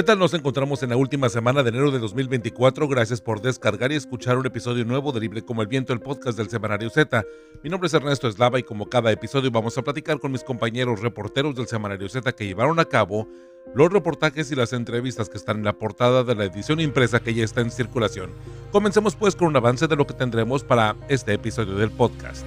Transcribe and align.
¿Qué 0.00 0.04
tal 0.04 0.18
nos 0.18 0.32
encontramos 0.32 0.82
en 0.82 0.88
la 0.88 0.96
última 0.96 1.28
semana 1.28 1.62
de 1.62 1.68
enero 1.68 1.90
de 1.90 1.98
2024? 1.98 2.88
Gracias 2.88 3.20
por 3.20 3.42
descargar 3.42 3.92
y 3.92 3.96
escuchar 3.96 4.38
un 4.38 4.46
episodio 4.46 4.82
nuevo 4.86 5.12
de 5.12 5.20
Libre 5.20 5.42
como 5.42 5.60
el 5.60 5.68
Viento, 5.68 5.92
el 5.92 6.00
podcast 6.00 6.38
del 6.38 6.48
Semanario 6.48 6.88
Z. 6.88 7.22
Mi 7.62 7.68
nombre 7.68 7.86
es 7.86 7.92
Ernesto 7.92 8.26
Eslava 8.26 8.58
y 8.58 8.62
como 8.62 8.88
cada 8.88 9.12
episodio 9.12 9.50
vamos 9.50 9.76
a 9.76 9.82
platicar 9.82 10.18
con 10.18 10.32
mis 10.32 10.42
compañeros 10.42 11.02
reporteros 11.02 11.54
del 11.54 11.66
Semanario 11.66 12.08
Z 12.08 12.32
que 12.32 12.46
llevaron 12.46 12.80
a 12.80 12.86
cabo 12.86 13.28
los 13.74 13.92
reportajes 13.92 14.50
y 14.50 14.54
las 14.54 14.72
entrevistas 14.72 15.28
que 15.28 15.36
están 15.36 15.58
en 15.58 15.64
la 15.64 15.76
portada 15.76 16.24
de 16.24 16.34
la 16.34 16.46
edición 16.46 16.80
impresa 16.80 17.20
que 17.20 17.34
ya 17.34 17.44
está 17.44 17.60
en 17.60 17.70
circulación. 17.70 18.30
Comencemos 18.72 19.16
pues 19.16 19.36
con 19.36 19.48
un 19.48 19.56
avance 19.56 19.86
de 19.86 19.96
lo 19.96 20.06
que 20.06 20.14
tendremos 20.14 20.64
para 20.64 20.96
este 21.10 21.34
episodio 21.34 21.74
del 21.74 21.90
podcast. 21.90 22.46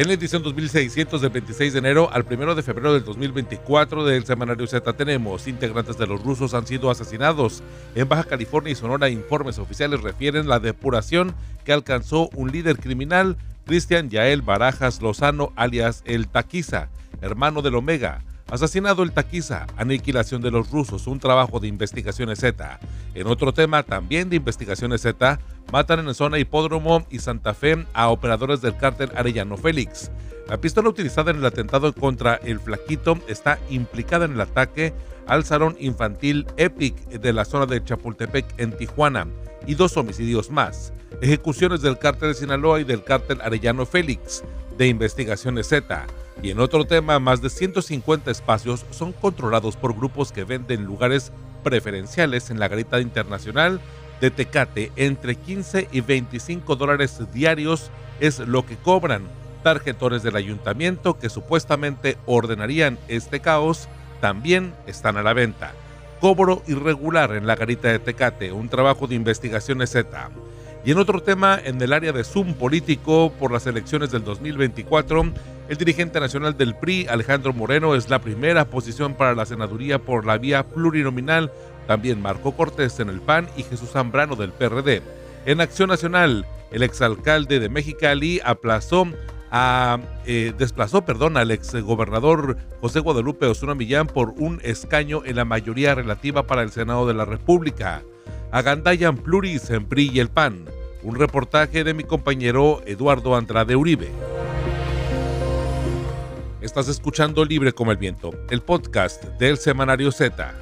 En 0.00 0.08
la 0.08 0.14
edición 0.14 0.42
2600 0.42 1.20
del 1.20 1.28
26 1.28 1.74
de 1.74 1.78
enero 1.78 2.08
al 2.10 2.24
1 2.24 2.54
de 2.54 2.62
febrero 2.62 2.94
del 2.94 3.04
2024 3.04 4.06
del 4.06 4.24
Semanario 4.24 4.66
Z 4.66 4.94
tenemos 4.94 5.46
integrantes 5.46 5.98
de 5.98 6.06
los 6.06 6.24
rusos 6.24 6.54
han 6.54 6.66
sido 6.66 6.90
asesinados. 6.90 7.62
En 7.94 8.08
Baja 8.08 8.24
California 8.24 8.72
y 8.72 8.76
Sonora 8.76 9.10
informes 9.10 9.58
oficiales 9.58 10.00
refieren 10.00 10.48
la 10.48 10.58
depuración 10.58 11.34
que 11.66 11.74
alcanzó 11.74 12.30
un 12.34 12.50
líder 12.50 12.78
criminal, 12.78 13.36
Cristian 13.66 14.08
Yael 14.08 14.40
Barajas 14.40 15.02
Lozano, 15.02 15.52
alias 15.54 16.02
El 16.06 16.28
Taquiza, 16.28 16.88
hermano 17.20 17.60
del 17.60 17.74
Omega. 17.74 18.24
Asesinado 18.50 19.04
el 19.04 19.12
Taquiza, 19.12 19.68
aniquilación 19.76 20.42
de 20.42 20.50
los 20.50 20.72
rusos, 20.72 21.06
un 21.06 21.20
trabajo 21.20 21.60
de 21.60 21.68
investigaciones 21.68 22.40
Z. 22.40 22.80
En 23.14 23.28
otro 23.28 23.54
tema, 23.54 23.84
también 23.84 24.28
de 24.28 24.36
investigaciones 24.36 25.02
Z, 25.02 25.38
matan 25.72 26.00
en 26.00 26.14
zona 26.14 26.40
Hipódromo 26.40 27.06
y 27.10 27.20
Santa 27.20 27.54
Fe 27.54 27.86
a 27.92 28.08
operadores 28.08 28.60
del 28.60 28.76
cártel 28.76 29.12
Arellano 29.14 29.56
Félix. 29.56 30.10
La 30.48 30.60
pistola 30.60 30.88
utilizada 30.88 31.30
en 31.30 31.36
el 31.36 31.46
atentado 31.46 31.92
contra 31.92 32.34
el 32.42 32.58
Flaquito 32.58 33.20
está 33.28 33.60
implicada 33.70 34.24
en 34.24 34.32
el 34.32 34.40
ataque 34.40 34.92
al 35.28 35.44
salón 35.44 35.76
infantil 35.78 36.44
Epic 36.56 36.96
de 37.08 37.32
la 37.32 37.44
zona 37.44 37.66
de 37.66 37.84
Chapultepec 37.84 38.46
en 38.58 38.76
Tijuana 38.76 39.28
y 39.64 39.76
dos 39.76 39.96
homicidios 39.96 40.50
más. 40.50 40.92
Ejecuciones 41.22 41.82
del 41.82 41.98
cártel 42.00 42.30
de 42.30 42.34
Sinaloa 42.34 42.80
y 42.80 42.84
del 42.84 43.04
cártel 43.04 43.40
Arellano 43.42 43.86
Félix 43.86 44.42
de 44.76 44.88
Investigaciones 44.88 45.68
Z. 45.68 46.04
Y 46.42 46.50
en 46.50 46.60
otro 46.60 46.86
tema, 46.86 47.18
más 47.18 47.42
de 47.42 47.50
150 47.50 48.30
espacios 48.30 48.86
son 48.90 49.12
controlados 49.12 49.76
por 49.76 49.94
grupos 49.94 50.32
que 50.32 50.44
venden 50.44 50.84
lugares 50.84 51.32
preferenciales 51.62 52.50
en 52.50 52.58
la 52.58 52.68
garita 52.68 53.00
internacional 53.00 53.80
de 54.20 54.30
Tecate. 54.30 54.90
Entre 54.96 55.34
15 55.34 55.88
y 55.92 56.00
25 56.00 56.76
dólares 56.76 57.20
diarios 57.32 57.90
es 58.20 58.38
lo 58.38 58.64
que 58.64 58.76
cobran. 58.76 59.24
Tarjetones 59.62 60.22
del 60.22 60.36
ayuntamiento 60.36 61.18
que 61.18 61.28
supuestamente 61.28 62.16
ordenarían 62.24 62.98
este 63.08 63.40
caos 63.40 63.88
también 64.22 64.72
están 64.86 65.18
a 65.18 65.22
la 65.22 65.34
venta. 65.34 65.72
Cobro 66.20 66.62
irregular 66.66 67.34
en 67.34 67.46
la 67.46 67.56
garita 67.56 67.88
de 67.88 67.98
Tecate, 67.98 68.52
un 68.52 68.70
trabajo 68.70 69.06
de 69.06 69.14
investigaciones 69.14 69.90
Z. 69.90 70.30
Y 70.84 70.92
en 70.92 70.98
otro 70.98 71.22
tema, 71.22 71.60
en 71.62 71.80
el 71.82 71.92
área 71.92 72.12
de 72.12 72.24
Zoom 72.24 72.54
político 72.54 73.32
por 73.38 73.52
las 73.52 73.66
elecciones 73.66 74.10
del 74.10 74.24
2024, 74.24 75.32
el 75.70 75.76
dirigente 75.76 76.18
nacional 76.18 76.56
del 76.56 76.74
PRI, 76.74 77.06
Alejandro 77.06 77.52
Moreno, 77.52 77.94
es 77.94 78.10
la 78.10 78.18
primera 78.18 78.64
posición 78.64 79.14
para 79.14 79.36
la 79.36 79.46
senaduría 79.46 80.00
por 80.00 80.26
la 80.26 80.36
vía 80.36 80.66
plurinominal. 80.66 81.52
También 81.86 82.20
Marco 82.20 82.56
Cortés 82.56 82.98
en 82.98 83.08
el 83.08 83.20
PAN 83.20 83.48
y 83.56 83.62
Jesús 83.62 83.90
Zambrano 83.90 84.34
del 84.34 84.50
PRD. 84.50 85.00
En 85.46 85.60
Acción 85.60 85.88
Nacional, 85.88 86.44
el 86.72 86.82
exalcalde 86.82 87.60
de 87.60 87.68
Mexicali 87.68 88.40
aplazó 88.44 89.06
a, 89.52 90.00
eh, 90.26 90.52
desplazó 90.58 91.02
perdón, 91.02 91.36
al 91.36 91.52
exgobernador 91.52 92.56
José 92.80 92.98
Guadalupe 92.98 93.46
Osuna 93.46 93.76
Millán 93.76 94.08
por 94.08 94.30
un 94.38 94.58
escaño 94.64 95.22
en 95.24 95.36
la 95.36 95.44
mayoría 95.44 95.94
relativa 95.94 96.48
para 96.48 96.62
el 96.62 96.72
Senado 96.72 97.06
de 97.06 97.14
la 97.14 97.26
República. 97.26 98.02
Agandayan 98.50 99.18
Pluris 99.18 99.70
en 99.70 99.86
PRI 99.86 100.10
y 100.14 100.18
el 100.18 100.30
PAN. 100.30 100.64
Un 101.04 101.14
reportaje 101.14 101.84
de 101.84 101.94
mi 101.94 102.02
compañero 102.02 102.82
Eduardo 102.86 103.36
Andrade 103.36 103.76
Uribe. 103.76 104.10
Estás 106.60 106.88
escuchando 106.88 107.42
Libre 107.46 107.72
como 107.72 107.90
el 107.90 107.96
Viento, 107.96 108.32
el 108.50 108.60
podcast 108.60 109.24
del 109.38 109.56
Semanario 109.56 110.12
Z. 110.12 110.54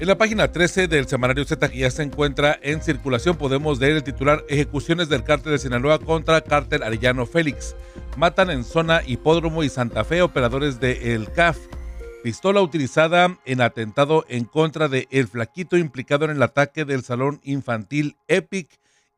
En 0.00 0.08
la 0.08 0.16
página 0.16 0.50
13 0.50 0.88
del 0.88 1.06
Semanario 1.06 1.44
Z 1.44 1.68
que 1.68 1.78
ya 1.78 1.90
se 1.90 2.02
encuentra 2.02 2.58
en 2.62 2.82
circulación 2.82 3.36
podemos 3.36 3.78
leer 3.78 3.96
el 3.96 4.02
titular 4.02 4.42
Ejecuciones 4.48 5.10
del 5.10 5.24
cártel 5.24 5.52
de 5.52 5.58
Sinaloa 5.58 5.98
contra 5.98 6.40
cártel 6.40 6.82
Arellano 6.82 7.26
Félix. 7.26 7.76
Matan 8.16 8.48
en 8.48 8.64
zona 8.64 9.02
Hipódromo 9.06 9.62
y 9.62 9.68
Santa 9.68 10.04
Fe 10.04 10.22
operadores 10.22 10.80
de 10.80 11.14
El 11.14 11.30
CAF 11.30 11.58
pistola 12.22 12.62
utilizada 12.62 13.38
en 13.44 13.60
atentado 13.60 14.24
en 14.28 14.46
contra 14.46 14.88
de 14.88 15.06
El 15.10 15.28
Flaquito 15.28 15.76
implicado 15.76 16.24
en 16.24 16.30
el 16.30 16.42
ataque 16.42 16.86
del 16.86 17.04
salón 17.04 17.40
infantil 17.42 18.16
Epic 18.26 18.70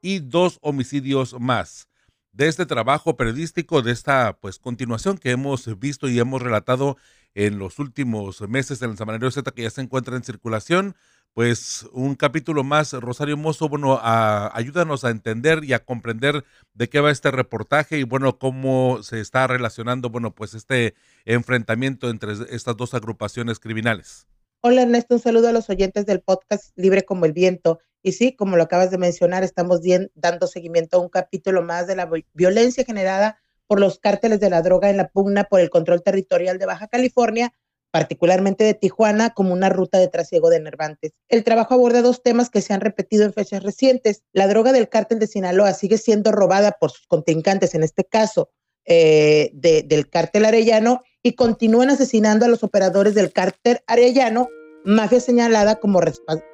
y 0.02 0.18
dos 0.18 0.58
homicidios 0.62 1.36
más. 1.38 1.86
De 2.36 2.48
este 2.48 2.66
trabajo 2.66 3.16
periodístico, 3.16 3.80
de 3.80 3.92
esta 3.92 4.36
pues 4.38 4.58
continuación 4.58 5.16
que 5.16 5.30
hemos 5.30 5.78
visto 5.78 6.06
y 6.06 6.18
hemos 6.18 6.42
relatado 6.42 6.98
en 7.34 7.58
los 7.58 7.78
últimos 7.78 8.42
meses 8.42 8.82
en 8.82 8.90
el 8.90 8.98
Semanario 8.98 9.30
Z 9.30 9.50
que 9.52 9.62
ya 9.62 9.70
se 9.70 9.80
encuentra 9.80 10.16
en 10.16 10.22
circulación, 10.22 10.96
pues 11.32 11.88
un 11.92 12.14
capítulo 12.14 12.62
más, 12.62 12.92
Rosario 12.92 13.38
Mozo, 13.38 13.70
bueno, 13.70 13.98
ayúdanos 14.02 15.04
a 15.04 15.10
entender 15.12 15.64
y 15.64 15.72
a 15.72 15.82
comprender 15.82 16.44
de 16.74 16.90
qué 16.90 17.00
va 17.00 17.10
este 17.10 17.30
reportaje 17.30 17.98
y 17.98 18.02
bueno, 18.02 18.38
cómo 18.38 19.02
se 19.02 19.22
está 19.22 19.46
relacionando, 19.46 20.10
bueno, 20.10 20.34
pues 20.34 20.52
este 20.52 20.94
enfrentamiento 21.24 22.10
entre 22.10 22.34
estas 22.50 22.76
dos 22.76 22.92
agrupaciones 22.92 23.60
criminales. 23.60 24.26
Hola 24.68 24.82
Ernesto, 24.82 25.14
un 25.14 25.20
saludo 25.20 25.46
a 25.46 25.52
los 25.52 25.70
oyentes 25.70 26.06
del 26.06 26.22
podcast 26.22 26.76
Libre 26.76 27.04
como 27.04 27.24
el 27.24 27.32
Viento. 27.32 27.78
Y 28.02 28.14
sí, 28.14 28.34
como 28.34 28.56
lo 28.56 28.64
acabas 28.64 28.90
de 28.90 28.98
mencionar, 28.98 29.44
estamos 29.44 29.80
dando 30.16 30.48
seguimiento 30.48 30.96
a 30.96 31.00
un 31.00 31.08
capítulo 31.08 31.62
más 31.62 31.86
de 31.86 31.94
la 31.94 32.10
violencia 32.34 32.82
generada 32.82 33.38
por 33.68 33.78
los 33.78 34.00
cárteles 34.00 34.40
de 34.40 34.50
la 34.50 34.62
droga 34.62 34.90
en 34.90 34.96
la 34.96 35.06
pugna 35.06 35.44
por 35.44 35.60
el 35.60 35.70
control 35.70 36.02
territorial 36.02 36.58
de 36.58 36.66
Baja 36.66 36.88
California 36.88 37.52
particularmente 37.92 38.64
de 38.64 38.74
Tijuana, 38.74 39.30
como 39.30 39.52
una 39.52 39.68
ruta 39.68 39.98
de 39.98 40.08
trasiego 40.08 40.50
de 40.50 40.58
nervantes. 40.58 41.12
El 41.28 41.44
trabajo 41.44 41.74
aborda 41.74 42.02
dos 42.02 42.24
temas 42.24 42.50
que 42.50 42.60
se 42.60 42.74
han 42.74 42.80
repetido 42.80 43.24
en 43.24 43.32
fechas 43.32 43.62
recientes. 43.62 44.24
La 44.32 44.48
droga 44.48 44.72
del 44.72 44.88
cártel 44.88 45.20
de 45.20 45.28
Sinaloa 45.28 45.74
sigue 45.74 45.96
siendo 45.96 46.32
robada 46.32 46.72
por 46.72 46.90
sus 46.90 47.06
contrincantes, 47.06 47.76
en 47.76 47.84
este 47.84 48.04
caso 48.04 48.50
eh, 48.86 49.50
del 49.52 50.08
cártel 50.08 50.44
arellano, 50.44 51.02
y 51.22 51.32
continúan 51.32 51.90
asesinando 51.90 52.46
a 52.46 52.48
los 52.48 52.62
operadores 52.62 53.16
del 53.16 53.32
cártel 53.32 53.80
arellano, 53.88 54.48
mafia 54.84 55.18
señalada 55.18 55.74
como 55.74 56.00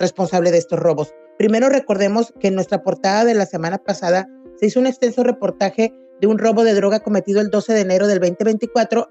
responsable 0.00 0.50
de 0.50 0.56
estos 0.56 0.78
robos. 0.78 1.14
Primero 1.36 1.68
recordemos 1.68 2.32
que 2.40 2.48
en 2.48 2.54
nuestra 2.54 2.82
portada 2.82 3.26
de 3.26 3.34
la 3.34 3.44
semana 3.44 3.76
pasada 3.76 4.28
se 4.58 4.66
hizo 4.66 4.80
un 4.80 4.86
extenso 4.86 5.24
reportaje 5.24 5.92
de 6.22 6.26
un 6.26 6.38
robo 6.38 6.64
de 6.64 6.72
droga 6.72 7.00
cometido 7.00 7.40
el 7.40 7.50
12 7.50 7.74
de 7.74 7.80
enero 7.80 8.06
del 8.06 8.20
2024 8.20 9.08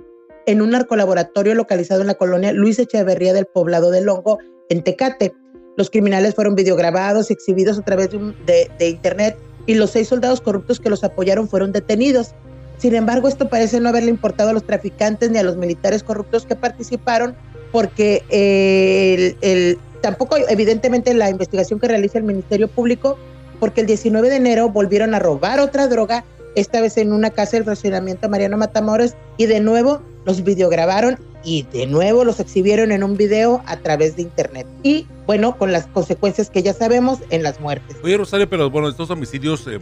en 0.48 0.62
un 0.62 0.72
narcolaboratorio 0.72 1.54
localizado 1.56 2.02
en 2.02 2.08
la 2.08 2.16
colonia 2.16 2.54
Luis 2.54 2.80
Echeverría 2.80 3.34
del 3.34 3.46
poblado 3.46 3.92
de 3.92 4.02
Longo, 4.02 4.40
en 4.70 4.84
Tecate. 4.84 5.34
Los 5.78 5.90
criminales 5.90 6.36
fueron 6.36 6.56
videograbados 6.56 7.30
y 7.30 7.34
exhibidos 7.34 7.78
a 7.78 7.84
través 7.84 8.10
de, 8.12 8.72
de, 8.80 8.90
internet 8.90 9.38
y 9.66 9.76
los 9.76 9.92
seis 9.92 10.08
soldados 10.08 10.42
corruptos 10.42 10.80
que 10.80 10.90
los 10.90 11.04
apoyaron 11.04 11.48
fueron 11.48 11.72
detenidos. 11.72 12.34
Sin 12.82 12.96
embargo, 12.96 13.28
esto 13.28 13.48
parece 13.48 13.80
no 13.80 13.90
haberle 13.90 14.10
importado 14.10 14.50
a 14.50 14.54
los 14.54 14.66
traficantes 14.66 15.30
ni 15.30 15.38
a 15.38 15.44
los 15.44 15.56
militares 15.56 16.02
corruptos 16.02 16.48
que 16.48 16.56
participaron, 16.56 17.36
porque 17.72 18.24
el, 18.32 19.38
el, 19.42 19.78
tampoco, 20.02 20.36
evidentemente, 20.50 21.14
la 21.14 21.30
investigación 21.30 21.80
que 21.80 21.88
realiza 21.88 22.18
el 22.18 22.24
Ministerio 22.24 22.68
Público, 22.68 23.20
porque 23.60 23.82
el 23.82 23.88
19 23.88 24.30
de 24.30 24.38
enero 24.38 24.70
volvieron 24.70 25.14
a 25.14 25.20
robar 25.20 25.60
otra 25.60 25.88
droga, 25.88 26.26
esta 26.56 26.82
vez 26.82 26.98
en 26.98 27.14
una 27.14 27.30
casa 27.30 27.58
del 27.58 27.66
fraccionamiento 27.66 28.28
Mariano 28.30 28.58
Matamoros, 28.58 29.14
y 29.38 29.46
de 29.46 29.60
nuevo 29.60 30.02
los 30.26 30.44
videograbaron 30.44 31.20
y 31.44 31.68
de 31.72 31.86
nuevo 31.86 32.26
los 32.26 32.40
exhibieron 32.40 32.92
en 32.92 33.04
un 33.04 33.16
video 33.16 33.62
a 33.68 33.78
través 33.78 34.16
de 34.16 34.24
internet. 34.24 34.66
Y 34.82 35.06
bueno, 35.28 35.56
con 35.56 35.72
las 35.72 35.86
consecuencias 35.86 36.50
que 36.50 36.64
ya 36.64 36.74
sabemos 36.74 37.20
en 37.30 37.44
las 37.44 37.60
muertes. 37.60 37.96
Oye, 38.04 38.18
Rosario, 38.18 38.50
pero 38.50 38.72
bueno, 38.72 38.90
estos 38.90 39.12
homicidios, 39.12 39.68
eh, 39.68 39.80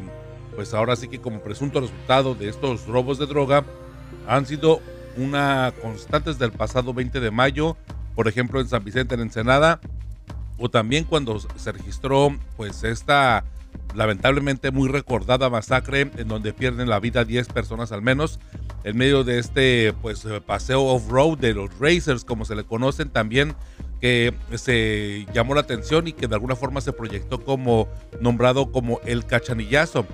pues 0.60 0.74
ahora 0.74 0.98
sí 0.98 1.08
que 1.08 1.22
como 1.22 1.40
presunto 1.40 1.80
resultado 1.80 2.36
de 2.36 2.50
estos 2.50 2.86
robos 2.86 3.18
de 3.18 3.28
droga, 3.28 3.64
han 4.28 4.46
sido 4.46 4.82
una 5.16 5.74
constante 5.82 6.32
desde 6.32 6.44
el 6.44 6.52
pasado 6.52 6.94
20 6.94 7.22
de 7.22 7.32
mayo, 7.32 7.78
por 8.14 8.28
ejemplo 8.28 8.60
en 8.60 8.68
San 8.68 8.84
Vicente 8.84 9.16
en 9.16 9.22
Ensenada, 9.22 9.80
o 10.58 10.68
también 10.68 11.06
cuando 11.06 11.40
se 11.40 11.72
registró 11.72 12.38
pues 12.58 12.84
esta 12.84 13.46
lamentablemente 13.96 14.70
muy 14.72 14.90
recordada 14.90 15.50
masacre 15.50 16.12
en 16.18 16.28
donde 16.28 16.52
pierden 16.52 16.90
la 16.90 17.00
vida 17.00 17.24
10 17.24 17.48
personas 17.48 17.94
al 17.94 18.02
menos 18.02 18.42
en 18.84 18.98
medio 18.98 19.24
de 19.24 19.40
este 19.40 19.94
pues 20.02 20.28
paseo 20.46 20.84
off-road 20.84 21.38
de 21.38 21.54
los 21.54 21.70
racers 21.80 22.26
como 22.26 22.44
se 22.44 22.58
le 22.58 22.66
conocen 22.66 23.12
también 23.12 23.56
que 24.02 24.34
se 24.56 25.26
llamó 25.34 25.56
la 25.56 25.62
atención 25.62 26.10
y 26.10 26.12
que 26.12 26.28
de 26.28 26.36
alguna 26.36 26.58
forma 26.58 26.82
se 26.82 26.92
proyectó 26.92 27.46
como 27.46 27.88
nombrado 28.20 28.74
como 28.74 29.00
el 29.06 29.26
cachanillazo 29.26 30.06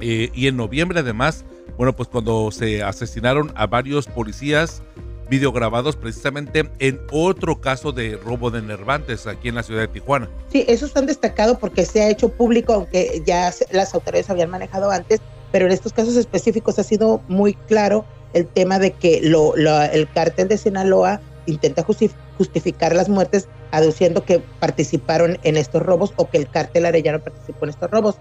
eh, 0.00 0.30
y 0.34 0.46
en 0.46 0.56
noviembre 0.56 1.00
además 1.00 1.44
bueno 1.76 1.94
pues 1.94 2.08
cuando 2.08 2.50
se 2.50 2.82
asesinaron 2.82 3.52
a 3.54 3.66
varios 3.66 4.06
policías 4.06 4.82
videograbados 5.28 5.96
precisamente 5.96 6.70
en 6.78 7.00
otro 7.12 7.60
caso 7.60 7.92
de 7.92 8.16
robo 8.16 8.50
de 8.50 8.62
nervantes 8.62 9.26
aquí 9.26 9.48
en 9.48 9.56
la 9.56 9.62
ciudad 9.62 9.82
de 9.82 9.88
Tijuana. 9.88 10.28
Sí, 10.50 10.64
esos 10.68 10.96
han 10.96 11.06
destacado 11.06 11.58
porque 11.58 11.84
se 11.84 12.02
ha 12.02 12.10
hecho 12.10 12.30
público, 12.30 12.72
aunque 12.72 13.22
ya 13.26 13.52
las 13.70 13.94
autoridades 13.94 14.30
habían 14.30 14.50
manejado 14.50 14.90
antes, 14.90 15.20
pero 15.52 15.66
en 15.66 15.72
estos 15.72 15.92
casos 15.92 16.16
específicos 16.16 16.78
ha 16.78 16.82
sido 16.82 17.20
muy 17.28 17.54
claro 17.54 18.04
el 18.32 18.46
tema 18.46 18.78
de 18.78 18.92
que 18.92 19.20
lo, 19.22 19.54
el 19.56 20.08
cártel 20.10 20.48
de 20.48 20.58
Sinaloa 20.58 21.20
intenta 21.46 21.82
justificar 21.82 22.94
las 22.94 23.08
muertes 23.08 23.48
aduciendo 23.70 24.24
que 24.24 24.40
participaron 24.60 25.38
en 25.42 25.56
estos 25.56 25.82
robos 25.82 26.12
o 26.16 26.28
que 26.28 26.36
el 26.36 26.48
cártel 26.48 26.84
arellano 26.84 27.20
participó 27.20 27.64
en 27.64 27.70
estos 27.70 27.90
robos. 27.90 28.16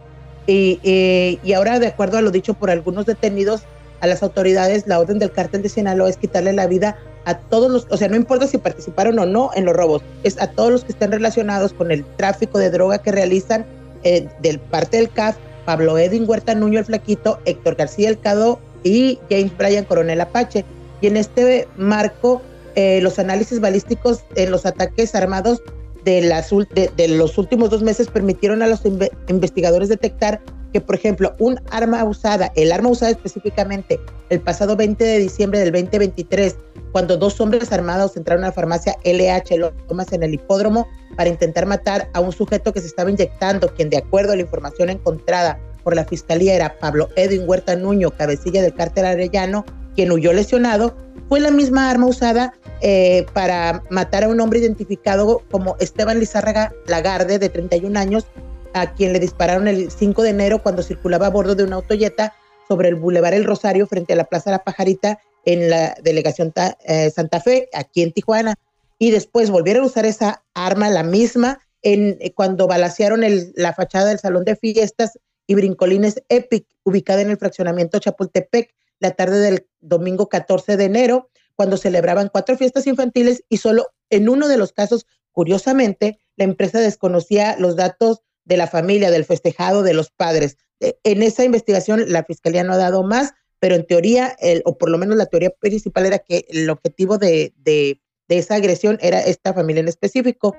Y, 0.47 0.79
y, 0.81 1.39
y 1.43 1.53
ahora, 1.53 1.77
de 1.79 1.87
acuerdo 1.87 2.17
a 2.17 2.21
lo 2.21 2.31
dicho 2.31 2.53
por 2.55 2.71
algunos 2.71 3.05
detenidos, 3.05 3.63
a 3.99 4.07
las 4.07 4.23
autoridades, 4.23 4.87
la 4.87 4.99
orden 4.99 5.19
del 5.19 5.31
cártel 5.31 5.61
de 5.61 5.69
Sinaloa 5.69 6.09
es 6.09 6.17
quitarle 6.17 6.53
la 6.53 6.67
vida 6.67 6.97
a 7.25 7.37
todos 7.37 7.69
los, 7.69 7.87
o 7.89 7.97
sea, 7.97 8.07
no 8.07 8.15
importa 8.15 8.47
si 8.47 8.57
participaron 8.57 9.19
o 9.19 9.25
no 9.25 9.49
en 9.55 9.65
los 9.65 9.75
robos, 9.75 10.01
es 10.23 10.39
a 10.39 10.47
todos 10.47 10.71
los 10.71 10.83
que 10.83 10.93
estén 10.93 11.11
relacionados 11.11 11.73
con 11.73 11.91
el 11.91 12.05
tráfico 12.15 12.59
de 12.59 12.69
droga 12.69 12.99
que 12.99 13.11
realizan 13.11 13.65
eh, 14.03 14.29
del 14.41 14.59
parte 14.59 14.97
del 14.97 15.09
CAF, 15.09 15.35
Pablo 15.65 15.97
Edwin 15.97 16.23
Huerta 16.27 16.55
Nuño 16.55 16.79
el 16.79 16.85
Flaquito, 16.85 17.39
Héctor 17.45 17.75
García 17.75 18.09
El 18.09 18.19
Cado 18.19 18.59
y 18.83 19.19
James 19.29 19.55
Bryan 19.57 19.83
Coronel 19.83 20.21
Apache. 20.21 20.63
Y 21.01 21.07
en 21.07 21.17
este 21.17 21.67
marco, 21.75 22.41
eh, 22.75 23.01
los 23.01 23.19
análisis 23.19 23.59
balísticos 23.59 24.23
en 24.35 24.51
los 24.51 24.65
ataques 24.65 25.13
armados 25.13 25.61
de, 26.07 26.21
las, 26.21 26.51
de, 26.51 27.07
los 27.09 27.37
últimos 27.37 27.69
dos 27.69 27.81
meses 27.81 28.07
permitieron 28.07 28.61
a 28.61 28.67
los 28.67 28.83
investigadores 29.27 29.89
detectar 29.89 30.39
que, 30.71 30.79
por 30.79 30.95
ejemplo, 30.95 31.35
un 31.37 31.59
arma 31.69 32.01
usada, 32.05 32.53
el 32.55 32.71
arma 32.71 32.87
usada 32.87 33.11
específicamente 33.11 33.99
el 34.29 34.39
pasado 34.39 34.77
20 34.77 35.03
de 35.03 35.19
diciembre 35.19 35.59
del 35.59 35.73
2023, 35.73 36.55
cuando 36.93 37.17
dos 37.17 37.41
hombres 37.41 37.73
armados 37.73 38.15
entraron 38.15 38.45
a 38.45 38.47
la 38.47 38.53
farmacia 38.53 38.95
LH 39.03 39.57
Lomas 39.89 40.13
en 40.13 40.23
el 40.23 40.33
hipódromo 40.33 40.87
para 41.17 41.29
intentar 41.29 41.65
matar 41.65 42.09
a 42.13 42.21
un 42.21 42.31
sujeto 42.31 42.71
que 42.71 42.79
se 42.79 42.87
estaba 42.87 43.11
inyectando, 43.11 43.73
quien 43.73 43.89
de 43.89 43.97
acuerdo 43.97 44.31
a 44.31 44.37
la 44.37 44.43
información 44.43 44.89
encontrada 44.89 45.59
por 45.83 45.93
la 45.93 46.05
fiscalía 46.05 46.55
era 46.55 46.79
Pablo 46.79 47.09
Edwin 47.17 47.43
Huerta 47.45 47.75
Nuño, 47.75 48.11
cabecilla 48.11 48.61
del 48.61 48.73
cártel 48.73 49.07
arellano, 49.07 49.65
quien 49.97 50.11
huyó 50.11 50.31
lesionado, 50.31 50.95
fue 51.27 51.39
la 51.39 51.49
misma 51.49 51.89
arma 51.89 52.05
usada 52.05 52.53
eh, 52.81 53.25
para 53.33 53.83
matar 53.89 54.23
a 54.23 54.29
un 54.29 54.39
hombre 54.39 54.59
identificado 54.59 55.41
como 55.49 55.75
Esteban 55.79 56.19
Lizárraga 56.19 56.71
Lagarde, 56.85 57.39
de 57.39 57.49
31 57.49 57.99
años, 57.99 58.27
a 58.75 58.93
quien 58.93 59.11
le 59.11 59.19
dispararon 59.19 59.67
el 59.67 59.89
5 59.89 60.21
de 60.21 60.29
enero 60.29 60.61
cuando 60.61 60.83
circulaba 60.83 61.25
a 61.25 61.31
bordo 61.31 61.55
de 61.55 61.63
una 61.63 61.77
autoyeta 61.77 62.35
sobre 62.67 62.89
el 62.89 62.95
Boulevard 62.95 63.33
El 63.33 63.43
Rosario 63.43 63.87
frente 63.87 64.13
a 64.13 64.17
la 64.17 64.25
Plaza 64.25 64.51
La 64.51 64.63
Pajarita 64.63 65.19
en 65.45 65.67
la 65.71 65.95
delegación 66.03 66.53
eh, 66.85 67.09
Santa 67.09 67.41
Fe, 67.41 67.67
aquí 67.73 68.03
en 68.03 68.13
Tijuana. 68.13 68.53
Y 68.99 69.09
después 69.09 69.49
volvieron 69.49 69.83
a 69.83 69.87
usar 69.87 70.05
esa 70.05 70.43
arma, 70.53 70.91
la 70.91 71.01
misma, 71.01 71.59
en, 71.81 72.17
eh, 72.19 72.33
cuando 72.35 72.67
balacearon 72.67 73.23
el, 73.23 73.51
la 73.55 73.73
fachada 73.73 74.09
del 74.09 74.19
Salón 74.19 74.45
de 74.45 74.55
Fiestas 74.55 75.17
y 75.47 75.55
Brincolines 75.55 76.21
Epic, 76.29 76.67
ubicada 76.83 77.21
en 77.21 77.31
el 77.31 77.37
fraccionamiento 77.37 77.97
Chapultepec, 77.97 78.75
la 78.99 79.11
tarde 79.11 79.39
del 79.39 79.67
domingo 79.79 80.29
14 80.29 80.77
de 80.77 80.85
enero, 80.85 81.29
cuando 81.55 81.77
celebraban 81.77 82.29
cuatro 82.31 82.57
fiestas 82.57 82.87
infantiles 82.87 83.43
y 83.49 83.57
solo 83.57 83.87
en 84.09 84.29
uno 84.29 84.47
de 84.47 84.57
los 84.57 84.73
casos, 84.73 85.05
curiosamente, 85.31 86.19
la 86.35 86.45
empresa 86.45 86.79
desconocía 86.79 87.55
los 87.57 87.75
datos 87.75 88.21
de 88.45 88.57
la 88.57 88.67
familia, 88.67 89.11
del 89.11 89.25
festejado, 89.25 89.83
de 89.83 89.93
los 89.93 90.09
padres. 90.09 90.57
Eh, 90.79 90.97
en 91.03 91.23
esa 91.23 91.43
investigación 91.43 92.11
la 92.11 92.23
fiscalía 92.23 92.63
no 92.63 92.73
ha 92.73 92.77
dado 92.77 93.03
más, 93.03 93.33
pero 93.59 93.75
en 93.75 93.87
teoría, 93.87 94.37
o 94.65 94.77
por 94.77 94.89
lo 94.89 94.99
menos 94.99 95.17
la 95.17 95.25
teoría 95.25 95.49
principal 95.49 96.05
era 96.05 96.19
que 96.19 96.45
el 96.49 96.69
objetivo 96.69 97.17
de, 97.17 97.53
de, 97.57 97.99
esa 98.29 98.55
agresión 98.55 98.99
era 99.01 99.19
esta 99.19 99.53
familia 99.53 99.79
en 99.79 99.87
específico. 99.87 100.55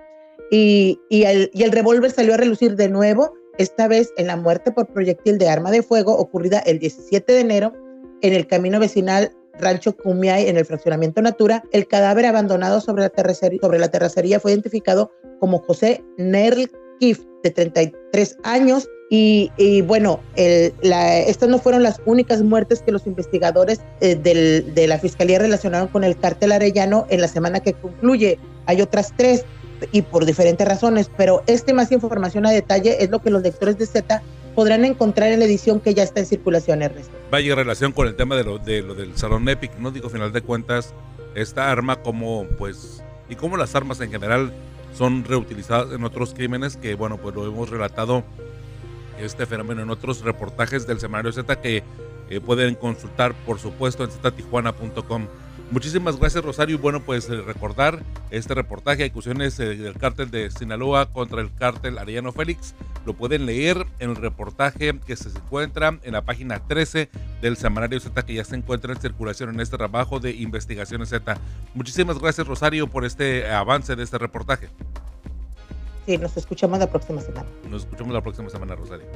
Y, 0.50 0.99
y 1.08 1.25
el, 1.25 1.50
y 1.55 1.62
el 1.62 1.70
revólver 1.70 2.11
salió 2.11 2.34
a 2.34 2.38
relucir 2.38 2.75
de 2.75 2.88
nuevo, 2.88 3.34
esta 3.56 3.87
vez 3.87 4.12
en 4.17 4.26
la 4.26 4.37
muerte 4.37 4.73
por 4.73 4.93
proyectil 4.93 5.38
de 5.38 5.49
arma 5.49 5.70
de 5.70 5.82
fuego 5.82 6.17
ocurrida 6.17 6.58
el 6.61 6.79
17 6.79 7.32
de 7.32 7.41
enero 7.41 7.88
en 8.23 8.35
el 8.35 8.47
camino 8.47 8.81
vecinal 8.81 9.32
Rancho 9.59 9.97
Cumiay 9.97 10.49
en 10.49 10.56
el 10.56 10.65
fraccionamiento 10.65 11.20
Natura. 11.23 11.62
El 11.73 11.87
cadáver 11.87 12.26
abandonado 12.26 12.81
sobre 12.81 13.03
la 13.03 13.09
terracería, 13.09 13.61
sobre 13.61 13.79
la 13.79 13.91
terracería 13.91 14.41
fue 14.41 14.53
identificado 14.53 15.11
como 15.41 15.59
José 15.59 16.05
Nerl 16.17 16.70
Kif, 17.00 17.20
de 17.43 17.50
33 17.50 18.38
años. 18.44 18.88
Y, 19.11 19.81
bueno, 19.87 20.20
estas 20.35 21.49
no 21.49 21.59
fueron 21.59 21.82
las 21.82 21.99
únicas 22.05 22.43
muertes 22.43 22.82
que 22.82 22.93
los 22.93 23.06
investigadores 23.06 23.81
eh, 24.03 24.17
de 24.17 24.87
la 24.87 24.99
Fiscalía 24.99 25.38
relacionaron 25.38 25.88
con 25.88 26.05
el 26.05 26.19
cártel 26.19 26.53
arellano 26.53 27.06
en 27.09 27.23
la 27.23 27.29
semana 27.29 27.61
que 27.61 27.73
concluye. 27.73 28.38
Hay 28.67 28.82
otras 28.82 29.15
tres 29.17 29.47
y 29.93 30.03
por 30.03 30.26
diferentes 30.26 30.67
razones, 30.69 31.11
pero 31.17 31.43
este 31.47 31.73
más 31.73 31.91
información 31.91 32.44
a 32.44 32.50
detalle 32.50 33.03
es 33.03 33.09
lo 33.09 33.20
que 33.20 33.31
los 33.31 33.43
lectores 33.43 33.79
de 33.79 33.87
Z 33.87 34.23
podrán 34.58 34.84
encontrar 34.84 35.31
en 35.31 35.38
la 35.38 35.44
edición 35.44 35.78
que 35.78 35.94
ya 35.94 36.02
está 36.02 36.19
en 36.19 36.26
circulación, 36.26 36.82
Ernesto. 36.82 37.16
Vaya 37.31 37.55
relación 37.55 37.93
con 37.93 38.08
el 38.08 38.16
tema 38.16 38.34
de 38.34 38.43
lo, 38.43 38.58
de 38.58 38.82
lo 38.82 38.96
del 38.96 39.16
Salón 39.16 39.49
Epic, 39.49 39.78
¿no? 39.78 39.93
Digo, 39.93 40.10
final 40.10 40.32
de 40.32 40.40
cuentas, 40.40 40.94
esta 41.37 41.70
arma 41.70 42.02
como, 42.02 42.44
pues, 42.58 43.00
y 43.28 43.37
como 43.37 43.56
las 43.56 43.76
armas 43.76 44.00
en 44.00 44.10
general 44.10 44.52
son 44.93 45.22
reutilizadas 45.22 45.93
en 45.93 46.02
otros 46.02 46.34
crímenes 46.34 46.76
que, 46.76 46.96
bueno, 46.96 47.19
pues 47.19 47.37
lo 47.37 47.46
hemos 47.46 47.70
relatado 47.70 48.25
este 49.20 49.46
fenómeno 49.46 49.82
en 49.82 49.90
otros 49.90 50.22
reportajes 50.22 50.88
del 50.88 50.99
Semanario 50.99 51.31
Z 51.31 51.60
que 51.60 51.84
eh, 52.28 52.40
pueden 52.40 52.75
consultar, 52.75 53.34
por 53.46 53.60
supuesto, 53.60 54.02
en 54.02 54.10
ztijuana.com. 54.10 55.28
Muchísimas 55.70 56.19
gracias, 56.19 56.43
Rosario. 56.43 56.76
Y 56.76 56.79
bueno, 56.79 57.00
pues 57.00 57.29
eh, 57.29 57.43
recordar 57.43 58.03
este 58.31 58.55
reportaje, 58.55 59.05
acusaciones 59.05 59.61
eh, 59.61 59.76
del 59.76 59.94
cártel 59.94 60.31
de 60.31 60.50
Sinaloa 60.50 61.12
contra 61.12 61.43
el 61.43 61.55
cártel 61.55 61.99
Arellano 61.99 62.32
Félix. 62.32 62.75
Lo 63.05 63.15
pueden 63.15 63.44
leer 63.44 63.87
en 63.99 64.11
el 64.11 64.17
reportaje 64.17 64.99
que 65.06 65.17
se 65.17 65.29
encuentra 65.29 65.99
en 66.03 66.12
la 66.12 66.23
página 66.23 66.61
13 66.61 67.11
del 67.43 67.56
Semanario 67.56 68.01
Z, 68.01 68.22
que 68.25 68.34
ya 68.34 68.44
se 68.44 68.56
encuentra 68.56 68.93
en 68.94 69.01
circulación 69.01 69.51
en 69.51 69.60
este 69.60 69.77
trabajo 69.77 70.20
de 70.20 70.32
investigaciones 70.32 71.10
Z. 71.10 71.37
Muchísimas 71.75 72.19
gracias, 72.19 72.46
Rosario, 72.46 72.87
por 72.87 73.05
este 73.05 73.51
avance 73.51 73.94
de 73.94 74.03
este 74.03 74.17
reportaje. 74.17 74.69
Sí, 76.06 76.17
nos 76.17 76.34
escuchamos 76.39 76.79
la 76.79 76.89
próxima 76.89 77.20
semana. 77.20 77.46
Nos 77.69 77.82
escuchamos 77.82 78.15
la 78.15 78.22
próxima 78.22 78.48
semana, 78.48 78.75
Rosario. 78.75 79.06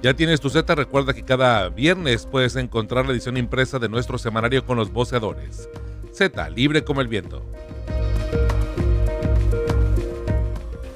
Ya 0.00 0.14
tienes 0.14 0.40
tu 0.40 0.48
Z, 0.48 0.72
recuerda 0.76 1.12
que 1.12 1.24
cada 1.24 1.68
viernes 1.70 2.24
puedes 2.24 2.54
encontrar 2.54 3.06
la 3.06 3.12
edición 3.12 3.36
impresa 3.36 3.80
de 3.80 3.88
nuestro 3.88 4.16
semanario 4.16 4.64
con 4.64 4.76
los 4.76 4.92
voceadores. 4.92 5.68
Z, 6.12 6.50
libre 6.50 6.84
como 6.84 7.00
el 7.00 7.08
viento. 7.08 7.42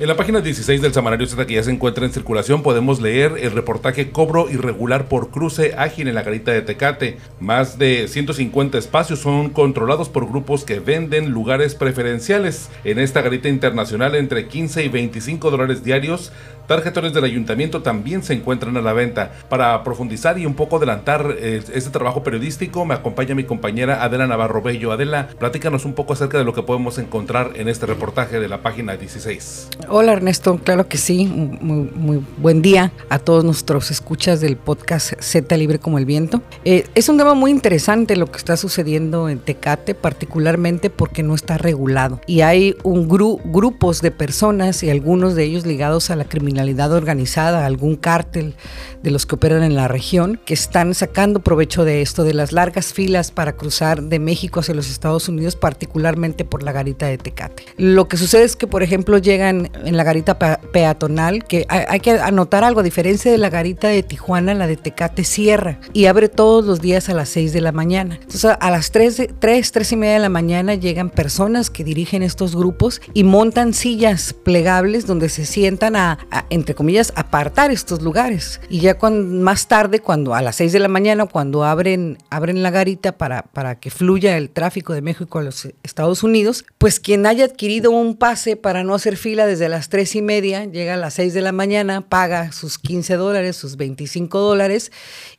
En 0.03 0.09
la 0.09 0.17
página 0.17 0.41
16 0.41 0.83
del 0.83 0.93
Semanario 0.93 1.29
Z 1.29 1.47
que 1.47 1.55
ya 1.55 1.63
se 1.63 1.71
encuentra 1.71 2.05
en 2.05 2.13
circulación 2.13 2.65
podemos 2.65 3.01
leer 3.01 3.37
el 3.41 3.53
reportaje 3.53 4.11
Cobro 4.11 4.51
irregular 4.51 5.07
por 5.07 5.31
cruce 5.31 5.77
ágil 5.79 6.09
en 6.09 6.17
la 6.17 6.25
garita 6.25 6.51
de 6.51 6.63
Tecate. 6.63 7.19
Más 7.39 7.79
de 7.79 8.09
150 8.09 8.79
espacios 8.79 9.21
son 9.21 9.51
controlados 9.51 10.09
por 10.09 10.29
grupos 10.29 10.65
que 10.65 10.81
venden 10.81 11.31
lugares 11.31 11.77
preferenciales. 11.77 12.69
En 12.83 12.99
esta 12.99 13.23
garita 13.23 13.49
internacional 13.49 14.17
entre 14.17 14.49
15 14.49 14.85
y 14.85 14.89
25 14.89 15.53
dólares 15.53 15.85
diarios 15.85 16.33
Tarjetones 16.73 17.13
del 17.13 17.25
ayuntamiento 17.25 17.83
también 17.83 18.23
se 18.23 18.33
encuentran 18.33 18.75
a 18.79 18.81
la 18.81 18.95
venta. 18.95 19.31
Para 19.51 19.85
profundizar 19.85 20.39
y 20.39 20.47
un 20.47 20.55
poco 20.55 20.79
adelantar 20.79 21.37
eh, 21.39 21.63
este 21.75 21.91
trabajo 21.91 22.23
periodístico, 22.23 22.87
me 22.87 22.95
acompaña 22.95 23.35
mi 23.35 23.45
compañera 23.45 24.03
Adela 24.03 24.27
Navarro 24.27 24.63
Bello. 24.63 24.91
Adela, 24.91 25.29
platícanos 25.39 25.85
un 25.85 25.93
poco 25.93 26.15
acerca 26.15 26.39
de 26.39 26.45
lo 26.45 26.55
que 26.55 26.63
podemos 26.63 26.97
encontrar 26.97 27.51
en 27.57 27.69
este 27.69 27.85
reportaje 27.85 28.41
de 28.41 28.49
la 28.49 28.63
página 28.63 28.97
16. 28.97 29.69
Hola 29.91 30.15
Ernesto, 30.15 30.59
claro 30.65 30.89
que 30.89 30.97
sí. 30.97 31.27
Muy, 31.27 32.25
buen 32.39 32.63
día 32.63 32.91
a 33.11 33.19
todos 33.19 33.45
nuestros 33.45 33.91
escuchas 33.91 34.41
del 34.41 34.57
podcast 34.57 35.13
Z 35.21 35.55
Libre 35.59 35.79
como 35.79 35.99
el 35.99 36.07
Viento. 36.07 36.41
Eh, 36.65 36.87
es 36.95 37.11
un 37.11 37.19
tema 37.19 37.35
muy 37.35 37.51
interesante 37.51 38.17
lo 38.17 38.33
que 38.33 38.39
está 38.39 38.57
sucediendo 38.57 39.29
en 39.29 39.41
Tecate, 39.41 39.95
particularmente 39.95 40.89
porque 40.89 41.23
no 41.23 41.35
está 41.35 41.59
regulado. 41.59 42.23
Y 42.27 42.41
hay 42.41 42.77
un 42.83 43.11
grupos 43.11 44.01
de 44.01 44.11
personas 44.11 44.83
y 44.83 44.89
algunos 44.89 45.35
de 45.35 45.45
ellos 45.45 45.67
ligados 45.67 46.09
a 46.09 46.17
la 46.17 46.25
criminalidad 46.25 46.62
criminalidad 46.63 46.93
organizada, 46.93 47.67
algún 47.67 47.97
cártel 47.97 48.55
de 49.03 49.11
los 49.11 49.27
que 49.27 49.35
operan 49.35 49.65
en 49.65 49.75
la 49.75 49.89
región, 49.89 50.41
que 50.45 50.55
están 50.55 50.95
sacando 50.95 51.41
provecho 51.41 51.85
de 51.85 52.03
esto, 52.03 52.23
de 52.23 52.35
las 52.35 52.53
largas 52.53 52.93
filas 52.93 53.33
para 53.33 53.55
cruzar 53.55 54.03
de 54.03 54.21
México 54.21 54.61
hacia 54.61 54.75
los 54.75 54.89
Estados 54.89 55.29
Unidos, 55.29 55.57
particularmente 55.57 56.45
por 56.45 56.63
la 56.63 56.71
garita 56.71 57.07
de 57.07 57.19
Tecate. 57.19 57.65
Lo 57.77 58.07
que 58.07 58.17
sucede 58.17 58.45
es 58.45 58.55
que, 58.55 58.69
por 58.69 58.85
ejemplo, 58.85 59.19
llegan 59.19 59.71
en 59.85 59.97
la 59.97 60.05
garita 60.05 60.39
peatonal, 60.39 61.45
que 61.45 61.67
hay, 61.69 61.99
que 61.99 62.13
anotar 62.13 62.63
algo, 62.63 62.81
a 62.81 62.85
diferencia 62.85 63.33
de 63.33 63.39
la 63.39 63.51
garita 63.51 63.89
de 63.89 64.05
Tijuana, 64.05 64.55
la 64.55 64.69
de 64.69 64.77
Tecate 64.77 65.25
cierra 65.25 65.81
y 65.93 66.07
abre 66.07 66.29
todos 66.29 66.65
los 66.65 66.81
días 66.81 67.09
a 67.09 67.15
las 67.15 67.29
6 67.31 67.53
de 67.53 67.61
la 67.61 67.73
mañana. 67.73 68.19
Entonces 68.21 68.53
a 68.59 68.71
las 68.71 68.93
3, 68.93 69.31
3, 69.39 69.73
3 69.73 69.93
y 69.93 69.97
media 69.97 70.15
de 70.15 70.21
la 70.21 70.29
mañana 70.29 70.75
llegan 70.75 71.11
personas 71.11 71.71
que 71.71 71.83
dirigen 71.83 72.23
estos 72.23 72.55
grupos 72.55 73.01
y 73.15 73.25
montan 73.25 73.75
sillas 73.75 74.33
plegables 74.33 75.07
donde 75.07 75.29
se 75.29 75.45
sientan 75.45 75.97
a, 75.97 76.19
entre 76.51 76.75
comillas, 76.75 77.13
apartar 77.17 77.71
estos 77.71 78.03
lugares. 78.03 78.61
Y 78.69 78.81
ya 78.81 78.99
cuando, 78.99 79.43
más 79.43 79.69
tarde, 79.69 80.01
cuando 80.01 80.35
a 80.35 80.43
las 80.43 80.57
6 80.57 80.73
de 80.73 80.79
la 80.79 80.89
mañana, 80.89 81.27
cuando 81.27 81.65
abren, 81.65 82.19
abren 82.31 82.63
la 82.63 82.71
garita 82.71 83.13
para, 83.13 83.43
para 83.43 83.79
que 83.79 83.91
fluya 83.91 84.37
el 84.37 84.51
tráfico 84.51 84.93
de 84.93 85.03
México 85.03 85.39
a 85.39 85.43
los 85.43 85.69
Estados 85.83 86.23
Unidos, 86.23 86.65
pues 86.79 87.01
quien 87.01 87.27
haya 87.27 87.45
adquirido 87.45 87.91
un 87.91 88.17
pase 88.17 88.57
para 88.57 88.85
no 88.85 88.95
hacer 88.95 89.17
fila 89.17 89.47
desde 89.47 89.69
las 89.69 89.89
3 89.89 90.17
y 90.17 90.23
media, 90.23 90.65
llega 90.65 90.95
a 90.95 90.99
las 90.99 91.15
6 91.15 91.35
de 91.35 91.43
la 91.43 91.53
mañana, 91.53 92.03
paga 92.03 92.53
sus 92.53 92.79
15 92.79 93.17
dólares, 93.17 93.57
sus 93.57 93.77
25 93.77 94.39
dólares 94.39 94.93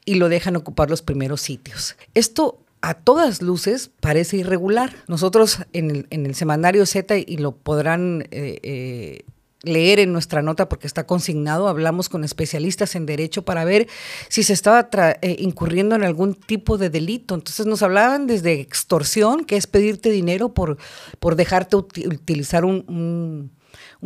y 0.05 0.15
lo 0.15 0.29
dejan 0.29 0.55
ocupar 0.55 0.89
los 0.89 1.01
primeros 1.01 1.41
sitios. 1.41 1.95
Esto 2.13 2.59
a 2.83 2.95
todas 2.95 3.41
luces 3.41 3.89
parece 4.01 4.37
irregular. 4.37 4.93
Nosotros 5.07 5.59
en 5.71 6.05
el, 6.09 6.35
semanario 6.35 6.85
Z, 6.85 7.17
y 7.17 7.37
lo 7.37 7.53
podrán 7.53 8.27
eh, 8.31 8.59
eh, 8.61 9.23
leer 9.63 9.99
en 9.99 10.13
nuestra 10.13 10.41
nota 10.41 10.69
porque 10.69 10.87
está 10.87 11.05
consignado, 11.07 11.67
hablamos 11.67 12.09
con 12.09 12.23
especialistas 12.23 12.95
en 12.95 13.05
derecho 13.05 13.43
para 13.43 13.65
ver 13.65 13.87
si 14.29 14.43
se 14.43 14.53
estaba 14.53 14.89
eh, 15.21 15.35
incurriendo 15.39 15.95
en 15.95 16.03
algún 16.03 16.35
tipo 16.35 16.77
de 16.77 16.89
delito. 16.89 17.35
Entonces 17.35 17.65
nos 17.65 17.81
hablaban 17.81 18.27
desde 18.27 18.59
extorsión, 18.59 19.45
que 19.45 19.57
es 19.57 19.67
pedirte 19.67 20.09
dinero 20.09 20.53
por, 20.53 20.77
por 21.19 21.35
dejarte 21.35 21.75
utilizar 21.75 22.65
un 22.65 22.83
un 22.87 23.51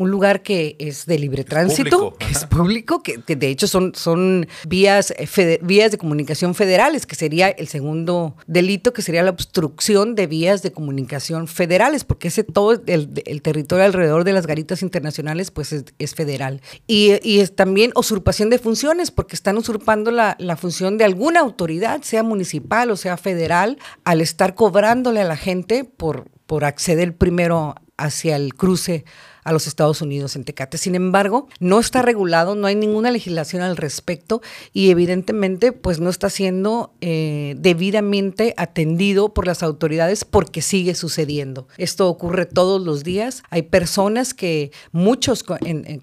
lugar 0.06 0.44
que 0.44 0.76
es 0.80 1.06
de 1.06 1.18
libre 1.18 1.44
tránsito, 1.44 2.16
que 2.18 2.26
es 2.32 2.46
público, 2.46 3.02
que, 3.02 3.18
de 3.36 3.48
hecho 3.48 3.68
son, 3.68 3.94
son 3.96 4.48
vías, 4.68 5.14
eh, 5.18 5.60
vías 5.64 5.92
de 5.92 5.98
comunicación 5.98 6.56
federales, 6.56 7.06
que 7.06 7.16
sería 7.16 7.50
el 7.50 7.68
segundo 7.68 8.36
delito, 8.46 8.94
que 8.94 9.02
sería 9.02 9.24
la 9.24 9.32
obstrucción 9.32 10.16
de 10.16 10.28
vías 10.28 10.62
de 10.62 10.72
comunicación 10.72 11.48
federales, 11.48 12.04
porque 12.04 12.28
ese 12.28 12.44
todo 12.44 12.74
el, 12.86 13.42
territorio 13.42 13.86
alrededor 13.86 14.24
de 14.24 14.34
las 14.34 14.46
garitas 14.46 14.82
internacionales 14.82 15.52
pues 15.52 15.74
es, 15.74 16.16
federal. 16.16 16.62
Y, 16.86 17.40
es 17.40 17.56
también 17.56 17.92
usurpación 17.96 18.50
de 18.50 18.60
funciones, 18.60 19.12
porque 19.12 19.36
están 19.36 19.58
usurpando 19.58 20.12
la, 20.12 20.36
la 20.40 20.58
función 20.58 20.98
de 20.98 21.06
alguna 21.06 21.40
autoridad, 21.40 22.02
sea 22.04 22.24
municipal 22.24 22.92
o 22.92 22.98
sea 22.98 23.18
federal, 23.18 23.78
al 24.04 24.22
estar 24.22 24.56
cobrándole 24.56 25.22
a 25.22 25.26
la 25.26 25.38
gente 25.38 25.84
por, 25.84 26.30
por 26.46 26.66
acceder 26.66 27.16
primero 27.16 27.76
hacia 27.98 28.36
el 28.36 28.54
cruce 28.54 29.06
a 29.48 29.54
los 29.54 29.66
Estados 29.66 30.02
Unidos 30.02 30.36
en 30.36 30.44
Tecate. 30.44 30.78
Sin 30.78 30.94
embargo, 30.94 31.48
no 31.62 31.80
está 31.80 32.02
regulado, 32.02 32.54
no 32.54 32.68
hay 32.68 32.76
ninguna 32.76 33.12
legislación 33.12 33.62
al 33.62 33.78
respecto 33.78 34.42
y 34.74 34.90
evidentemente 34.90 35.72
pues 35.72 36.02
no 36.02 36.10
está 36.10 36.30
siendo 36.30 36.92
eh, 37.00 37.56
debidamente 37.58 38.54
atendido 38.58 39.34
por 39.34 39.48
las 39.48 39.64
autoridades 39.64 40.26
porque 40.26 40.62
sigue 40.62 40.96
sucediendo. 40.96 41.70
Esto 41.78 42.10
ocurre 42.10 42.46
todos 42.46 42.84
los 42.84 43.06
días. 43.06 43.44
Hay 43.50 43.62
personas 43.62 44.34
que 44.34 44.72
muchos, 44.92 45.46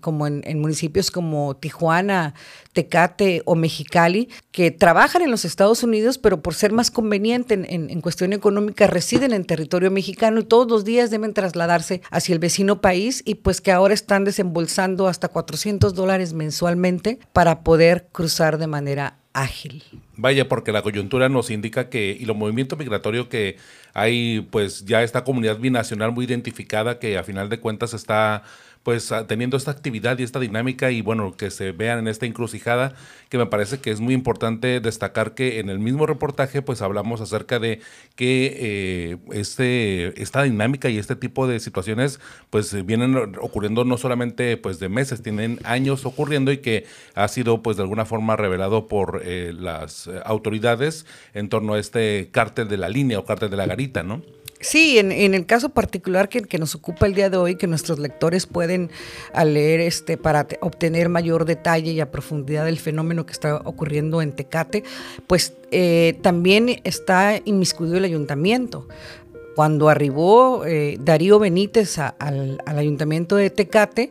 como 0.01 0.27
en 0.27 0.61
municipios 0.61 1.11
como 1.11 1.55
Tijuana, 1.57 2.35
Tecate 2.75 3.43
o 3.45 3.55
Mexicali, 3.55 4.29
que 4.51 4.71
trabajan 4.71 5.23
en 5.23 5.31
los 5.31 5.45
Estados 5.45 5.83
Unidos, 5.83 6.19
pero 6.19 6.43
por 6.43 6.55
ser 6.55 6.73
más 6.73 6.91
conveniente 6.91 7.55
en, 7.55 8.01
cuestión 8.01 8.33
económica 8.33 8.87
residen 8.87 9.33
en 9.33 9.45
territorio 9.45 9.91
mexicano 9.91 10.41
y 10.41 10.45
todos 10.45 10.69
los 10.69 10.85
días 10.85 11.11
deben 11.11 11.33
trasladarse 11.33 12.03
hacia 12.11 12.35
el 12.35 12.39
vecino 12.39 12.81
país 12.81 13.23
y 13.25 13.34
pues 13.35 13.61
que 13.61 13.73
ahora 13.73 13.95
están 13.95 14.25
desembolsando 14.25 15.09
hasta 15.09 15.29
400 15.29 15.95
dólares 15.95 16.33
mensualmente 16.33 17.19
para 17.33 17.63
poder 17.63 18.09
cruzar 18.13 18.59
de 18.59 18.67
manera 18.67 19.19
ágil. 19.35 19.83
Vaya, 20.17 20.49
porque 20.49 20.73
la 20.73 20.83
coyuntura 20.83 21.29
nos 21.29 21.51
indica 21.51 21.91
que, 21.91 22.17
y 22.19 22.25
los 22.25 22.37
movimientos 22.37 22.79
migratorios 22.79 23.27
que 23.27 23.57
hay, 23.93 24.47
pues 24.51 24.85
ya 24.85 25.03
esta 25.03 25.25
comunidad 25.25 25.59
binacional 25.59 26.13
muy 26.13 26.25
identificada 26.25 26.99
que 26.99 27.19
a 27.19 27.25
final 27.25 27.49
de 27.49 27.61
cuentas 27.61 27.95
está 27.95 28.45
pues 28.85 29.11
ah, 29.13 29.27
teniendo 29.27 29.57
esta 29.57 29.73
actividad 29.73 30.19
y 30.19 30.23
esta 30.23 30.39
dinámica 30.39 30.91
y 30.93 31.01
bueno, 31.01 31.37
que 31.37 31.51
se 31.51 31.73
vean 31.73 31.99
en 31.99 32.09
esta 32.09 32.27
encrucijada, 32.27 32.95
que 33.31 33.39
me 33.39 33.47
parece 33.47 33.81
que 33.81 33.91
es 33.91 33.99
muy 33.99 34.15
importante 34.15 34.79
destacar 34.79 35.35
que 35.35 35.59
en 35.59 35.71
el 35.71 35.81
mismo 35.81 36.07
reportaje 36.07 36.63
pues 36.63 36.83
hablamos 36.83 37.21
acerca 37.21 37.59
de 37.59 37.81
que 38.15 38.57
eh, 38.61 39.17
este, 39.33 40.23
esta 40.23 40.43
dinámica 40.43 40.91
y 40.91 40.99
este 40.99 41.17
tipo 41.17 41.49
de 41.49 41.59
situaciones 41.61 42.21
pues 42.51 42.85
vienen 42.85 43.17
ocurriendo 43.41 43.85
no 43.85 43.97
solamente 43.97 44.57
pues 44.59 44.79
de 44.79 44.91
meses, 44.91 45.23
tienen 45.23 45.59
años 45.65 46.05
ocurriendo 46.05 46.53
y 46.53 46.59
que 46.59 46.87
ha 47.15 47.27
sido 47.29 47.63
pues 47.63 47.79
de 47.79 47.83
alguna 47.83 48.05
forma 48.05 48.37
revelado 48.37 48.87
por 48.87 49.23
eh, 49.25 49.55
las 49.59 50.11
autoridades 50.27 51.07
en 51.33 51.49
torno 51.49 51.75
a 51.75 51.79
este 51.79 52.29
cártel 52.33 52.69
de 52.69 52.77
la 52.77 52.91
línea 52.91 53.19
o 53.19 53.25
cártel 53.25 53.49
de 53.49 53.57
la 53.57 53.67
garita, 53.67 54.03
¿no? 54.03 54.23
Sí, 54.65 54.99
en, 54.99 55.13
el 55.13 55.45
caso 55.45 55.69
particular 55.69 56.31
que, 56.31 56.41
que, 56.41 56.57
nos 56.57 56.75
ocupa 56.75 57.05
el 57.05 57.13
día 57.13 57.29
de 57.29 57.37
hoy, 57.37 57.57
que 57.57 57.67
nuestros 57.67 57.99
lectores 57.99 58.47
pueden 58.47 58.91
leer 59.45 59.81
este, 59.81 60.17
para 60.17 60.47
obtener 60.63 61.11
mayor 61.11 61.45
detalle 61.45 61.93
y 61.93 62.01
a 62.01 62.11
profundidad 62.11 62.65
del 62.65 62.79
fenómeno 62.79 63.27
que 63.27 63.35
está 63.35 63.57
ocurriendo 63.57 64.23
en 64.23 64.33
Tecate, 64.33 64.83
pues 65.27 65.53
eh, 65.71 66.19
también 66.23 66.81
está 66.85 67.43
inmiscuido 67.45 67.99
el 67.99 68.05
ayuntamiento. 68.05 68.89
Cuando 69.55 69.89
arribó 69.89 70.65
eh, 70.67 70.97
Darío 71.01 71.39
Benítez 71.39 71.99
al, 71.99 72.59
ayuntamiento 72.67 73.37
de 73.37 73.51
Tecate, 73.51 74.11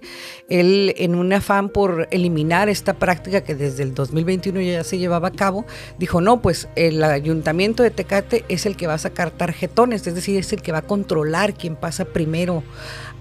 él 0.50 0.94
en 0.98 1.16
un 1.16 1.34
afán 1.34 1.70
por 1.70 2.08
eliminar 2.12 2.70
esta 2.70 2.94
práctica 2.94 3.44
que 3.44 3.56
desde 3.56 3.84
el 3.84 3.94
2021 3.94 4.62
ya 4.62 4.84
se 4.84 4.98
llevaba 4.98 5.30
a 5.30 5.32
cabo, 5.32 5.66
dijo, 5.98 6.22
no, 6.22 6.42
pues 6.42 6.68
el 6.76 7.04
ayuntamiento 7.04 7.84
de 7.84 7.92
Tecate 7.92 8.46
es 8.48 8.66
el 8.66 8.78
que 8.78 8.88
va 8.88 8.94
a 8.94 9.00
sacar 9.00 9.32
tarjetones, 9.32 10.08
es 10.08 10.16
decir, 10.16 10.38
es 10.38 10.54
el 10.54 10.62
que 10.62 10.72
va 10.72 10.80
a 10.80 10.84
controlar 10.84 11.54
quién 11.54 11.76
pasa 11.76 12.06
primero 12.06 12.64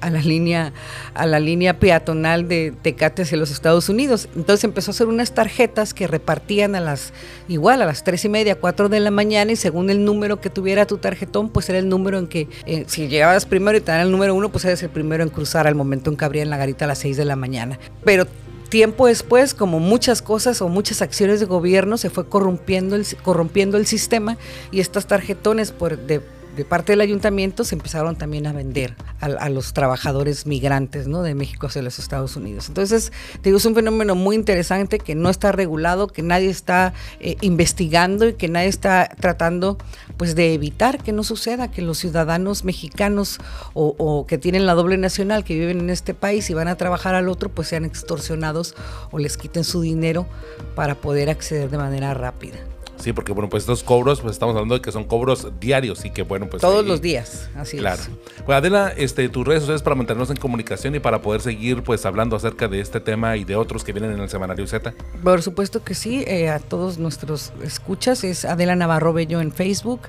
a 0.02 0.10
la 0.10 0.20
línea, 0.20 0.72
a 1.14 1.26
la 1.26 1.40
línea 1.40 1.78
peatonal 1.78 2.48
de 2.48 2.74
Tecate 2.82 3.22
hacia 3.22 3.38
los 3.38 3.50
Estados 3.50 3.88
Unidos. 3.88 4.28
Entonces 4.36 4.64
empezó 4.64 4.90
a 4.90 4.92
hacer 4.92 5.06
unas 5.06 5.32
tarjetas 5.32 5.94
que 5.94 6.06
repartían 6.06 6.74
a 6.74 6.80
las, 6.80 7.12
igual 7.48 7.80
a 7.80 7.86
las 7.86 8.04
tres 8.04 8.24
y 8.24 8.28
media, 8.28 8.56
cuatro 8.56 8.88
de 8.88 9.00
la 9.00 9.10
mañana, 9.10 9.52
y 9.52 9.56
según 9.56 9.88
el 9.90 10.04
número 10.04 10.40
que 10.40 10.50
tuviera 10.50 10.86
tu 10.86 10.98
tarjetón, 10.98 11.48
pues 11.48 11.68
era 11.68 11.78
el 11.78 11.88
número 11.88 12.18
en 12.18 12.26
que, 12.26 12.48
eh, 12.66 12.84
si 12.88 13.08
llegabas 13.08 13.46
primero 13.46 13.78
y 13.78 13.80
te 13.80 13.92
dan 13.92 14.00
el 14.00 14.10
número 14.10 14.34
uno, 14.34 14.50
pues 14.50 14.64
eres 14.64 14.82
el 14.82 14.90
primero 14.90 15.22
en 15.22 15.30
cruzar 15.30 15.66
al 15.66 15.74
momento 15.74 16.10
en 16.10 16.16
que 16.16 16.24
abrían 16.24 16.50
la 16.50 16.56
garita 16.56 16.84
a 16.84 16.88
las 16.88 16.98
seis 16.98 17.16
de 17.16 17.24
la 17.24 17.36
mañana. 17.36 17.78
Pero 18.04 18.26
tiempo 18.68 19.06
después, 19.06 19.54
como 19.54 19.78
muchas 19.80 20.20
cosas 20.20 20.62
o 20.62 20.68
muchas 20.68 21.02
acciones 21.02 21.40
de 21.40 21.46
gobierno, 21.46 21.96
se 21.96 22.10
fue 22.10 22.26
corrompiendo 22.26 22.96
el, 22.96 23.06
corrompiendo 23.22 23.76
el 23.76 23.86
sistema 23.86 24.36
y 24.72 24.80
estas 24.80 25.06
tarjetones 25.06 25.72
por, 25.72 25.96
de 25.98 26.22
de 26.56 26.64
parte 26.64 26.92
del 26.92 27.00
ayuntamiento 27.00 27.64
se 27.64 27.74
empezaron 27.74 28.16
también 28.16 28.46
a 28.46 28.52
vender 28.52 28.94
a, 29.20 29.48
los 29.48 29.72
trabajadores 29.72 30.46
migrantes 30.46 31.06
¿no? 31.06 31.22
de 31.22 31.34
México 31.34 31.68
hacia 31.68 31.80
los 31.80 31.98
Estados 31.98 32.36
Unidos. 32.36 32.68
Entonces, 32.68 33.12
digo, 33.42 33.56
es 33.56 33.64
un 33.64 33.74
fenómeno 33.74 34.14
muy 34.14 34.36
interesante 34.36 34.98
que 34.98 35.14
no 35.14 35.30
está 35.30 35.52
regulado, 35.52 36.08
que 36.08 36.22
nadie 36.22 36.50
está 36.50 36.92
eh, 37.20 37.36
investigando 37.40 38.28
y 38.28 38.34
que 38.34 38.48
nadie 38.48 38.68
está 38.68 39.08
tratando 39.20 39.78
pues 40.16 40.34
de 40.34 40.52
evitar 40.54 41.02
que 41.02 41.12
no 41.12 41.24
suceda, 41.24 41.70
que 41.70 41.82
los 41.82 41.98
ciudadanos 41.98 42.64
mexicanos 42.64 43.38
o, 43.74 43.94
o 43.96 44.26
que 44.26 44.38
tienen 44.38 44.66
la 44.66 44.74
doble 44.74 44.98
nacional, 44.98 45.44
que 45.44 45.54
viven 45.54 45.80
en 45.80 45.90
este 45.90 46.14
país 46.14 46.50
y 46.50 46.54
van 46.54 46.68
a 46.68 46.76
trabajar 46.76 47.14
al 47.14 47.28
otro, 47.28 47.48
pues 47.48 47.68
sean 47.68 47.84
extorsionados 47.84 48.74
o 49.10 49.18
les 49.18 49.36
quiten 49.36 49.64
su 49.64 49.80
dinero 49.80 50.26
para 50.74 50.96
poder 50.96 51.30
acceder 51.30 51.70
de 51.70 51.78
manera 51.78 52.12
rápida. 52.14 52.71
Sí, 53.02 53.12
porque 53.12 53.32
bueno, 53.32 53.48
pues 53.48 53.64
estos 53.64 53.82
cobros, 53.82 54.20
pues 54.20 54.34
estamos 54.34 54.54
hablando 54.54 54.76
de 54.76 54.80
que 54.80 54.92
son 54.92 55.02
cobros 55.02 55.48
diarios 55.58 56.04
y 56.04 56.10
que 56.10 56.22
bueno, 56.22 56.48
pues... 56.48 56.60
Todos 56.60 56.86
los 56.86 57.00
días, 57.00 57.50
así 57.56 57.78
claro. 57.78 58.00
es. 58.00 58.10
Pues 58.46 58.56
Adela, 58.56 58.92
este, 58.96 59.28
tus 59.28 59.44
redes 59.44 59.62
sociales 59.62 59.82
para 59.82 59.96
mantenernos 59.96 60.30
en 60.30 60.36
comunicación 60.36 60.94
y 60.94 61.00
para 61.00 61.20
poder 61.20 61.40
seguir 61.40 61.82
pues 61.82 62.06
hablando 62.06 62.36
acerca 62.36 62.68
de 62.68 62.78
este 62.78 63.00
tema 63.00 63.36
y 63.36 63.42
de 63.42 63.56
otros 63.56 63.82
que 63.82 63.92
vienen 63.92 64.12
en 64.12 64.20
el 64.20 64.28
Semanario 64.28 64.68
Z. 64.68 64.94
Por 65.20 65.42
supuesto 65.42 65.82
que 65.82 65.96
sí, 65.96 66.22
eh, 66.28 66.48
a 66.48 66.60
todos 66.60 66.98
nuestros 66.98 67.52
escuchas 67.64 68.22
es 68.22 68.44
Adela 68.44 68.76
Navarro 68.76 69.12
Bello 69.12 69.40
en 69.40 69.50
Facebook, 69.50 70.02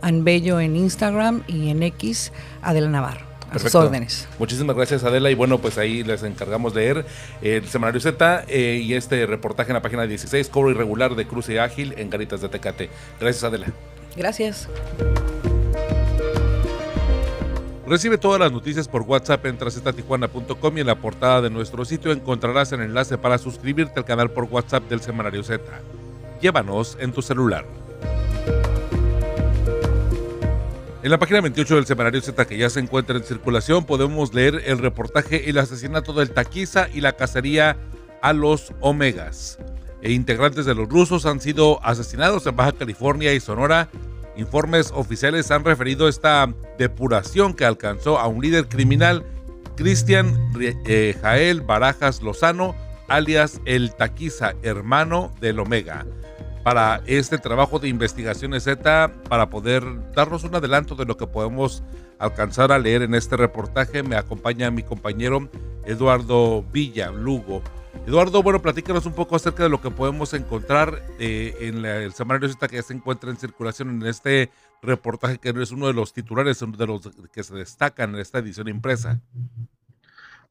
Anbello 0.00 0.58
en 0.58 0.74
Instagram 0.74 1.42
y 1.48 1.68
en 1.68 1.82
X, 1.82 2.32
Adela 2.62 2.88
Navarro 2.88 3.27
a 3.50 3.58
sus 3.58 3.74
órdenes. 3.74 4.28
Muchísimas 4.38 4.76
gracias 4.76 5.04
Adela 5.04 5.30
y 5.30 5.34
bueno 5.34 5.58
pues 5.58 5.78
ahí 5.78 6.02
les 6.04 6.22
encargamos 6.22 6.74
de 6.74 6.80
leer 6.80 7.06
el 7.42 7.66
Semanario 7.68 8.00
Z 8.00 8.44
eh, 8.48 8.80
y 8.82 8.94
este 8.94 9.26
reportaje 9.26 9.70
en 9.70 9.74
la 9.74 9.82
página 9.82 10.06
16, 10.06 10.48
cobro 10.48 10.70
irregular 10.70 11.14
de 11.14 11.26
cruce 11.26 11.60
ágil 11.60 11.94
en 11.96 12.10
Garitas 12.10 12.40
de 12.40 12.48
Tecate. 12.48 12.90
Gracias 13.20 13.44
Adela. 13.44 13.66
Gracias. 14.16 14.68
Recibe 17.86 18.18
todas 18.18 18.38
las 18.38 18.52
noticias 18.52 18.86
por 18.86 19.02
WhatsApp 19.02 19.46
en 19.46 19.56
tracetatijuana.com 19.56 20.76
y 20.76 20.80
en 20.82 20.86
la 20.86 20.96
portada 20.96 21.40
de 21.40 21.48
nuestro 21.48 21.86
sitio 21.86 22.12
encontrarás 22.12 22.70
el 22.72 22.82
enlace 22.82 23.16
para 23.16 23.38
suscribirte 23.38 23.98
al 23.98 24.04
canal 24.04 24.30
por 24.30 24.44
WhatsApp 24.44 24.84
del 24.90 25.00
Semanario 25.00 25.42
Z. 25.42 25.64
Llévanos 26.42 26.98
en 27.00 27.12
tu 27.12 27.22
celular. 27.22 27.64
En 31.00 31.12
la 31.12 31.18
página 31.18 31.40
28 31.40 31.76
del 31.76 31.86
semanario 31.86 32.20
Z 32.20 32.44
que 32.44 32.58
ya 32.58 32.68
se 32.70 32.80
encuentra 32.80 33.16
en 33.16 33.22
circulación 33.22 33.84
podemos 33.84 34.34
leer 34.34 34.62
el 34.66 34.78
reportaje 34.78 35.48
El 35.48 35.58
asesinato 35.58 36.12
del 36.12 36.32
Taquiza 36.32 36.88
y 36.92 37.00
la 37.00 37.12
cacería 37.12 37.76
a 38.20 38.32
los 38.32 38.72
Omegas. 38.80 39.58
E 40.02 40.10
integrantes 40.10 40.66
de 40.66 40.74
los 40.74 40.88
rusos 40.88 41.24
han 41.24 41.40
sido 41.40 41.80
asesinados 41.84 42.46
en 42.46 42.56
Baja 42.56 42.72
California 42.72 43.32
y 43.32 43.38
Sonora. 43.38 43.88
Informes 44.36 44.90
oficiales 44.92 45.52
han 45.52 45.64
referido 45.64 46.08
esta 46.08 46.52
depuración 46.78 47.54
que 47.54 47.64
alcanzó 47.64 48.18
a 48.18 48.26
un 48.26 48.42
líder 48.42 48.68
criminal, 48.68 49.24
Cristian 49.76 50.36
eh, 50.60 51.16
Jael 51.22 51.60
Barajas 51.60 52.22
Lozano, 52.22 52.74
alias 53.06 53.60
el 53.66 53.94
Taquiza, 53.94 54.54
hermano 54.62 55.32
del 55.40 55.60
Omega 55.60 56.04
para 56.62 57.02
este 57.06 57.38
trabajo 57.38 57.78
de 57.78 57.88
investigaciones 57.88 58.64
Z, 58.64 59.12
para 59.28 59.50
poder 59.50 59.84
darnos 60.14 60.44
un 60.44 60.54
adelanto 60.54 60.94
de 60.94 61.04
lo 61.04 61.16
que 61.16 61.26
podemos 61.26 61.82
alcanzar 62.18 62.72
a 62.72 62.78
leer 62.78 63.02
en 63.02 63.14
este 63.14 63.36
reportaje. 63.36 64.02
Me 64.02 64.16
acompaña 64.16 64.70
mi 64.70 64.82
compañero 64.82 65.48
Eduardo 65.84 66.64
Villa 66.72 67.10
Lugo. 67.10 67.62
Eduardo, 68.06 68.42
bueno, 68.42 68.62
platícanos 68.62 69.06
un 69.06 69.12
poco 69.12 69.36
acerca 69.36 69.62
de 69.62 69.68
lo 69.68 69.80
que 69.80 69.90
podemos 69.90 70.32
encontrar 70.34 71.02
eh, 71.18 71.54
en 71.60 71.84
el 71.84 72.12
semanario 72.12 72.48
Z 72.48 72.68
que 72.68 72.76
ya 72.76 72.82
se 72.82 72.94
encuentra 72.94 73.30
en 73.30 73.36
circulación 73.36 73.90
en 73.90 74.06
este 74.06 74.50
reportaje, 74.82 75.38
que 75.38 75.50
es 75.50 75.70
uno 75.72 75.88
de 75.88 75.92
los 75.92 76.12
titulares, 76.12 76.60
de 76.60 76.86
los 76.86 77.10
que 77.32 77.42
se 77.42 77.54
destacan 77.54 78.14
en 78.14 78.20
esta 78.20 78.38
edición 78.38 78.68
impresa. 78.68 79.20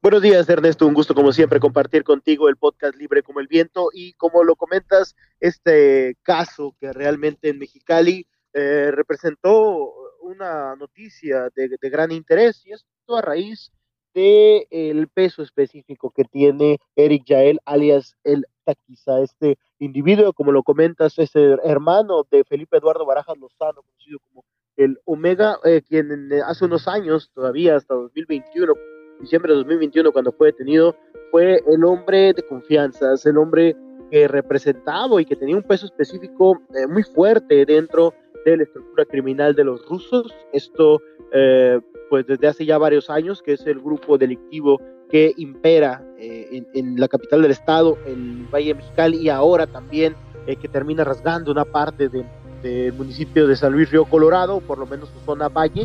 Buenos 0.00 0.22
días, 0.22 0.48
Ernesto. 0.48 0.86
Un 0.86 0.94
gusto, 0.94 1.12
como 1.12 1.32
siempre, 1.32 1.58
compartir 1.58 2.04
contigo 2.04 2.48
el 2.48 2.56
podcast 2.56 2.94
Libre 2.94 3.24
como 3.24 3.40
el 3.40 3.48
Viento. 3.48 3.88
Y 3.92 4.12
como 4.12 4.44
lo 4.44 4.54
comentas, 4.54 5.16
este 5.40 6.16
caso 6.22 6.76
que 6.78 6.92
realmente 6.92 7.48
en 7.48 7.58
Mexicali 7.58 8.24
eh, 8.52 8.92
representó 8.92 9.92
una 10.22 10.76
noticia 10.76 11.50
de, 11.52 11.76
gran 11.90 12.12
interés, 12.12 12.64
y 12.64 12.70
esto 12.70 13.16
a 13.16 13.22
raíz 13.22 13.72
del 14.14 14.68
el 14.70 15.08
peso 15.08 15.42
específico 15.42 16.12
que 16.12 16.22
tiene 16.22 16.78
Eric 16.94 17.24
Yael, 17.26 17.58
alias 17.64 18.16
el 18.22 18.46
Taquiza, 18.62 19.20
este 19.20 19.58
individuo, 19.80 20.32
como 20.32 20.52
lo 20.52 20.62
comentas, 20.62 21.18
es 21.18 21.34
el 21.34 21.58
hermano 21.64 22.24
de 22.30 22.44
Felipe 22.44 22.76
Eduardo 22.76 23.04
Barajas 23.04 23.36
Lozano, 23.36 23.82
conocido 23.82 24.20
como 24.28 24.44
el 24.76 25.00
Omega, 25.04 25.58
eh, 25.64 25.82
quien 25.82 26.30
hace 26.46 26.64
unos 26.66 26.86
años, 26.86 27.32
todavía 27.34 27.74
hasta 27.74 27.94
2021, 27.94 28.74
diciembre 29.20 29.52
de 29.52 29.58
2021, 29.58 30.12
cuando 30.12 30.32
fue 30.32 30.48
detenido, 30.48 30.96
fue 31.30 31.62
el 31.66 31.84
hombre 31.84 32.32
de 32.32 32.42
confianza, 32.42 33.14
es 33.14 33.26
el 33.26 33.38
hombre 33.38 33.76
que 34.10 34.28
representaba 34.28 35.20
y 35.20 35.24
que 35.24 35.36
tenía 35.36 35.56
un 35.56 35.62
peso 35.62 35.86
específico 35.86 36.60
eh, 36.74 36.86
muy 36.86 37.02
fuerte 37.02 37.64
dentro 37.66 38.14
de 38.44 38.56
la 38.56 38.62
estructura 38.62 39.04
criminal 39.04 39.54
de 39.54 39.64
los 39.64 39.84
rusos. 39.86 40.34
Esto, 40.52 41.00
eh, 41.32 41.80
pues 42.08 42.26
desde 42.26 42.46
hace 42.46 42.64
ya 42.64 42.78
varios 42.78 43.10
años, 43.10 43.42
que 43.42 43.52
es 43.52 43.66
el 43.66 43.80
grupo 43.80 44.16
delictivo 44.16 44.80
que 45.10 45.32
impera 45.36 46.04
eh, 46.18 46.64
en, 46.74 47.00
la 47.00 47.08
capital 47.08 47.42
del 47.42 47.50
estado, 47.50 47.98
el 48.06 48.46
Valle 48.52 48.74
Mexicali, 48.74 49.18
y 49.18 49.28
ahora 49.28 49.66
también 49.66 50.14
que 50.62 50.68
termina 50.68 51.04
rasgando 51.04 51.52
una 51.52 51.66
parte 51.66 52.08
del 52.08 52.92
municipio 52.94 53.46
de 53.46 53.54
San 53.54 53.74
Luis 53.74 53.90
Río 53.90 54.06
Colorado, 54.06 54.60
por 54.60 54.78
lo 54.78 54.86
menos 54.86 55.10
su 55.10 55.20
zona 55.20 55.50
Valle. 55.50 55.84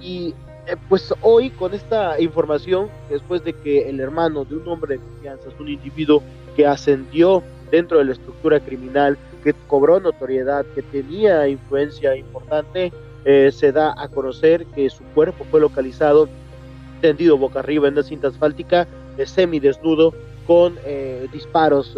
y 0.00 0.34
eh, 0.66 0.76
pues 0.88 1.14
hoy 1.22 1.50
con 1.50 1.74
esta 1.74 2.20
información, 2.20 2.88
después 3.08 3.44
de 3.44 3.52
que 3.52 3.88
el 3.88 4.00
hermano 4.00 4.44
de 4.44 4.56
un 4.56 4.66
hombre 4.66 4.96
de 4.96 5.00
confianza 5.00 5.48
es 5.48 5.60
un 5.60 5.68
individuo 5.68 6.22
que 6.56 6.66
ascendió 6.66 7.42
dentro 7.70 7.98
de 7.98 8.06
la 8.06 8.12
estructura 8.12 8.58
criminal, 8.58 9.16
que 9.44 9.54
cobró 9.68 10.00
notoriedad, 10.00 10.66
que 10.74 10.82
tenía 10.82 11.46
influencia 11.46 12.16
importante, 12.16 12.92
eh, 13.24 13.50
se 13.52 13.70
da 13.70 13.94
a 13.96 14.08
conocer 14.08 14.66
que 14.66 14.90
su 14.90 15.04
cuerpo 15.14 15.44
fue 15.50 15.60
localizado 15.60 16.28
tendido 17.00 17.38
boca 17.38 17.60
arriba 17.60 17.86
en 17.86 17.94
una 17.94 18.02
cinta 18.02 18.28
asfáltica, 18.28 18.88
semi 19.16 19.26
semidesnudo, 19.26 20.14
con 20.46 20.78
eh, 20.84 21.28
disparos, 21.32 21.96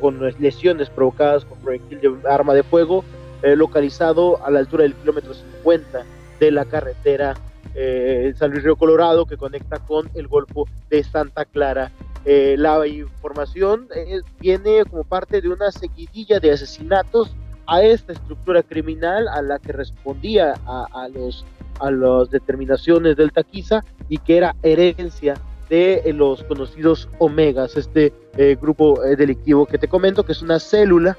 con 0.00 0.18
lesiones 0.38 0.88
provocadas 0.90 1.44
con 1.44 1.58
proyectil 1.58 2.00
de 2.00 2.28
arma 2.28 2.54
de 2.54 2.62
fuego, 2.62 3.04
localizado 3.42 4.42
a 4.44 4.50
la 4.50 4.60
altura 4.60 4.84
del 4.84 4.94
kilómetro 4.94 5.34
50 5.34 6.04
de 6.40 6.50
la 6.52 6.64
carretera 6.64 7.34
eh, 7.74 8.32
San 8.36 8.50
Luis 8.50 8.62
Río 8.62 8.76
Colorado, 8.76 9.26
que 9.26 9.36
conecta 9.36 9.78
con 9.78 10.08
el 10.14 10.28
Golfo 10.28 10.66
de 10.90 11.02
Santa 11.02 11.44
Clara. 11.44 11.90
Eh, 12.24 12.56
la 12.58 12.86
información 12.86 13.88
eh, 13.94 14.20
viene 14.40 14.84
como 14.84 15.04
parte 15.04 15.40
de 15.40 15.48
una 15.48 15.70
seguidilla 15.72 16.38
de 16.38 16.52
asesinatos 16.52 17.34
a 17.66 17.82
esta 17.82 18.12
estructura 18.12 18.62
criminal 18.62 19.28
a 19.28 19.42
la 19.42 19.58
que 19.58 19.72
respondía 19.72 20.54
a, 20.66 21.08
los 21.08 21.44
a 21.80 21.90
las 21.90 22.30
determinaciones 22.30 23.16
del 23.16 23.32
Taquiza 23.32 23.84
y 24.08 24.18
que 24.18 24.36
era 24.36 24.54
herencia 24.62 25.34
de 25.70 26.02
los 26.12 26.42
conocidos 26.44 27.08
Omegas, 27.18 27.76
este 27.76 28.12
grupo 28.60 29.00
delictivo 29.16 29.64
que 29.64 29.78
te 29.78 29.88
comento, 29.88 30.24
que 30.24 30.32
es 30.32 30.42
una 30.42 30.58
célula 30.58 31.16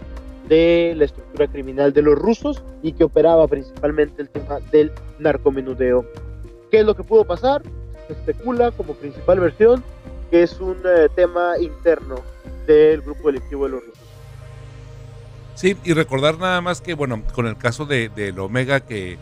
de 0.47 0.93
la 0.97 1.05
estructura 1.05 1.47
criminal 1.47 1.93
de 1.93 2.01
los 2.01 2.15
rusos 2.15 2.63
y 2.81 2.91
que 2.93 3.05
operaba 3.05 3.47
principalmente 3.47 4.21
el 4.21 4.29
tema 4.29 4.59
del 4.71 4.91
narcomenudeo. 5.19 6.05
¿Qué 6.73 6.79
es 6.79 6.87
lo 6.87 6.95
que 6.95 7.03
pudo 7.03 7.23
pasar? 7.23 7.61
Se 8.07 8.13
especula 8.13 8.71
como 8.71 8.95
principal 8.95 9.39
versión 9.39 9.83
que 10.31 10.41
es 10.41 10.59
un 10.59 10.77
eh, 10.83 11.07
tema 11.15 11.59
interno 11.59 12.15
del 12.65 13.03
grupo 13.03 13.27
delictivo 13.27 13.65
de 13.65 13.73
los 13.73 13.81
rusos. 13.81 14.03
Sí, 15.53 15.77
y 15.83 15.93
recordar 15.93 16.39
nada 16.39 16.61
más 16.61 16.81
que, 16.81 16.95
bueno, 16.95 17.21
con 17.35 17.45
el 17.45 17.59
caso 17.59 17.85
de, 17.85 18.09
del 18.09 18.39
Omega, 18.39 18.79
que 18.79 19.19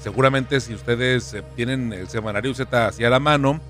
seguramente 0.00 0.60
si 0.60 0.74
ustedes 0.74 1.32
eh, 1.32 1.44
tienen 1.54 1.92
el 1.92 2.08
semanario 2.08 2.52
Z 2.56 2.88
hacia 2.88 3.08
la 3.08 3.20
mano, 3.20 3.60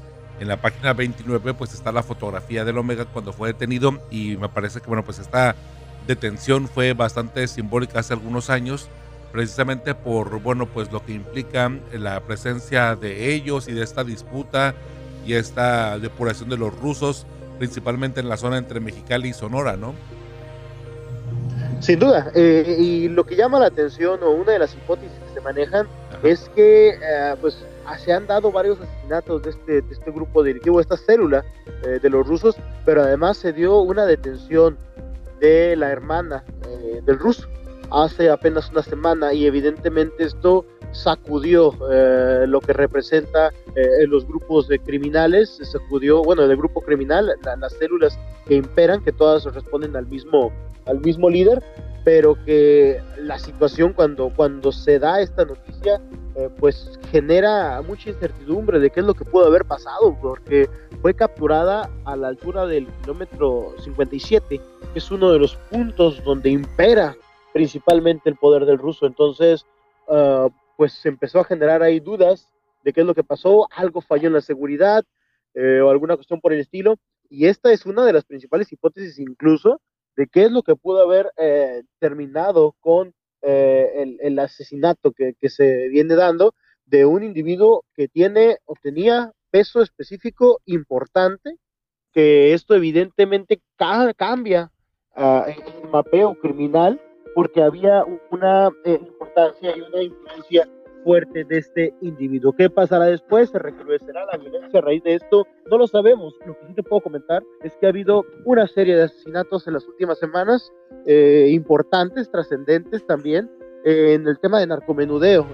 en 0.41 0.49
la 0.49 0.57
página 0.57 0.95
29 0.95 1.53
pues 1.53 1.75
está 1.75 1.93
la 1.93 2.03
fotografía 2.03 2.65
del 2.65 2.79
Omega 2.79 3.05
cuando 3.05 3.35
fue 3.35 3.49
detenido 3.49 4.01
y 4.11 4.39
me 4.39 4.49
parece 4.49 4.81
que, 4.81 4.87
bueno, 4.87 5.05
pues 5.05 5.19
esta 5.19 5.57
detención 6.07 6.69
fue 6.69 6.95
bastante 6.95 7.47
simbólica 7.49 8.01
hace 8.01 8.15
algunos 8.15 8.49
años 8.49 8.89
precisamente 9.33 9.95
por 9.95 10.41
bueno 10.41 10.67
pues 10.67 10.91
lo 10.93 11.05
que 11.05 11.13
implica 11.13 11.71
la 11.93 12.21
presencia 12.21 12.97
de 12.97 13.33
ellos 13.33 13.69
y 13.69 13.73
de 13.73 13.83
esta 13.83 14.05
disputa 14.05 14.75
y 15.27 15.35
esta 15.35 15.99
depuración 15.99 16.49
de 16.49 16.57
los 16.57 16.77
rusos 16.81 17.27
principalmente 17.61 18.21
en 18.21 18.29
la 18.31 18.39
zona 18.39 18.57
entre 18.57 18.81
Mexicali 18.81 19.29
y 19.29 19.33
Sonora, 19.35 19.77
¿no? 19.77 19.95
Sin 21.81 21.99
duda, 21.99 22.33
eh, 22.35 22.77
y 22.79 23.09
lo 23.09 23.25
que 23.25 23.37
llama 23.37 23.59
la 23.59 23.67
atención 23.67 24.23
o 24.23 24.31
una 24.31 24.53
de 24.53 24.59
las 24.59 24.75
hipótesis 24.75 25.13
que 25.29 25.35
se 25.35 25.41
manejan 25.43 25.87
es 26.23 26.51
que 26.55 26.91
eh, 26.91 27.35
pues 27.41 27.63
se 28.03 28.13
han 28.13 28.27
dado 28.27 28.51
varios 28.51 28.81
asesinatos 28.81 29.43
de 29.43 29.51
este, 29.51 29.83
de 29.83 29.93
este 29.93 30.11
grupo 30.11 30.43
directivo, 30.43 30.81
esta 30.81 30.97
célula 30.97 31.45
eh, 31.85 31.99
de 32.03 32.11
los 32.11 32.27
rusos, 32.27 32.57
pero 32.87 33.03
además 33.03 33.37
se 33.37 33.53
dio 33.53 33.79
una 33.81 34.07
detención 34.07 34.79
de 35.39 35.77
la 35.77 35.91
hermana 35.91 36.45
del 37.05 37.19
ruso 37.19 37.49
hace 37.91 38.31
apenas 38.31 38.71
una 38.71 38.83
semana 38.83 39.33
y 39.33 39.47
evidentemente 39.47 40.25
esto 40.25 40.65
sacudió 40.93 41.75
eh, 41.91 42.47
lo 42.47 42.61
que 42.61 42.73
representa 42.73 43.53
eh, 43.75 44.07
los 44.07 44.27
grupos 44.27 44.69
de 44.69 44.79
criminales, 44.79 45.59
sacudió, 45.63 46.23
bueno, 46.23 46.43
el 46.43 46.57
grupo 46.57 46.81
criminal, 46.81 47.33
las 47.59 47.73
células 47.75 48.19
que 48.47 48.55
imperan, 48.55 49.03
que 49.03 49.13
todas 49.13 49.45
responden 49.45 49.97
al 49.97 50.07
mismo, 50.07 50.53
al 50.87 51.01
mismo 51.01 51.31
líder, 51.31 51.63
pero 52.05 52.37
que 52.45 53.01
la 53.19 53.39
situación 53.39 53.93
cuando, 53.93 54.33
cuando 54.35 54.73
se 54.73 54.99
da 54.99 55.21
esta 55.21 55.45
noticia, 55.45 56.01
eh, 56.35 56.49
pues 56.59 56.99
genera 57.11 57.83
mucha 57.83 58.11
incertidumbre 58.11 58.79
de 58.81 58.91
qué 58.91 59.01
es 59.01 59.07
lo 59.07 59.15
que 59.15 59.25
pudo 59.25 59.47
haber 59.47 59.65
pasado, 59.65 60.17
porque 60.21 60.69
fue 61.03 61.15
capturada 61.15 61.91
a 62.05 62.17
la 62.17 62.29
altura 62.29 62.67
del 62.67 62.87
kilómetro 63.03 63.75
57, 63.79 64.61
que 64.93 64.99
es 64.99 65.11
uno 65.11 65.33
de 65.33 65.39
los 65.39 65.57
puntos 65.71 66.23
donde 66.25 66.51
impera 66.51 67.15
principalmente 67.53 68.29
el 68.31 68.37
poder 68.37 68.65
del 68.65 68.79
ruso. 68.79 69.07
Entonces, 69.07 69.67
ah, 70.09 70.49
pues 70.77 70.95
se 70.95 71.11
empezó 71.11 71.41
a 71.41 71.45
generar 71.45 71.83
ahí 71.83 72.01
dudas 72.01 72.51
de 72.85 72.93
qué 72.93 73.03
es 73.03 73.07
lo 73.07 73.15
que 73.15 73.23
pasó, 73.23 73.69
algo 73.71 74.01
falló 74.01 74.29
en 74.29 74.33
la 74.33 74.41
seguridad 74.41 75.05
eh, 75.53 75.81
o 75.81 75.91
alguna 75.91 76.17
cuestión 76.17 76.41
por 76.41 76.53
el 76.53 76.61
estilo. 76.61 76.97
Y 77.29 77.47
esta 77.47 77.71
es 77.71 77.85
una 77.87 78.05
de 78.07 78.13
las 78.13 78.25
principales 78.25 78.73
hipótesis 78.73 79.19
incluso 79.19 79.81
de 80.17 80.27
qué 80.27 80.45
es 80.45 80.51
lo 80.51 80.63
que 80.63 80.77
pudo 80.77 81.03
haber 81.03 81.31
eh, 81.37 81.83
terminado 81.99 82.75
con 82.81 83.13
eh, 83.43 84.17
el, 84.21 84.39
asesinato 84.39 85.13
que, 85.13 85.35
se 85.49 85.89
viene 85.89 86.15
dando 86.15 86.55
de 86.87 87.05
un 87.05 87.23
individuo 87.23 87.85
que 87.95 88.09
tiene 88.09 88.57
o 88.65 88.75
tenía 88.81 89.33
peso 89.51 89.83
específico 89.83 90.61
importante, 90.65 91.57
que 92.13 92.55
esto 92.55 92.75
evidentemente 92.75 93.61
cambia 94.17 94.73
uh, 95.17 95.43
el 95.47 95.91
mapeo 95.91 96.35
criminal 96.41 97.01
porque 97.35 97.63
había 97.63 98.05
una 98.31 98.71
eh, 98.85 98.99
importancia 99.01 99.77
y 99.77 99.81
una 99.81 100.03
influencia 100.03 100.69
fuerte 101.05 101.45
de 101.45 101.59
este 101.59 101.95
individuo. 102.03 102.53
¿Qué 102.53 102.69
pasará 102.69 103.07
después? 103.07 103.51
¿Se 103.51 103.59
recrudecerá 103.59 104.27
la 104.27 104.37
violencia 104.37 104.81
a 104.81 104.83
raíz 104.83 105.03
de 105.03 105.15
esto? 105.15 105.47
No 105.71 105.79
lo 105.79 105.87
sabemos. 105.87 106.35
Lo 106.47 106.59
que 106.59 106.67
sí 106.67 106.75
te 106.75 106.83
puedo 106.83 107.01
comentar 107.01 107.43
es 107.63 107.75
que 107.77 107.87
ha 107.87 107.89
habido 107.89 108.25
una 108.45 108.67
serie 108.67 108.97
de 108.97 109.05
asesinatos 109.05 109.67
en 109.67 109.75
las 109.75 109.89
últimas 109.89 110.19
semanas, 110.19 110.71
eh, 111.07 111.49
importantes, 111.53 112.31
trascendentes 112.31 113.07
también, 113.07 113.51
en 113.83 114.29
el 114.29 114.39
tema 114.39 114.61
de 114.61 114.67
narcomenudeo. 114.67 115.47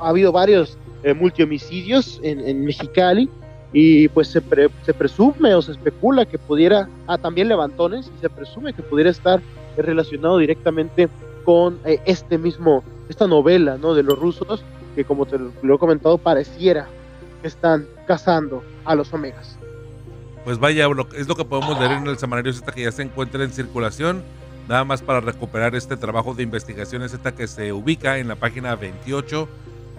ha 0.00 0.08
habido 0.08 0.32
varios 0.32 0.78
multihomicidios 1.14 2.18
en, 2.22 2.40
en 2.40 2.64
Mexicali 2.64 3.28
y 3.78 4.08
pues 4.08 4.28
se, 4.28 4.40
se, 4.84 4.94
presume 4.94 5.54
o 5.54 5.60
se 5.60 5.72
especula 5.72 6.24
que 6.24 6.38
pudiera, 6.38 6.88
ah, 7.06 7.18
también 7.18 7.48
levantones, 7.48 8.10
y 8.16 8.20
se 8.20 8.30
presume 8.30 8.72
que 8.72 8.82
pudiera 8.82 9.10
estar 9.10 9.42
relacionado 9.82 10.38
directamente 10.38 11.08
con 11.44 11.78
eh, 11.84 12.00
este 12.04 12.38
mismo, 12.38 12.82
esta 13.08 13.26
novela, 13.26 13.78
¿no? 13.78 13.94
De 13.94 14.02
los 14.02 14.18
rusos, 14.18 14.64
que 14.94 15.04
como 15.04 15.26
te 15.26 15.38
lo, 15.38 15.74
he 15.74 15.78
comentado, 15.78 16.18
pareciera 16.18 16.88
que 17.42 17.48
están 17.48 17.86
cazando 18.06 18.62
a 18.84 18.94
los 18.94 19.12
omegas. 19.12 19.58
Pues 20.44 20.58
vaya, 20.58 20.88
es 21.16 21.28
lo 21.28 21.36
que 21.36 21.44
podemos 21.44 21.78
leer 21.78 21.92
en 21.92 22.06
el 22.06 22.18
semanario 22.18 22.52
Z 22.52 22.70
que 22.72 22.82
ya 22.82 22.92
se 22.92 23.02
encuentra 23.02 23.42
en 23.42 23.50
circulación, 23.50 24.22
nada 24.68 24.84
más 24.84 25.02
para 25.02 25.20
recuperar 25.20 25.74
este 25.74 25.96
trabajo 25.96 26.34
de 26.34 26.42
investigación 26.42 27.08
Z 27.08 27.34
que 27.34 27.46
se 27.46 27.72
ubica 27.72 28.18
en 28.18 28.28
la 28.28 28.36
página 28.36 28.74
28 28.76 29.48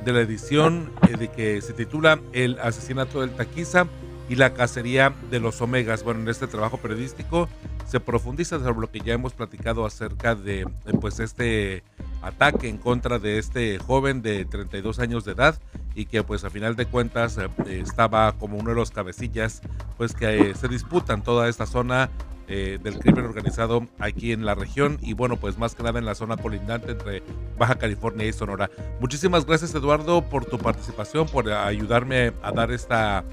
de 0.06 0.14
la 0.14 0.22
edición 0.22 0.92
eh, 1.10 1.18
de 1.18 1.28
que 1.30 1.62
se 1.62 1.74
titula 1.74 2.20
El 2.34 2.60
asesinato 2.60 3.22
del 3.22 3.32
Taquiza 3.32 3.88
y 4.30 4.36
la 4.36 4.54
cacería 4.54 5.14
de 5.30 5.40
los 5.40 5.62
Omegas. 5.62 6.04
Bueno, 6.04 6.22
en 6.22 6.30
este 6.30 6.48
trabajo 6.48 6.78
periodístico 6.78 7.50
se 7.88 8.00
profundiza 8.00 8.60
sobre 8.60 8.80
lo 8.80 8.92
que 8.92 9.00
ya 9.00 9.14
hemos 9.14 9.34
platicado 9.34 9.86
acerca 9.86 10.36
de, 10.36 10.68
pues 11.00 11.20
este 11.20 11.84
ataque 12.22 12.68
en 12.68 12.78
contra 12.78 13.18
de 13.18 13.38
este 13.38 13.80
joven 13.80 14.22
de 14.22 14.46
32 14.46 15.00
años 15.00 15.24
de 15.24 15.32
edad 15.32 15.58
y 15.96 16.06
que 16.06 16.24
pues 16.24 16.44
a 16.44 16.50
final 16.50 16.76
de 16.76 16.86
cuentas 16.86 17.38
eh, 17.38 17.50
estaba 17.68 18.34
como 18.34 18.58
uno 18.58 18.72
de 18.72 18.76
los 18.76 18.92
cabecillas 18.92 19.62
pues 19.98 20.14
que 20.14 20.52
eh, 20.52 20.56
se 20.56 20.68
disputan 20.68 21.24
toda 21.24 21.48
esta 21.48 21.66
zona 21.66 22.10
eh, 22.50 22.80
del 22.82 23.00
crimen 23.00 23.26
organizado 23.26 23.88
aquí 24.00 24.32
en 24.32 24.46
la 24.46 24.56
región 24.56 24.98
y 25.02 25.14
bueno, 25.14 25.38
pues 25.38 25.58
más 25.58 25.76
que 25.76 25.84
nada 25.84 26.00
en 26.00 26.06
la 26.06 26.16
zona 26.16 26.38
colindante 26.38 26.92
entre 26.92 27.24
Baja 27.58 27.76
California 27.76 28.26
y 28.26 28.34
Sonora. 28.34 28.70
Muchísimas 29.00 29.46
gracias 29.46 29.74
Eduardo 29.76 30.22
por 30.22 30.46
tu 30.46 30.58
participación, 30.58 31.28
por 31.28 31.50
ayudarme 31.50 32.34
a 32.42 32.52
dar 32.52 32.72
esta, 32.72 33.24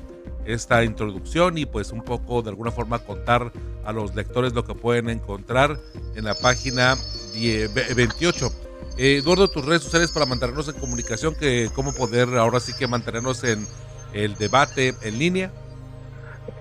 esta 0.46 0.84
introducción 0.84 1.58
y 1.58 1.66
pues 1.66 1.92
un 1.92 2.02
poco 2.02 2.42
de 2.42 2.50
alguna 2.50 2.70
forma 2.70 2.98
contar 2.98 3.52
a 3.84 3.92
los 3.92 4.14
lectores 4.14 4.52
lo 4.52 4.64
que 4.64 4.74
pueden 4.74 5.08
encontrar 5.08 5.78
en 6.14 6.24
la 6.24 6.34
página 6.34 6.96
28. 7.34 8.50
Eduardo, 8.96 9.48
tus 9.48 9.64
redes 9.64 9.82
sociales 9.82 10.12
para 10.12 10.26
mantenernos 10.26 10.68
en 10.68 10.74
comunicación, 10.74 11.34
que 11.34 11.68
cómo 11.74 11.92
poder 11.92 12.28
ahora 12.36 12.60
sí 12.60 12.72
que 12.78 12.86
mantenernos 12.86 13.42
en 13.44 13.66
el 14.12 14.36
debate 14.36 14.94
en 15.02 15.18
línea. 15.18 15.50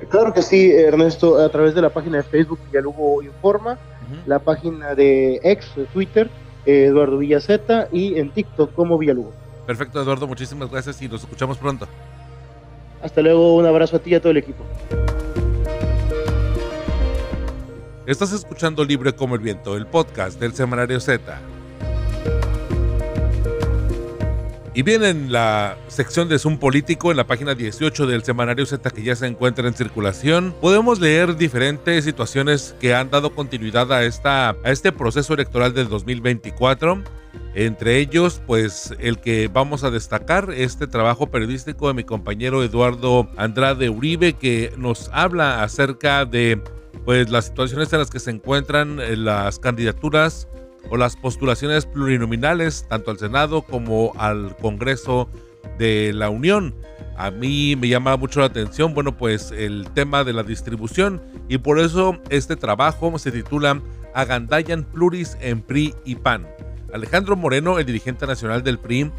Claro 0.09 0.33
que 0.33 0.41
sí, 0.41 0.71
Ernesto, 0.71 1.37
a 1.39 1.49
través 1.49 1.75
de 1.75 1.81
la 1.81 1.89
página 1.89 2.17
de 2.17 2.23
Facebook 2.23 2.59
Villalhugo 2.65 3.21
Informa, 3.21 3.77
la 4.25 4.39
página 4.39 4.95
de 4.95 5.39
ex, 5.43 5.67
Twitter, 5.93 6.29
Eduardo 6.65 7.17
Villaceta 7.17 7.87
y 7.91 8.17
en 8.17 8.31
TikTok 8.31 8.73
como 8.73 8.97
Villalugo. 8.97 9.33
Perfecto, 9.67 10.01
Eduardo, 10.01 10.27
muchísimas 10.27 10.69
gracias 10.69 11.01
y 11.01 11.07
nos 11.07 11.21
escuchamos 11.21 11.57
pronto. 11.57 11.87
Hasta 13.03 13.21
luego, 13.21 13.57
un 13.57 13.65
abrazo 13.65 13.97
a 13.97 13.99
ti 13.99 14.11
y 14.11 14.15
a 14.15 14.21
todo 14.21 14.31
el 14.31 14.37
equipo. 14.37 14.63
Estás 18.05 18.31
escuchando 18.31 18.85
Libre 18.85 19.13
como 19.13 19.35
el 19.35 19.41
Viento, 19.41 19.75
el 19.75 19.85
podcast 19.87 20.39
del 20.39 20.53
Semanario 20.53 21.01
Z. 21.01 21.37
Y 24.73 24.81
bien, 24.81 25.03
en 25.03 25.31
la 25.31 25.77
sección 25.87 26.29
de 26.29 26.39
Zoom 26.39 26.57
Político, 26.57 27.11
en 27.11 27.17
la 27.17 27.27
página 27.27 27.53
18 27.53 28.07
del 28.07 28.23
semanario 28.23 28.65
Z 28.65 28.89
que 28.89 29.03
ya 29.03 29.15
se 29.15 29.27
encuentra 29.27 29.67
en 29.67 29.73
circulación, 29.73 30.55
podemos 30.61 30.99
leer 30.99 31.35
diferentes 31.35 32.05
situaciones 32.05 32.73
que 32.79 32.95
han 32.95 33.11
dado 33.11 33.35
continuidad 33.35 33.91
a, 33.91 34.03
esta, 34.03 34.49
a 34.49 34.71
este 34.71 34.91
proceso 34.91 35.33
electoral 35.33 35.73
del 35.73 35.89
2024. 35.89 37.03
Entre 37.55 37.99
ellos, 37.99 38.41
pues 38.47 38.95
el 38.99 39.19
que 39.19 39.47
vamos 39.47 39.83
a 39.83 39.91
destacar, 39.91 40.51
este 40.55 40.87
trabajo 40.87 41.27
periodístico 41.27 41.87
de 41.87 41.93
mi 41.93 42.03
compañero 42.03 42.63
Eduardo 42.63 43.29
Andrade 43.37 43.89
Uribe, 43.89 44.33
que 44.33 44.73
nos 44.75 45.09
habla 45.13 45.61
acerca 45.61 46.25
de 46.25 46.59
pues 47.05 47.29
las 47.29 47.45
situaciones 47.45 47.93
en 47.93 47.99
las 47.99 48.09
que 48.09 48.19
se 48.19 48.31
encuentran 48.31 48.99
eh, 48.99 49.15
las 49.15 49.59
candidaturas 49.59 50.47
o 50.89 50.97
las 50.97 51.15
postulaciones 51.15 51.85
plurinominales 51.85 52.85
tanto 52.89 53.11
al 53.11 53.19
Senado 53.19 53.61
como 53.61 54.13
al 54.17 54.55
Congreso 54.57 55.29
de 55.77 56.11
la 56.13 56.29
Unión. 56.29 56.73
A 57.17 57.29
mí 57.29 57.75
me 57.75 57.87
llama 57.87 58.17
mucho 58.17 58.39
la 58.39 58.47
atención, 58.47 58.93
bueno, 58.95 59.15
pues 59.15 59.51
el 59.51 59.87
tema 59.93 60.23
de 60.23 60.33
la 60.33 60.43
distribución 60.43 61.21
y 61.47 61.59
por 61.59 61.79
eso 61.79 62.17
este 62.29 62.55
trabajo 62.55 63.17
se 63.19 63.31
titula 63.31 63.79
Agandayan 64.15 64.83
Pluris 64.83 65.37
en 65.39 65.61
PRI 65.61 65.93
y 66.05 66.15
PAN. 66.15 66.47
Alejandro 66.93 67.35
Moreno, 67.35 67.79
el 67.79 67.85
dirigente 67.87 68.27
nacional 68.27 68.63
del 68.63 68.77
PRI, 68.77 69.11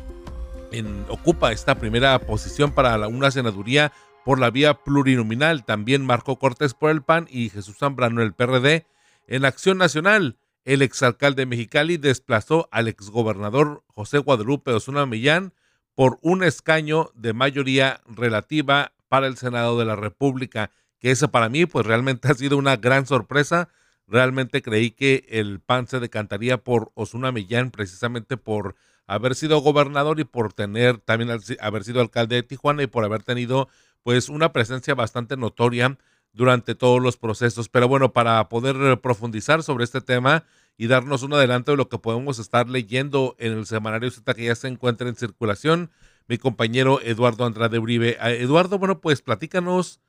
ocupa 1.08 1.50
esta 1.50 1.74
primera 1.74 2.18
posición 2.20 2.72
para 2.72 3.08
una 3.08 3.32
senaduría 3.32 3.92
por 4.24 4.38
la 4.38 4.50
vía 4.50 4.74
plurinominal. 4.74 5.64
También 5.64 6.06
Marco 6.06 6.38
Cortés 6.38 6.72
por 6.72 6.90
el 6.90 7.02
PAN 7.02 7.26
y 7.28 7.50
Jesús 7.50 7.76
Zambrano 7.78 8.22
el 8.22 8.32
PRD. 8.32 8.86
En 9.26 9.44
Acción 9.44 9.78
Nacional, 9.78 10.38
el 10.64 10.82
exalcalde 10.82 11.42
de 11.42 11.46
Mexicali 11.46 11.96
desplazó 11.96 12.68
al 12.70 12.86
exgobernador 12.86 13.82
José 13.88 14.18
Guadalupe 14.18 14.72
Osuna 14.72 15.04
Millán 15.04 15.52
por 15.94 16.18
un 16.22 16.44
escaño 16.44 17.10
de 17.14 17.32
mayoría 17.32 18.00
relativa 18.06 18.92
para 19.08 19.26
el 19.26 19.36
Senado 19.36 19.78
de 19.78 19.84
la 19.84 19.96
República, 19.96 20.70
que 21.00 21.10
eso 21.10 21.30
para 21.32 21.48
mí 21.48 21.66
pues 21.66 21.84
realmente 21.86 22.28
ha 22.30 22.34
sido 22.34 22.56
una 22.56 22.76
gran 22.76 23.06
sorpresa. 23.06 23.68
Realmente 24.06 24.62
creí 24.62 24.90
que 24.90 25.26
el 25.28 25.60
PAN 25.60 25.86
se 25.86 26.00
decantaría 26.00 26.58
por 26.58 26.92
Osuna 26.94 27.32
Millán 27.32 27.70
precisamente 27.70 28.36
por 28.36 28.76
haber 29.06 29.34
sido 29.34 29.58
gobernador 29.60 30.20
y 30.20 30.24
por 30.24 30.52
tener 30.52 30.98
también 30.98 31.38
haber 31.60 31.84
sido 31.84 32.00
alcalde 32.00 32.36
de 32.36 32.42
Tijuana 32.42 32.82
y 32.82 32.86
por 32.86 33.04
haber 33.04 33.22
tenido 33.22 33.68
pues 34.02 34.28
una 34.28 34.52
presencia 34.52 34.94
bastante 34.94 35.36
notoria 35.36 35.98
durante 36.32 36.74
todos 36.74 37.00
los 37.00 37.16
procesos. 37.16 37.68
Pero 37.68 37.88
bueno, 37.88 38.12
para 38.12 38.48
poder 38.48 39.00
profundizar 39.00 39.62
sobre 39.62 39.84
este 39.84 40.00
tema 40.00 40.44
y 40.76 40.88
darnos 40.88 41.22
un 41.22 41.32
adelanto 41.32 41.70
de 41.70 41.76
lo 41.76 41.88
que 41.88 41.98
podemos 41.98 42.38
estar 42.38 42.68
leyendo 42.68 43.36
en 43.38 43.52
el 43.52 43.66
semanario 43.66 44.10
Z 44.10 44.34
que 44.34 44.44
ya 44.44 44.54
se 44.54 44.68
encuentra 44.68 45.08
en 45.08 45.16
circulación, 45.16 45.90
mi 46.26 46.38
compañero 46.38 47.00
Eduardo 47.02 47.44
Andrade 47.46 47.78
Uribe. 47.78 48.16
Ah, 48.20 48.32
Eduardo, 48.32 48.78
bueno, 48.78 49.00
pues 49.00 49.22
platícanos 49.22 50.00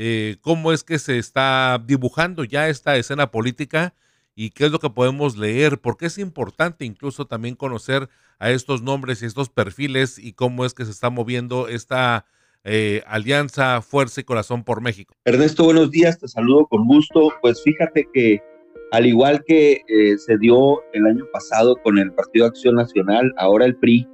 eh, 0.00 0.36
cómo 0.42 0.72
es 0.72 0.84
que 0.84 1.00
se 1.00 1.18
está 1.18 1.82
dibujando 1.84 2.44
ya 2.44 2.68
esta 2.68 2.96
escena 2.96 3.32
política 3.32 3.94
y 4.36 4.50
qué 4.50 4.66
es 4.66 4.70
lo 4.70 4.78
que 4.78 4.90
podemos 4.90 5.36
leer, 5.36 5.80
porque 5.80 6.06
es 6.06 6.18
importante 6.18 6.84
incluso 6.84 7.26
también 7.26 7.56
conocer 7.56 8.08
a 8.38 8.52
estos 8.52 8.80
nombres 8.80 9.22
y 9.22 9.26
estos 9.26 9.48
perfiles 9.48 10.16
y 10.16 10.34
cómo 10.34 10.64
es 10.64 10.72
que 10.72 10.84
se 10.84 10.92
está 10.92 11.10
moviendo 11.10 11.66
esta 11.66 12.26
eh, 12.62 13.02
Alianza 13.08 13.82
Fuerza 13.82 14.20
y 14.20 14.24
Corazón 14.24 14.62
por 14.62 14.80
México. 14.80 15.16
Ernesto, 15.24 15.64
buenos 15.64 15.90
días, 15.90 16.16
te 16.16 16.28
saludo 16.28 16.66
con 16.66 16.86
gusto. 16.86 17.32
Pues 17.42 17.60
fíjate 17.64 18.08
que 18.14 18.40
al 18.92 19.04
igual 19.04 19.42
que 19.48 19.82
eh, 19.88 20.16
se 20.16 20.38
dio 20.38 20.80
el 20.92 21.06
año 21.06 21.24
pasado 21.32 21.74
con 21.82 21.98
el 21.98 22.12
Partido 22.12 22.46
Acción 22.46 22.76
Nacional, 22.76 23.34
ahora 23.36 23.64
el 23.64 23.74
PRI, 23.74 24.06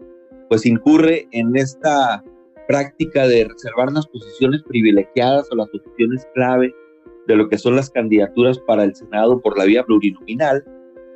pues 0.49 0.65
incurre 0.65 1.29
en 1.33 1.55
esta 1.57 2.25
práctica 2.67 3.27
de 3.27 3.45
reservar 3.45 3.93
las 3.93 4.07
posiciones 4.07 4.63
privilegiadas 4.63 5.49
o 5.51 5.57
las 5.57 5.69
posiciones 5.69 6.27
clave 6.35 6.75
de 7.27 7.37
lo 7.37 7.49
que 7.49 7.59
son 7.59 7.77
las 7.77 7.91
candidaturas 7.91 8.59
para 8.59 8.85
el 8.85 8.95
Senado 8.95 9.41
por 9.41 9.59
la 9.59 9.65
vía 9.65 9.85
plurinominal 9.85 10.65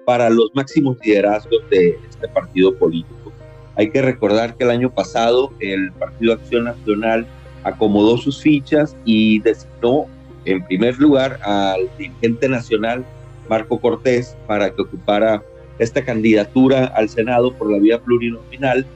para 0.07 0.31
los 0.31 0.51
máximos 0.55 0.97
liderazgos 1.05 1.69
de 1.71 1.99
este 2.09 2.29
partido 2.29 2.75
político. 2.75 3.33
Hay 3.77 3.91
que 3.91 4.03
recordar 4.03 4.57
que 4.57 4.65
el 4.65 4.71
año 4.71 4.93
pasado 4.93 5.53
el 5.61 5.93
Partido 5.93 6.33
Acción 6.33 6.65
Nacional 6.65 7.27
acomodó 7.63 8.17
sus 8.17 8.41
fichas 8.43 8.97
y 9.05 9.41
designó 9.41 10.07
en 10.45 10.65
primer 10.65 10.99
lugar 10.99 11.39
al 11.43 11.89
dirigente 11.99 12.49
nacional 12.49 13.05
Marco 13.49 13.79
Cortés 13.79 14.37
para 14.47 14.71
que 14.71 14.83
ocupara 14.83 15.43
esta 15.79 16.05
candidatura 16.05 16.87
al 16.87 17.09
Senado 17.09 17.53
por 17.53 17.71
la 17.71 17.79
vía 17.79 18.01
plurinominal 18.01 18.87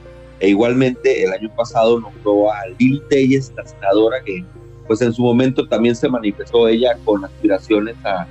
e 0.43 0.49
igualmente 0.49 1.23
el 1.23 1.31
año 1.31 1.49
pasado 1.55 2.01
nombró 2.01 2.51
a 2.51 2.67
Lili 2.77 3.01
Telles, 3.09 3.53
la 3.55 3.65
senadora 3.65 4.21
que 4.25 4.43
pues 4.85 5.01
en 5.01 5.13
su 5.13 5.21
momento 5.21 5.65
también 5.69 5.95
se 5.95 6.09
manifestó 6.09 6.67
ella 6.67 6.97
con 7.05 7.23
aspiraciones 7.23 7.95
a 8.03 8.27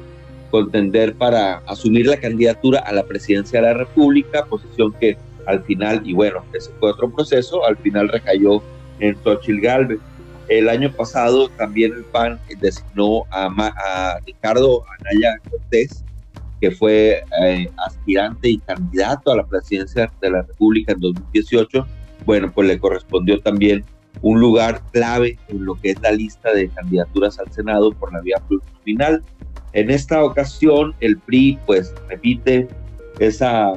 contender 0.50 1.14
para 1.14 1.62
asumir 1.66 2.06
la 2.06 2.18
candidatura 2.18 2.80
a 2.80 2.92
la 2.92 3.02
presidencia 3.04 3.62
de 3.62 3.68
la 3.68 3.72
República, 3.72 4.44
posición 4.44 4.92
que 5.00 5.16
al 5.46 5.64
final, 5.64 6.02
y 6.04 6.12
bueno, 6.12 6.44
ese 6.52 6.70
fue 6.78 6.90
otro 6.90 7.10
proceso, 7.10 7.64
al 7.64 7.78
final 7.78 8.10
recayó 8.10 8.62
en 9.00 9.16
Xochitl 9.24 9.62
Galvez. 9.62 9.98
El 10.48 10.68
año 10.68 10.92
pasado 10.92 11.48
también 11.48 11.94
el 11.94 12.04
PAN 12.04 12.38
designó 12.60 13.22
a, 13.30 14.18
Ricardo 14.26 14.84
Anaya 15.00 15.38
Cortés, 15.50 16.04
que 16.60 16.70
fue 16.72 17.24
eh, 17.42 17.70
aspirante 17.86 18.50
y 18.50 18.58
candidato 18.58 19.32
a 19.32 19.36
la 19.36 19.46
presidencia 19.46 20.12
de 20.20 20.30
la 20.30 20.42
República 20.42 20.92
en 20.92 21.00
2018. 21.00 21.86
Bueno, 22.24 22.52
pues 22.52 22.68
le 22.68 22.78
correspondió 22.78 23.40
también 23.40 23.84
un 24.20 24.40
lugar 24.40 24.82
clave 24.92 25.38
en 25.48 25.64
lo 25.64 25.74
que 25.74 25.90
es 25.90 26.00
la 26.00 26.12
lista 26.12 26.52
de 26.52 26.68
candidaturas 26.68 27.38
al 27.38 27.50
Senado 27.50 27.92
por 27.92 28.12
la 28.12 28.20
vía 28.20 28.36
plurinominal. 28.46 29.22
En 29.72 29.90
esta 29.90 30.22
ocasión, 30.22 30.94
el 31.00 31.18
PRI, 31.18 31.58
pues, 31.66 31.94
repite 32.08 32.68
esa 33.18 33.72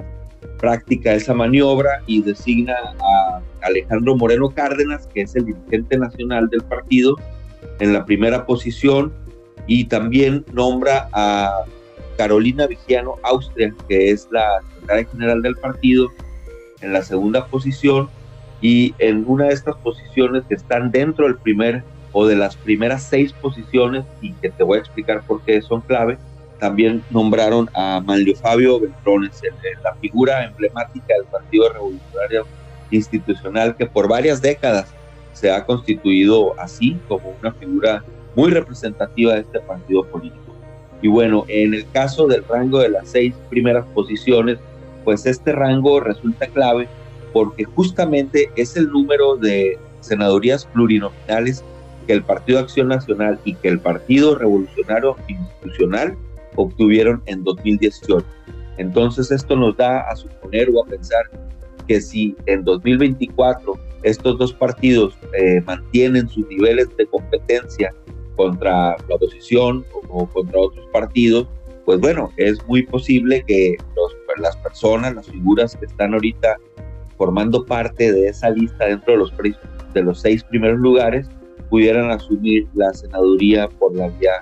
práctica 0.59 1.13
esa 1.13 1.33
maniobra 1.33 2.01
y 2.07 2.21
designa 2.21 2.75
a 2.99 3.41
Alejandro 3.61 4.15
Moreno 4.15 4.49
Cárdenas, 4.49 5.07
que 5.07 5.21
es 5.21 5.35
el 5.35 5.45
dirigente 5.45 5.97
nacional 5.97 6.49
del 6.49 6.61
partido, 6.63 7.15
en 7.79 7.93
la 7.93 8.05
primera 8.05 8.45
posición 8.45 9.13
y 9.67 9.85
también 9.85 10.45
nombra 10.53 11.09
a 11.11 11.63
Carolina 12.17 12.67
Vigiano 12.67 13.15
Austria, 13.23 13.73
que 13.89 14.11
es 14.11 14.27
la 14.31 14.61
secretaria 14.61 15.05
general 15.11 15.41
del 15.41 15.55
partido, 15.55 16.07
en 16.81 16.93
la 16.93 17.01
segunda 17.01 17.47
posición 17.47 18.09
y 18.65 18.95
en 18.97 19.25
una 19.27 19.45
de 19.45 19.53
estas 19.53 19.75
posiciones 19.75 20.43
que 20.49 20.55
están 20.55 20.89
dentro 20.89 21.27
del 21.27 21.35
primer 21.37 21.83
o 22.13 22.25
de 22.25 22.35
las 22.35 22.55
primeras 22.55 23.03
seis 23.03 23.31
posiciones 23.31 24.05
y 24.21 24.33
que 24.33 24.49
te 24.49 24.63
voy 24.63 24.79
a 24.79 24.81
explicar 24.81 25.21
por 25.21 25.43
qué 25.43 25.61
son 25.61 25.81
clave, 25.81 26.17
también 26.59 27.03
nombraron 27.11 27.69
a 27.75 28.01
Manlio 28.03 28.35
Fabio 28.35 28.79
Beltrones, 28.79 29.39
la 29.83 29.93
figura 30.01 30.45
emblemática 30.45 31.13
del 31.13 31.25
Partido 31.25 31.71
Revolucionario 31.71 32.47
Institucional 32.89 33.75
que 33.75 33.85
por 33.85 34.07
varias 34.07 34.41
décadas 34.41 34.87
se 35.33 35.51
ha 35.51 35.63
constituido 35.63 36.59
así 36.59 36.97
como 37.07 37.35
una 37.39 37.51
figura 37.51 38.03
muy 38.35 38.49
representativa 38.49 39.35
de 39.35 39.41
este 39.41 39.59
partido 39.59 40.05
político. 40.05 40.55
Y 41.03 41.07
bueno, 41.07 41.45
en 41.49 41.75
el 41.75 41.87
caso 41.91 42.25
del 42.25 42.43
rango 42.49 42.79
de 42.79 42.89
las 42.89 43.09
seis 43.09 43.35
primeras 43.47 43.85
posiciones, 43.93 44.57
pues 45.03 45.27
este 45.27 45.51
rango 45.51 45.99
resulta 45.99 46.47
clave 46.47 46.87
porque 47.35 47.65
justamente 47.65 48.49
es 48.55 48.77
el 48.77 48.89
número 48.89 49.35
de 49.35 49.77
senadurías 49.99 50.65
plurinominales 50.67 51.65
que 52.07 52.13
el 52.13 52.23
Partido 52.23 52.59
Acción 52.59 52.87
Nacional 52.87 53.37
y 53.43 53.55
que 53.55 53.67
el 53.67 53.81
Partido 53.81 54.35
Revolucionario 54.35 55.17
Institucional 55.27 56.15
obtuvieron 56.55 57.21
en 57.25 57.43
2018. 57.43 58.25
Entonces 58.77 59.31
esto 59.31 59.57
nos 59.57 59.75
da 59.75 60.09
a 60.09 60.15
suponer 60.15 60.69
o 60.73 60.81
a 60.81 60.87
pensar 60.87 61.29
que 61.89 61.99
si 61.99 62.37
en 62.45 62.63
2024 62.63 63.73
estos 64.03 64.37
dos 64.37 64.53
partidos 64.53 65.17
eh, 65.37 65.59
mantienen 65.65 66.29
sus 66.29 66.47
niveles 66.47 66.87
de 66.95 67.05
competencia 67.05 67.93
contra 68.37 68.95
la 69.09 69.15
oposición 69.15 69.83
o, 70.07 70.25
contra 70.25 70.57
otros 70.57 70.87
partidos, 70.93 71.47
pues 71.83 71.99
bueno, 71.99 72.31
es 72.37 72.65
muy 72.65 72.83
posible 72.83 73.43
que 73.45 73.75
los, 73.93 74.15
las 74.37 74.55
personas, 74.55 75.15
las 75.15 75.27
figuras 75.27 75.75
que 75.75 75.85
están 75.85 76.13
ahorita 76.13 76.55
formando 77.17 77.65
parte 77.65 78.11
de 78.11 78.27
esa 78.27 78.49
lista 78.49 78.85
dentro 78.85 79.13
de 79.13 79.19
los, 79.19 79.33
de 79.93 80.03
los 80.03 80.19
seis 80.19 80.43
primeros 80.43 80.79
lugares, 80.79 81.27
pudieran 81.69 82.11
asumir 82.11 82.67
la 82.73 82.93
senaduría 82.93 83.67
por 83.67 83.95
la 83.95 84.09
vía 84.09 84.33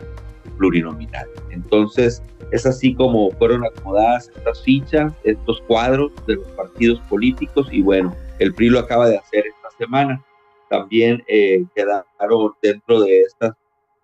plurinominal. 0.57 1.27
Entonces, 1.51 2.21
es 2.51 2.65
así 2.65 2.93
como 2.93 3.31
fueron 3.31 3.65
acomodadas 3.65 4.31
estas 4.35 4.61
fichas, 4.63 5.13
estos 5.23 5.61
cuadros 5.61 6.11
de 6.27 6.35
los 6.35 6.47
partidos 6.49 6.99
políticos 7.09 7.67
y 7.71 7.81
bueno, 7.81 8.15
el 8.39 8.53
PRI 8.53 8.69
lo 8.69 8.79
acaba 8.79 9.07
de 9.07 9.17
hacer 9.17 9.45
esta 9.47 9.69
semana. 9.77 10.23
También 10.69 11.23
eh, 11.27 11.65
quedaron 11.75 12.53
dentro 12.61 13.01
de 13.01 13.21
estas 13.21 13.53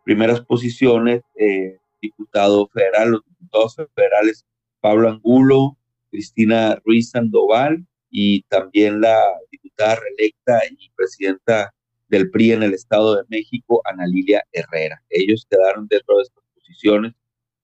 primeras 0.03 0.41
posiciones 0.41 1.21
eh, 1.35 1.77
diputado 2.01 2.67
federal, 2.67 3.11
los 3.11 3.21
diputados 3.25 3.75
federales 3.95 4.45
Pablo 4.81 5.09
Angulo, 5.09 5.77
Cristina 6.09 6.79
Ruiz 6.85 7.11
Sandoval 7.11 7.85
y 8.09 8.43
también 8.43 9.01
la 9.01 9.23
diputada 9.51 9.95
reelecta 9.95 10.61
y 10.69 10.89
presidenta 10.95 11.73
del 12.07 12.29
PRI 12.31 12.53
en 12.53 12.63
el 12.63 12.73
Estado 12.73 13.15
de 13.15 13.23
México, 13.29 13.81
Ana 13.85 14.05
Lilia 14.07 14.43
Herrera. 14.51 15.01
Ellos 15.09 15.45
quedaron 15.49 15.87
dentro 15.87 16.17
de 16.17 16.23
estas 16.23 16.43
posiciones. 16.55 17.13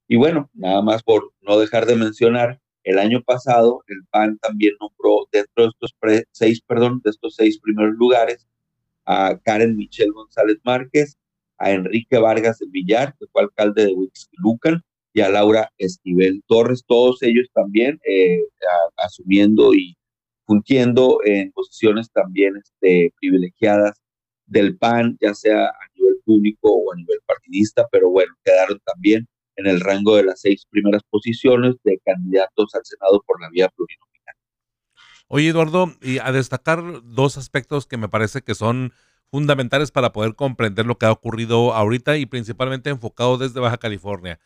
Y 0.08 0.18
bueno, 0.18 0.50
nada 0.54 0.82
más 0.82 1.02
por 1.04 1.34
no 1.42 1.60
dejar 1.60 1.86
de 1.86 1.96
mencionar, 1.96 2.60
el 2.84 3.00
año 3.00 3.24
pasado 3.24 3.84
el 3.88 4.06
PAN 4.12 4.38
también 4.38 4.74
nombró 4.80 5.28
dentro 5.32 5.64
de 5.64 5.70
estos 5.70 5.96
seis, 6.32 6.62
perdón, 6.62 7.02
de 7.04 7.10
estos 7.10 7.36
seis 7.36 7.60
primeros 7.60 7.96
lugares 7.96 8.48
a 9.06 9.40
Karen 9.44 9.76
Michelle 9.76 10.12
González 10.12 10.58
Márquez, 10.64 11.18
a 11.58 11.72
Enrique 11.72 12.20
Vargas 12.20 12.60
del 12.60 12.70
Villar, 12.70 13.16
que 13.18 13.26
fue 13.32 13.44
alcalde 13.44 13.86
de 13.86 13.94
Huixquilucan, 13.94 14.84
y 15.14 15.22
a 15.22 15.30
Laura 15.30 15.72
Esquivel 15.78 16.44
Torres, 16.46 16.84
todos 16.86 17.24
ellos 17.24 17.48
también 17.54 18.02
eh, 18.06 18.42
asumiendo 18.98 19.74
y 19.74 19.98
fungiendo 20.46 21.20
en 21.26 21.52
posiciones 21.52 22.12
también 22.12 22.56
este, 22.58 23.14
privilegiadas 23.20 24.02
del 24.46 24.78
PAN, 24.78 25.18
ya 25.20 25.34
sea 25.34 25.66
a 25.66 25.88
nivel 25.96 26.16
público 26.24 26.72
o 26.72 26.94
a 26.94 26.96
nivel 26.96 27.20
partidista, 27.26 27.88
pero 27.92 28.10
bueno, 28.10 28.34
quedaron 28.44 28.80
también 28.86 29.28
en 29.56 29.68
el 29.68 29.80
rango 29.80 30.16
de 30.16 30.24
las 30.24 30.42
seis 30.42 30.66
primeras 30.70 31.02
posiciones 31.10 31.76
de 31.84 32.00
candidatos 32.06 32.76
al 32.76 32.82
Senado 32.84 33.24
por 33.26 33.42
la 33.42 33.50
vía 33.50 33.70
plurinominal. 33.70 34.36
Oye, 35.28 35.50
Eduardo, 35.50 35.94
y 36.02 36.20
a 36.20 36.32
destacar 36.32 36.84
dos 37.04 37.38
aspectos 37.38 37.88
que 37.88 37.98
me 37.98 38.10
parece 38.10 38.42
que 38.42 38.54
son 38.54 38.94
fundamentales 39.32 39.92
para 39.92 40.14
poder 40.14 40.36
comprender 40.36 40.86
lo 40.86 40.98
que 40.98 41.08
ha 41.08 41.12
ocurrido 41.12 41.74
ahorita 41.74 42.18
y 42.18 42.26
principalmente 42.26 42.90
enfocado 42.90 43.38
desde 43.38 43.60
Baja 43.60 43.78
California. 43.78 44.40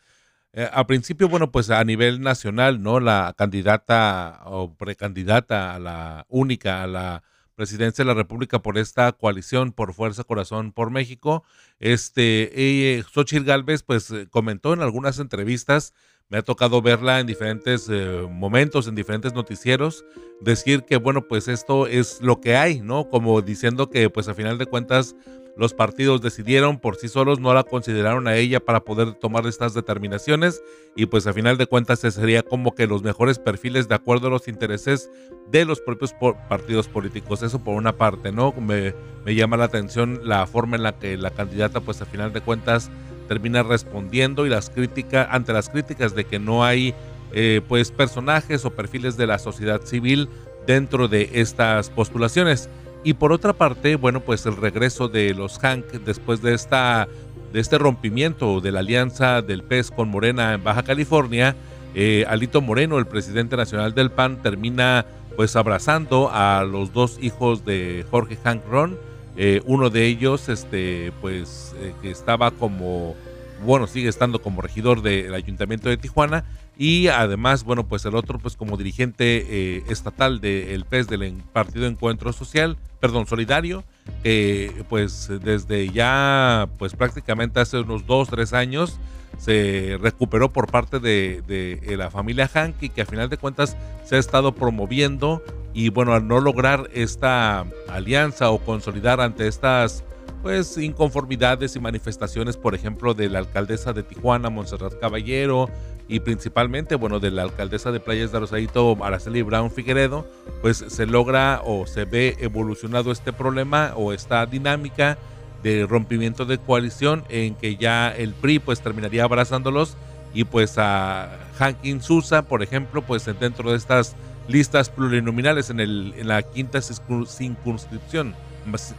Eh, 0.52 0.68
al 0.72 0.86
principio, 0.86 1.28
bueno, 1.28 1.52
pues 1.52 1.70
a 1.70 1.82
nivel 1.84 2.20
nacional, 2.20 2.82
¿no? 2.82 2.98
La 2.98 3.34
candidata 3.36 4.40
o 4.46 4.74
precandidata 4.74 5.74
a 5.74 5.78
la 5.78 6.26
única, 6.28 6.82
a 6.82 6.86
la 6.88 7.22
presidencia 7.60 8.02
de 8.02 8.08
la 8.08 8.14
República 8.14 8.60
por 8.60 8.78
esta 8.78 9.12
coalición 9.12 9.72
por 9.72 9.92
Fuerza 9.92 10.24
Corazón 10.24 10.72
por 10.72 10.90
México. 10.90 11.44
Este, 11.78 12.50
eh, 12.54 13.04
Xochitl 13.12 13.44
Galvez, 13.44 13.82
pues 13.82 14.10
eh, 14.10 14.26
comentó 14.30 14.72
en 14.72 14.80
algunas 14.80 15.18
entrevistas, 15.18 15.92
me 16.30 16.38
ha 16.38 16.42
tocado 16.42 16.80
verla 16.80 17.20
en 17.20 17.26
diferentes 17.26 17.86
eh, 17.90 18.26
momentos, 18.30 18.88
en 18.88 18.94
diferentes 18.94 19.34
noticieros, 19.34 20.06
decir 20.40 20.84
que, 20.84 20.96
bueno, 20.96 21.28
pues 21.28 21.48
esto 21.48 21.86
es 21.86 22.22
lo 22.22 22.40
que 22.40 22.56
hay, 22.56 22.80
¿no? 22.80 23.10
Como 23.10 23.42
diciendo 23.42 23.90
que, 23.90 24.08
pues 24.08 24.26
a 24.28 24.34
final 24.34 24.56
de 24.56 24.64
cuentas, 24.64 25.14
los 25.56 25.74
partidos 25.74 26.22
decidieron 26.22 26.78
por 26.78 26.96
sí 26.96 27.08
solos, 27.08 27.40
no 27.40 27.52
la 27.52 27.64
consideraron 27.64 28.28
a 28.28 28.36
ella 28.36 28.60
para 28.60 28.80
poder 28.80 29.14
tomar 29.14 29.46
estas 29.46 29.74
determinaciones 29.74 30.62
y 30.96 31.06
pues 31.06 31.26
a 31.26 31.32
final 31.32 31.58
de 31.58 31.66
cuentas 31.66 32.00
sería 32.00 32.42
como 32.42 32.74
que 32.74 32.86
los 32.86 33.02
mejores 33.02 33.38
perfiles 33.38 33.88
de 33.88 33.94
acuerdo 33.94 34.28
a 34.28 34.30
los 34.30 34.48
intereses 34.48 35.10
de 35.50 35.64
los 35.64 35.80
propios 35.80 36.14
partidos 36.48 36.88
políticos. 36.88 37.42
Eso 37.42 37.62
por 37.62 37.76
una 37.76 37.96
parte, 37.96 38.32
¿no? 38.32 38.52
Me, 38.52 38.94
me 39.24 39.34
llama 39.34 39.56
la 39.56 39.64
atención 39.64 40.20
la 40.24 40.46
forma 40.46 40.76
en 40.76 40.82
la 40.82 40.98
que 40.98 41.16
la 41.16 41.30
candidata 41.30 41.80
pues 41.80 42.00
a 42.00 42.06
final 42.06 42.32
de 42.32 42.40
cuentas 42.40 42.90
termina 43.28 43.62
respondiendo 43.62 44.46
y 44.46 44.48
las 44.48 44.70
críticas, 44.70 45.28
ante 45.30 45.52
las 45.52 45.68
críticas 45.68 46.14
de 46.14 46.24
que 46.24 46.38
no 46.38 46.64
hay 46.64 46.94
eh, 47.32 47.60
pues 47.68 47.92
personajes 47.92 48.64
o 48.64 48.70
perfiles 48.70 49.16
de 49.16 49.28
la 49.28 49.38
sociedad 49.38 49.82
civil 49.82 50.28
dentro 50.66 51.06
de 51.06 51.30
estas 51.34 51.90
postulaciones. 51.90 52.68
Y 53.02 53.14
por 53.14 53.32
otra 53.32 53.52
parte, 53.52 53.96
bueno, 53.96 54.20
pues 54.20 54.44
el 54.46 54.56
regreso 54.56 55.08
de 55.08 55.32
los 55.34 55.58
Hank 55.58 55.86
después 56.04 56.42
de 56.42 56.54
esta 56.54 57.08
de 57.52 57.58
este 57.58 57.78
rompimiento 57.78 58.60
de 58.60 58.70
la 58.70 58.78
alianza 58.80 59.42
del 59.42 59.64
PES 59.64 59.90
con 59.90 60.08
Morena 60.08 60.54
en 60.54 60.62
Baja 60.62 60.84
California, 60.84 61.56
eh, 61.94 62.24
Alito 62.28 62.60
Moreno, 62.60 62.98
el 62.98 63.06
presidente 63.06 63.56
nacional 63.56 63.94
del 63.94 64.10
PAN, 64.10 64.40
termina 64.42 65.04
pues 65.36 65.56
abrazando 65.56 66.30
a 66.32 66.64
los 66.64 66.92
dos 66.92 67.18
hijos 67.20 67.64
de 67.64 68.04
Jorge 68.10 68.36
Hank 68.44 68.62
Ron. 68.70 68.98
Eh, 69.36 69.62
uno 69.64 69.90
de 69.90 70.06
ellos, 70.06 70.48
este, 70.48 71.12
pues, 71.20 71.74
eh, 71.80 71.94
que 72.02 72.10
estaba 72.10 72.50
como, 72.50 73.16
bueno, 73.64 73.86
sigue 73.86 74.08
estando 74.08 74.42
como 74.42 74.62
regidor 74.62 75.02
del 75.02 75.34
ayuntamiento 75.34 75.88
de 75.88 75.96
Tijuana 75.96 76.44
y 76.78 77.08
además, 77.08 77.64
bueno, 77.64 77.86
pues 77.86 78.04
el 78.06 78.14
otro, 78.14 78.38
pues 78.38 78.56
como 78.56 78.76
dirigente 78.76 79.44
eh, 79.48 79.82
estatal 79.88 80.40
del 80.40 80.84
PES, 80.84 81.08
del 81.08 81.34
Partido 81.52 81.86
Encuentro 81.86 82.32
Social, 82.32 82.78
perdón, 83.00 83.26
Solidario, 83.26 83.84
que 84.22 84.84
pues 84.88 85.30
desde 85.42 85.90
ya, 85.90 86.68
pues 86.78 86.94
prácticamente 86.94 87.60
hace 87.60 87.78
unos 87.78 88.06
dos, 88.06 88.28
tres 88.28 88.52
años, 88.52 88.98
se 89.38 89.98
recuperó 90.00 90.52
por 90.52 90.70
parte 90.70 91.00
de, 91.00 91.42
de, 91.46 91.96
la 91.96 92.10
familia 92.10 92.48
Hank 92.48 92.82
y 92.82 92.88
que 92.90 93.02
a 93.02 93.06
final 93.06 93.28
de 93.28 93.36
cuentas 93.36 93.76
se 94.04 94.16
ha 94.16 94.18
estado 94.18 94.52
promoviendo 94.52 95.42
y 95.72 95.88
bueno, 95.88 96.14
al 96.14 96.26
no 96.26 96.40
lograr 96.40 96.90
esta 96.92 97.64
alianza 97.88 98.50
o 98.50 98.58
consolidar 98.58 99.20
ante 99.20 99.46
estas 99.46 100.04
pues 100.42 100.76
inconformidades 100.78 101.76
y 101.76 101.80
manifestaciones, 101.80 102.56
por 102.56 102.74
ejemplo, 102.74 103.14
de 103.14 103.28
la 103.28 103.40
alcaldesa 103.40 103.92
de 103.92 104.02
Tijuana, 104.02 104.50
Montserrat 104.50 104.98
Caballero, 104.98 105.68
y 106.08 106.20
principalmente, 106.20 106.96
bueno, 106.96 107.20
de 107.20 107.30
la 107.30 107.42
alcaldesa 107.42 107.92
de 107.92 108.00
Playas 108.00 108.32
de 108.32 108.40
Rosarito, 108.40 108.96
Araceli 109.00 109.42
Brown 109.42 109.70
Figueredo, 109.70 110.26
pues 110.60 110.84
se 110.88 111.06
logra 111.06 111.62
o 111.64 111.86
se 111.86 112.04
ve 112.04 112.36
evolucionado 112.40 113.12
este 113.12 113.32
problema 113.32 113.92
o 113.94 114.12
esta 114.12 114.44
dinámica 114.44 115.18
de 115.62 115.86
rompimiento 115.86 116.46
de 116.46 116.58
coalición 116.58 117.24
en 117.28 117.54
que 117.54 117.76
ya 117.76 118.10
el 118.10 118.34
PRI 118.34 118.58
pues 118.58 118.80
terminaría 118.80 119.22
abrazándolos 119.22 119.96
y 120.34 120.44
pues 120.44 120.78
a 120.78 121.38
Hankin 121.58 122.02
Sousa, 122.02 122.42
por 122.42 122.62
ejemplo, 122.62 123.02
pues 123.02 123.24
dentro 123.38 123.70
de 123.70 123.76
estas 123.76 124.16
listas 124.48 124.90
plurinominales 124.90 125.70
en, 125.70 125.78
el, 125.78 126.14
en 126.16 126.26
la 126.26 126.42
quinta 126.42 126.80
circunscripción, 126.80 128.34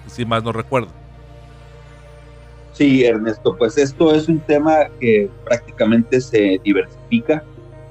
si 0.07 0.25
más 0.25 0.43
no 0.43 0.53
recuerdo. 0.53 1.00
Sí, 2.81 3.05
Ernesto, 3.05 3.55
pues 3.55 3.77
esto 3.77 4.11
es 4.11 4.27
un 4.27 4.39
tema 4.39 4.87
que 4.99 5.29
prácticamente 5.45 6.19
se 6.19 6.59
diversifica. 6.63 7.43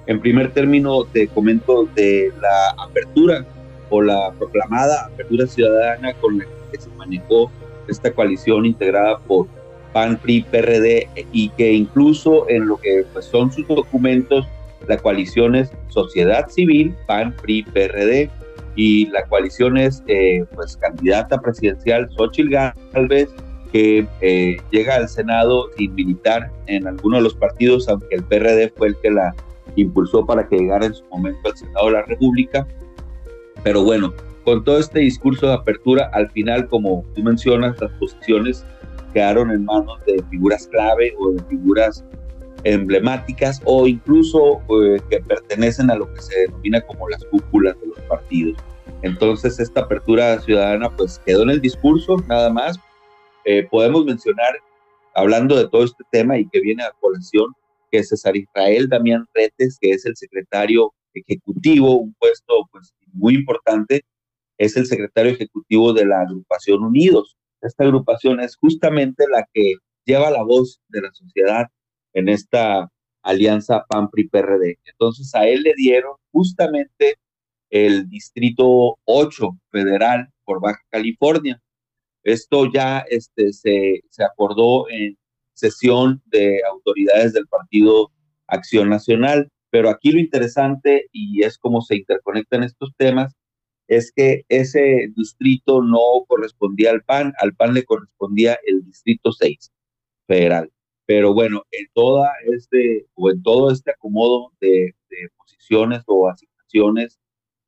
En 0.09 0.21
primer 0.21 0.51
término, 0.51 1.05
te 1.05 1.29
comento 1.29 1.89
de 1.95 2.33
la 2.41 2.71
apertura 2.85 3.47
o 3.89 4.03
la 4.03 4.33
proclamada 4.37 5.05
apertura 5.05 5.47
ciudadana 5.47 6.13
con 6.15 6.39
la 6.39 6.45
que 6.73 6.81
se 6.81 6.91
manejó 6.97 7.53
esta 7.87 8.11
coalición 8.11 8.67
integrada 8.67 9.21
por 9.21 9.47
PAN, 9.93 10.17
PRI, 10.17 10.43
PRD 10.51 11.09
y 11.31 11.51
que 11.51 11.73
incluso 11.73 12.51
en 12.51 12.67
lo 12.67 12.77
que 12.79 13.07
pues, 13.13 13.27
son 13.27 13.53
sus 13.53 13.69
documentos, 13.69 14.45
la 14.89 14.97
coalición 14.97 15.55
es 15.55 15.71
Sociedad 15.87 16.49
Civil, 16.49 16.97
PAN, 17.07 17.33
PRI, 17.41 17.63
PRD 17.63 18.29
y 18.75 19.07
la 19.07 19.25
coalición 19.27 19.77
es 19.77 20.03
eh, 20.09 20.45
pues 20.53 20.77
candidata 20.77 21.41
presidencial 21.41 22.11
Xochitl 22.17 22.51
Gálvez 22.93 23.29
que 23.73 24.07
eh, 24.21 24.57
llega 24.71 24.97
al 24.97 25.09
Senado 25.09 25.71
sin 25.77 25.95
militar 25.95 26.51
en 26.67 26.87
alguno 26.87 27.19
de 27.19 27.23
los 27.23 27.35
partidos, 27.35 27.89
aunque 27.89 28.17
el 28.17 28.25
PRD 28.25 28.73
fue 28.77 28.89
el 28.89 28.97
que 28.97 29.11
la 29.11 29.35
impulsó 29.77 30.27
para 30.27 30.49
que 30.49 30.57
llegara 30.57 30.87
en 30.87 30.95
su 30.95 31.05
momento 31.07 31.41
al 31.45 31.57
Senado 31.57 31.87
de 31.87 31.93
la 31.93 32.03
República. 32.03 32.67
Pero 33.63 33.85
bueno, 33.85 34.13
con 34.45 34.65
todo 34.65 34.79
este 34.79 35.01
discurso 35.01 35.47
de 35.47 35.55
apertura, 35.55 36.11
al 36.13 36.31
final, 36.31 36.69
como 36.69 37.05
tú 37.15 37.23
mencionas, 37.23 37.81
las 37.81 37.93
posiciones 37.93 38.65
quedaron 39.13 39.51
en 39.51 39.65
manos 39.65 40.01
de 40.07 40.23
figuras 40.31 40.69
clave 40.69 41.15
o 41.19 41.33
de 41.33 41.43
figuras 41.45 42.05
emblemáticas 42.65 43.61
o 43.65 43.87
incluso 43.87 44.61
eh, 44.69 45.01
que 45.09 45.21
pertenecen 45.21 45.91
a 45.91 45.95
lo 45.95 46.13
que 46.13 46.21
se 46.21 46.41
denomina 46.41 46.81
como 46.83 47.09
las 47.09 47.25
cúpulas 47.25 47.79
de 47.81 47.87
los 47.89 48.01
partidos. 48.01 48.59
Entonces 49.03 49.59
esta 49.59 49.81
apertura 49.83 50.39
ciudadana 50.41 50.91
pues 50.91 51.21
quedó 51.25 51.43
en 51.43 51.51
el 51.51 51.61
discurso 51.61 52.17
nada 52.29 52.51
más. 52.51 52.79
Eh, 53.45 53.67
podemos 53.71 54.05
mencionar, 54.05 54.55
hablando 55.15 55.57
de 55.57 55.69
todo 55.69 55.85
este 55.85 56.05
tema 56.11 56.39
y 56.39 56.49
que 56.49 56.61
viene 56.61 56.83
a 56.83 56.93
colación, 57.01 57.53
que 57.91 58.05
César 58.05 58.37
Israel 58.37 58.89
Damián 58.89 59.27
Retes, 59.35 59.79
que 59.81 59.91
es 59.91 60.07
el 60.07 60.17
secretario 60.17 60.93
ejecutivo, 61.15 61.97
un 61.97 62.15
puesto 62.15 62.69
pues 62.71 62.95
muy 63.13 63.35
importante, 63.35 64.03
es 64.59 64.77
el 64.77 64.87
secretario 64.87 65.33
ejecutivo 65.33 65.93
de 65.93 66.07
la 66.07 66.21
agrupación 66.21 66.85
Unidos. 66.85 67.37
Esta 67.61 67.85
agrupación 67.85 68.41
es 68.41 68.57
justamente 68.57 69.25
la 69.31 69.47
que 69.53 69.75
lleva 70.05 70.31
la 70.31 70.43
voz 70.43 70.81
de 70.89 71.03
la 71.03 71.13
sociedad 71.13 71.67
en 72.13 72.29
esta 72.29 72.89
alianza 73.23 73.85
PAN-PRI-PRD. 73.89 74.79
Entonces 74.85 75.35
a 75.35 75.47
él 75.47 75.63
le 75.63 75.75
dieron 75.77 76.13
justamente 76.33 77.17
el 77.71 78.09
distrito 78.09 78.99
8 79.05 79.51
federal 79.71 80.29
por 80.45 80.61
Baja 80.61 80.81
California. 80.91 81.61
Esto 82.25 82.71
ya 82.73 83.01
este, 83.09 83.53
se, 83.53 84.03
se 84.11 84.25
acordó 84.25 84.89
en 84.91 85.17
sesión 85.55 86.23
de 86.27 86.61
autoridades 86.71 87.33
del 87.33 87.47
Partido 87.47 88.11
Acción 88.47 88.89
Nacional, 88.89 89.49
pero 89.71 89.89
aquí 89.89 90.11
lo 90.13 90.21
interesante 90.21 91.09
y 91.13 91.43
es 91.43 91.59
cómo 91.59 91.81
se 91.81 91.97
interconectan 91.97 92.63
estos 92.63 92.93
temas 92.97 93.35
es 93.91 94.13
que 94.15 94.45
ese 94.49 95.09
distrito 95.17 95.83
no 95.83 96.25
correspondía 96.29 96.93
al 96.93 97.03
PAN, 97.03 97.35
al 97.39 97.55
PAN 97.57 97.75
le 97.75 97.85
correspondía 97.85 98.57
el 98.65 98.85
distrito 98.85 99.33
6 99.33 99.73
federal. 100.29 100.71
Pero 101.07 101.35
bueno, 101.35 101.65
en 101.73 101.89
toda 101.93 102.31
este 102.53 103.07
o 103.15 103.31
en 103.31 103.43
todo 103.43 103.73
este 103.73 103.91
acomodo 103.91 104.53
de, 104.61 104.95
posiciones 105.37 106.05
o 106.07 106.29
asignaciones, 106.29 107.19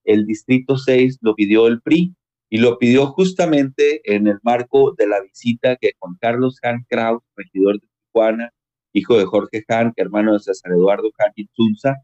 el 0.05 0.25
distrito 0.25 0.79
6 0.79 1.19
lo 1.23 1.35
pidió 1.35 1.67
el 1.67 1.83
PRI 1.83 2.15
y 2.53 2.59
lo 2.59 2.77
pidió 2.77 3.07
justamente 3.07 4.03
en 4.05 4.27
el 4.27 4.39
marco 4.43 4.93
de 4.99 5.07
la 5.07 5.23
visita 5.23 5.77
que 5.77 5.93
Juan 5.99 6.19
Carlos 6.21 6.59
Han 6.63 6.85
Kraus, 6.87 7.23
regidor 7.35 7.81
de 7.81 7.89
Tijuana, 8.05 8.53
hijo 8.93 9.17
de 9.17 9.25
Jorge 9.25 9.65
Han, 9.69 9.95
hermano 9.97 10.35
de 10.35 10.41
César 10.41 10.73
Eduardo 10.73 11.11
Han 11.17 11.33
Insunza, 11.35 11.97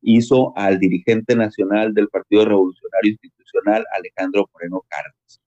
hizo 0.00 0.56
al 0.56 0.78
dirigente 0.78 1.34
nacional 1.34 1.94
del 1.94 2.06
Partido 2.10 2.44
Revolucionario 2.44 3.10
Institucional, 3.10 3.84
Alejandro 3.92 4.48
Moreno 4.52 4.84
Cárdenas. 4.88 5.40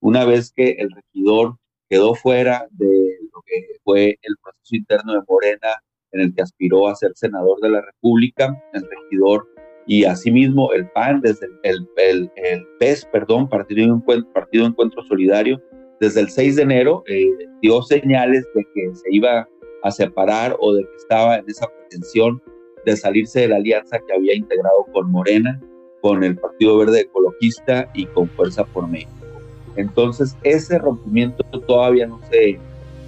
Una 0.00 0.24
vez 0.24 0.52
que 0.52 0.70
el 0.80 0.90
regidor 0.90 1.58
quedó 1.88 2.16
fuera 2.16 2.66
de 2.72 3.18
lo 3.32 3.40
que 3.46 3.68
fue 3.84 4.18
el 4.22 4.34
proceso 4.42 4.74
interno 4.74 5.12
de 5.12 5.20
Morena, 5.28 5.80
en 6.10 6.22
el 6.22 6.34
que 6.34 6.42
aspiró 6.42 6.88
a 6.88 6.96
ser 6.96 7.12
senador 7.14 7.60
de 7.60 7.70
la 7.70 7.80
República, 7.80 8.52
el 8.72 8.82
regidor 8.82 9.46
y 9.86 10.04
asimismo 10.04 10.72
el 10.72 10.88
PAN, 10.90 11.20
desde 11.20 11.46
el, 11.62 11.88
el, 11.96 12.30
el, 12.36 12.66
PES, 12.78 13.06
perdón, 13.12 13.48
Partido 13.48 13.94
Encuentro, 13.94 14.32
Partido 14.32 14.66
Encuentro 14.66 15.02
Solidario, 15.04 15.60
desde 16.00 16.20
el 16.20 16.30
6 16.30 16.56
de 16.56 16.62
enero 16.62 17.04
eh, 17.06 17.28
dio 17.60 17.82
señales 17.82 18.44
de 18.54 18.64
que 18.74 18.94
se 18.94 19.08
iba 19.10 19.48
a 19.82 19.90
separar 19.90 20.56
o 20.60 20.74
de 20.74 20.82
que 20.82 20.96
estaba 20.96 21.36
en 21.36 21.44
esa 21.48 21.66
pretensión 21.68 22.42
de 22.84 22.96
salirse 22.96 23.40
de 23.40 23.48
la 23.48 23.56
alianza 23.56 23.98
que 23.98 24.12
había 24.12 24.34
integrado 24.34 24.86
con 24.92 25.10
Morena, 25.10 25.60
con 26.00 26.24
el 26.24 26.36
Partido 26.36 26.78
Verde 26.78 27.02
Ecologista 27.02 27.88
y 27.94 28.06
con 28.06 28.28
Fuerza 28.30 28.64
por 28.64 28.88
México. 28.88 29.12
Entonces, 29.76 30.36
ese 30.42 30.78
rompimiento 30.78 31.44
todavía 31.60 32.06
no 32.06 32.20
se, 32.30 32.58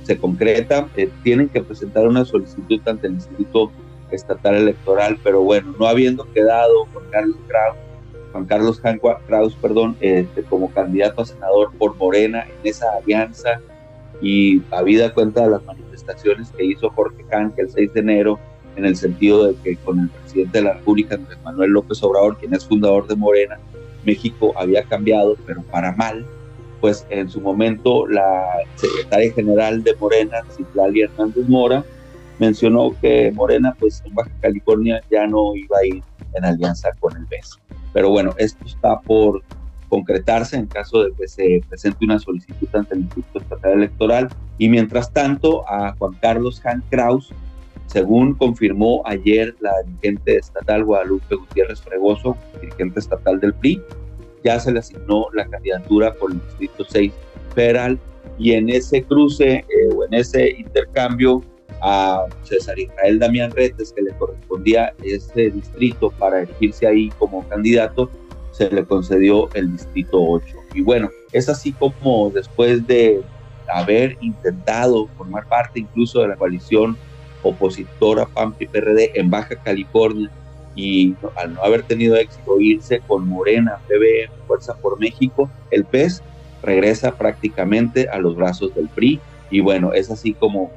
se 0.04 0.16
concreta. 0.16 0.88
Eh, 0.96 1.10
tienen 1.22 1.48
que 1.48 1.62
presentar 1.62 2.06
una 2.06 2.24
solicitud 2.24 2.80
ante 2.86 3.08
el 3.08 3.14
Instituto 3.14 3.72
Estatal 4.10 4.54
Electoral, 4.54 5.18
pero 5.22 5.42
bueno, 5.42 5.74
no 5.78 5.86
habiendo 5.86 6.30
quedado 6.32 6.86
Juan 6.92 7.04
Carlos 7.10 7.36
Kraus, 7.48 7.76
Juan 8.32 8.46
Carlos 8.46 8.80
Kraus, 9.26 9.54
perdón, 9.54 9.96
este, 10.00 10.42
como 10.42 10.70
candidato 10.70 11.22
a 11.22 11.26
senador 11.26 11.72
por 11.78 11.94
Morena 11.96 12.44
en 12.44 12.68
esa 12.68 12.86
alianza 12.96 13.60
y 14.20 14.62
habida 14.70 15.14
cuenta 15.14 15.42
de 15.42 15.50
las 15.50 15.64
manifestaciones 15.64 16.50
que 16.50 16.64
hizo 16.64 16.90
Jorge 16.90 17.24
Khan, 17.28 17.52
que 17.52 17.62
el 17.62 17.70
6 17.70 17.94
de 17.94 18.00
enero 18.00 18.40
en 18.76 18.84
el 18.84 18.96
sentido 18.96 19.46
de 19.46 19.54
que 19.62 19.76
con 19.76 20.00
el 20.00 20.08
presidente 20.08 20.58
de 20.58 20.64
la 20.64 20.74
República, 20.74 21.14
Andrés 21.14 21.38
Manuel 21.44 21.70
López 21.70 22.02
Obrador, 22.02 22.36
quien 22.36 22.54
es 22.54 22.66
fundador 22.66 23.06
de 23.06 23.14
Morena, 23.14 23.58
México 24.04 24.52
había 24.56 24.82
cambiado, 24.82 25.36
pero 25.46 25.62
para 25.62 25.92
mal, 25.92 26.26
pues 26.80 27.06
en 27.08 27.30
su 27.30 27.40
momento 27.40 28.06
la 28.06 28.44
secretaria 28.74 29.32
general 29.32 29.82
de 29.82 29.94
Morena, 29.94 30.38
Citlali 30.56 31.02
Hernández 31.02 31.48
Mora, 31.48 31.84
mencionó 32.38 32.94
que 33.00 33.32
Morena, 33.32 33.74
pues 33.78 34.02
en 34.04 34.14
Baja 34.14 34.30
California 34.40 35.00
ya 35.10 35.26
no 35.26 35.54
iba 35.54 35.78
a 35.78 35.86
ir 35.86 36.02
en 36.34 36.44
alianza 36.44 36.90
con 37.00 37.16
el 37.16 37.24
BES. 37.26 37.58
Pero 37.92 38.10
bueno, 38.10 38.34
esto 38.38 38.64
está 38.64 39.00
por 39.00 39.42
concretarse 39.88 40.56
en 40.56 40.66
caso 40.66 41.04
de 41.04 41.12
que 41.12 41.28
se 41.28 41.62
presente 41.68 42.04
una 42.04 42.18
solicitud 42.18 42.68
ante 42.72 42.94
el 42.94 43.02
Instituto 43.02 43.38
Estatal 43.38 43.72
Electoral. 43.72 44.28
Y 44.58 44.68
mientras 44.68 45.12
tanto, 45.12 45.68
a 45.68 45.94
Juan 45.96 46.14
Carlos 46.20 46.60
Han 46.66 46.82
Kraus, 46.90 47.32
según 47.86 48.34
confirmó 48.34 49.02
ayer 49.04 49.54
la 49.60 49.72
dirigente 49.86 50.36
estatal 50.36 50.84
Guadalupe 50.84 51.36
Gutiérrez 51.36 51.80
Fregoso, 51.82 52.36
dirigente 52.60 52.98
estatal 52.98 53.38
del 53.38 53.54
PRI, 53.54 53.80
ya 54.42 54.58
se 54.58 54.72
le 54.72 54.80
asignó 54.80 55.26
la 55.32 55.46
candidatura 55.46 56.12
por 56.14 56.32
el 56.32 56.40
Distrito 56.40 56.84
6 56.88 57.12
Federal 57.54 57.98
y 58.38 58.52
en 58.52 58.68
ese 58.68 59.04
cruce 59.04 59.58
eh, 59.58 59.64
o 59.94 60.04
en 60.04 60.14
ese 60.14 60.50
intercambio 60.50 61.42
a 61.86 62.24
César 62.44 62.78
Israel 62.78 63.18
Damián 63.18 63.50
Retes, 63.50 63.92
que 63.92 64.00
le 64.00 64.12
correspondía 64.12 64.94
ese 65.02 65.50
distrito 65.50 66.10
para 66.12 66.40
elegirse 66.40 66.86
ahí 66.86 67.10
como 67.18 67.46
candidato, 67.46 68.10
se 68.52 68.70
le 68.70 68.86
concedió 68.86 69.50
el 69.52 69.70
Distrito 69.70 70.18
8. 70.18 70.46
Y 70.74 70.80
bueno, 70.80 71.10
es 71.32 71.50
así 71.50 71.72
como 71.72 72.30
después 72.30 72.86
de 72.86 73.22
haber 73.68 74.16
intentado 74.22 75.08
formar 75.18 75.46
parte 75.46 75.80
incluso 75.80 76.22
de 76.22 76.28
la 76.28 76.36
coalición 76.36 76.96
opositora 77.42 78.24
PAN-PRD 78.26 79.12
en 79.20 79.28
Baja 79.28 79.56
California 79.56 80.30
y 80.74 81.14
al 81.36 81.52
no 81.52 81.62
haber 81.62 81.82
tenido 81.82 82.16
éxito 82.16 82.58
irse 82.60 83.00
con 83.00 83.28
Morena, 83.28 83.78
PBM, 83.88 84.32
Fuerza 84.46 84.74
por 84.74 84.98
México, 84.98 85.50
el 85.70 85.84
PES 85.84 86.22
regresa 86.62 87.12
prácticamente 87.12 88.08
a 88.08 88.18
los 88.18 88.36
brazos 88.36 88.74
del 88.74 88.88
PRI 88.88 89.20
y 89.50 89.60
bueno, 89.60 89.92
es 89.92 90.10
así 90.10 90.32
como 90.32 90.70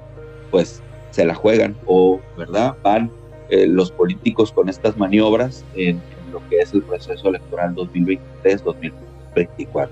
pues 0.51 0.81
se 1.11 1.25
la 1.25 1.35
juegan 1.35 1.75
o, 1.85 2.19
¿verdad? 2.37 2.75
Van 2.83 3.11
eh, 3.49 3.67
los 3.67 3.91
políticos 3.91 4.51
con 4.51 4.69
estas 4.69 4.97
maniobras 4.97 5.63
en, 5.75 6.01
lo 6.31 6.41
que 6.49 6.59
es 6.59 6.73
el 6.73 6.81
proceso 6.81 7.29
electoral 7.29 7.73
2023-2024. 7.75 9.89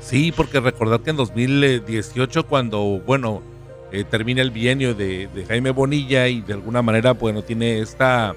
Sí, 0.00 0.32
porque 0.32 0.60
recordar 0.60 1.00
que 1.00 1.10
en 1.10 1.16
2018 1.16 2.46
cuando, 2.46 3.02
bueno, 3.06 3.42
eh, 3.92 4.04
termina 4.04 4.42
el 4.42 4.50
bienio 4.50 4.94
de, 4.94 5.28
Jaime 5.46 5.70
Bonilla 5.70 6.28
y 6.28 6.40
de 6.40 6.54
alguna 6.54 6.82
manera, 6.82 7.12
bueno, 7.12 7.42
tiene 7.42 7.80
esta 7.80 8.34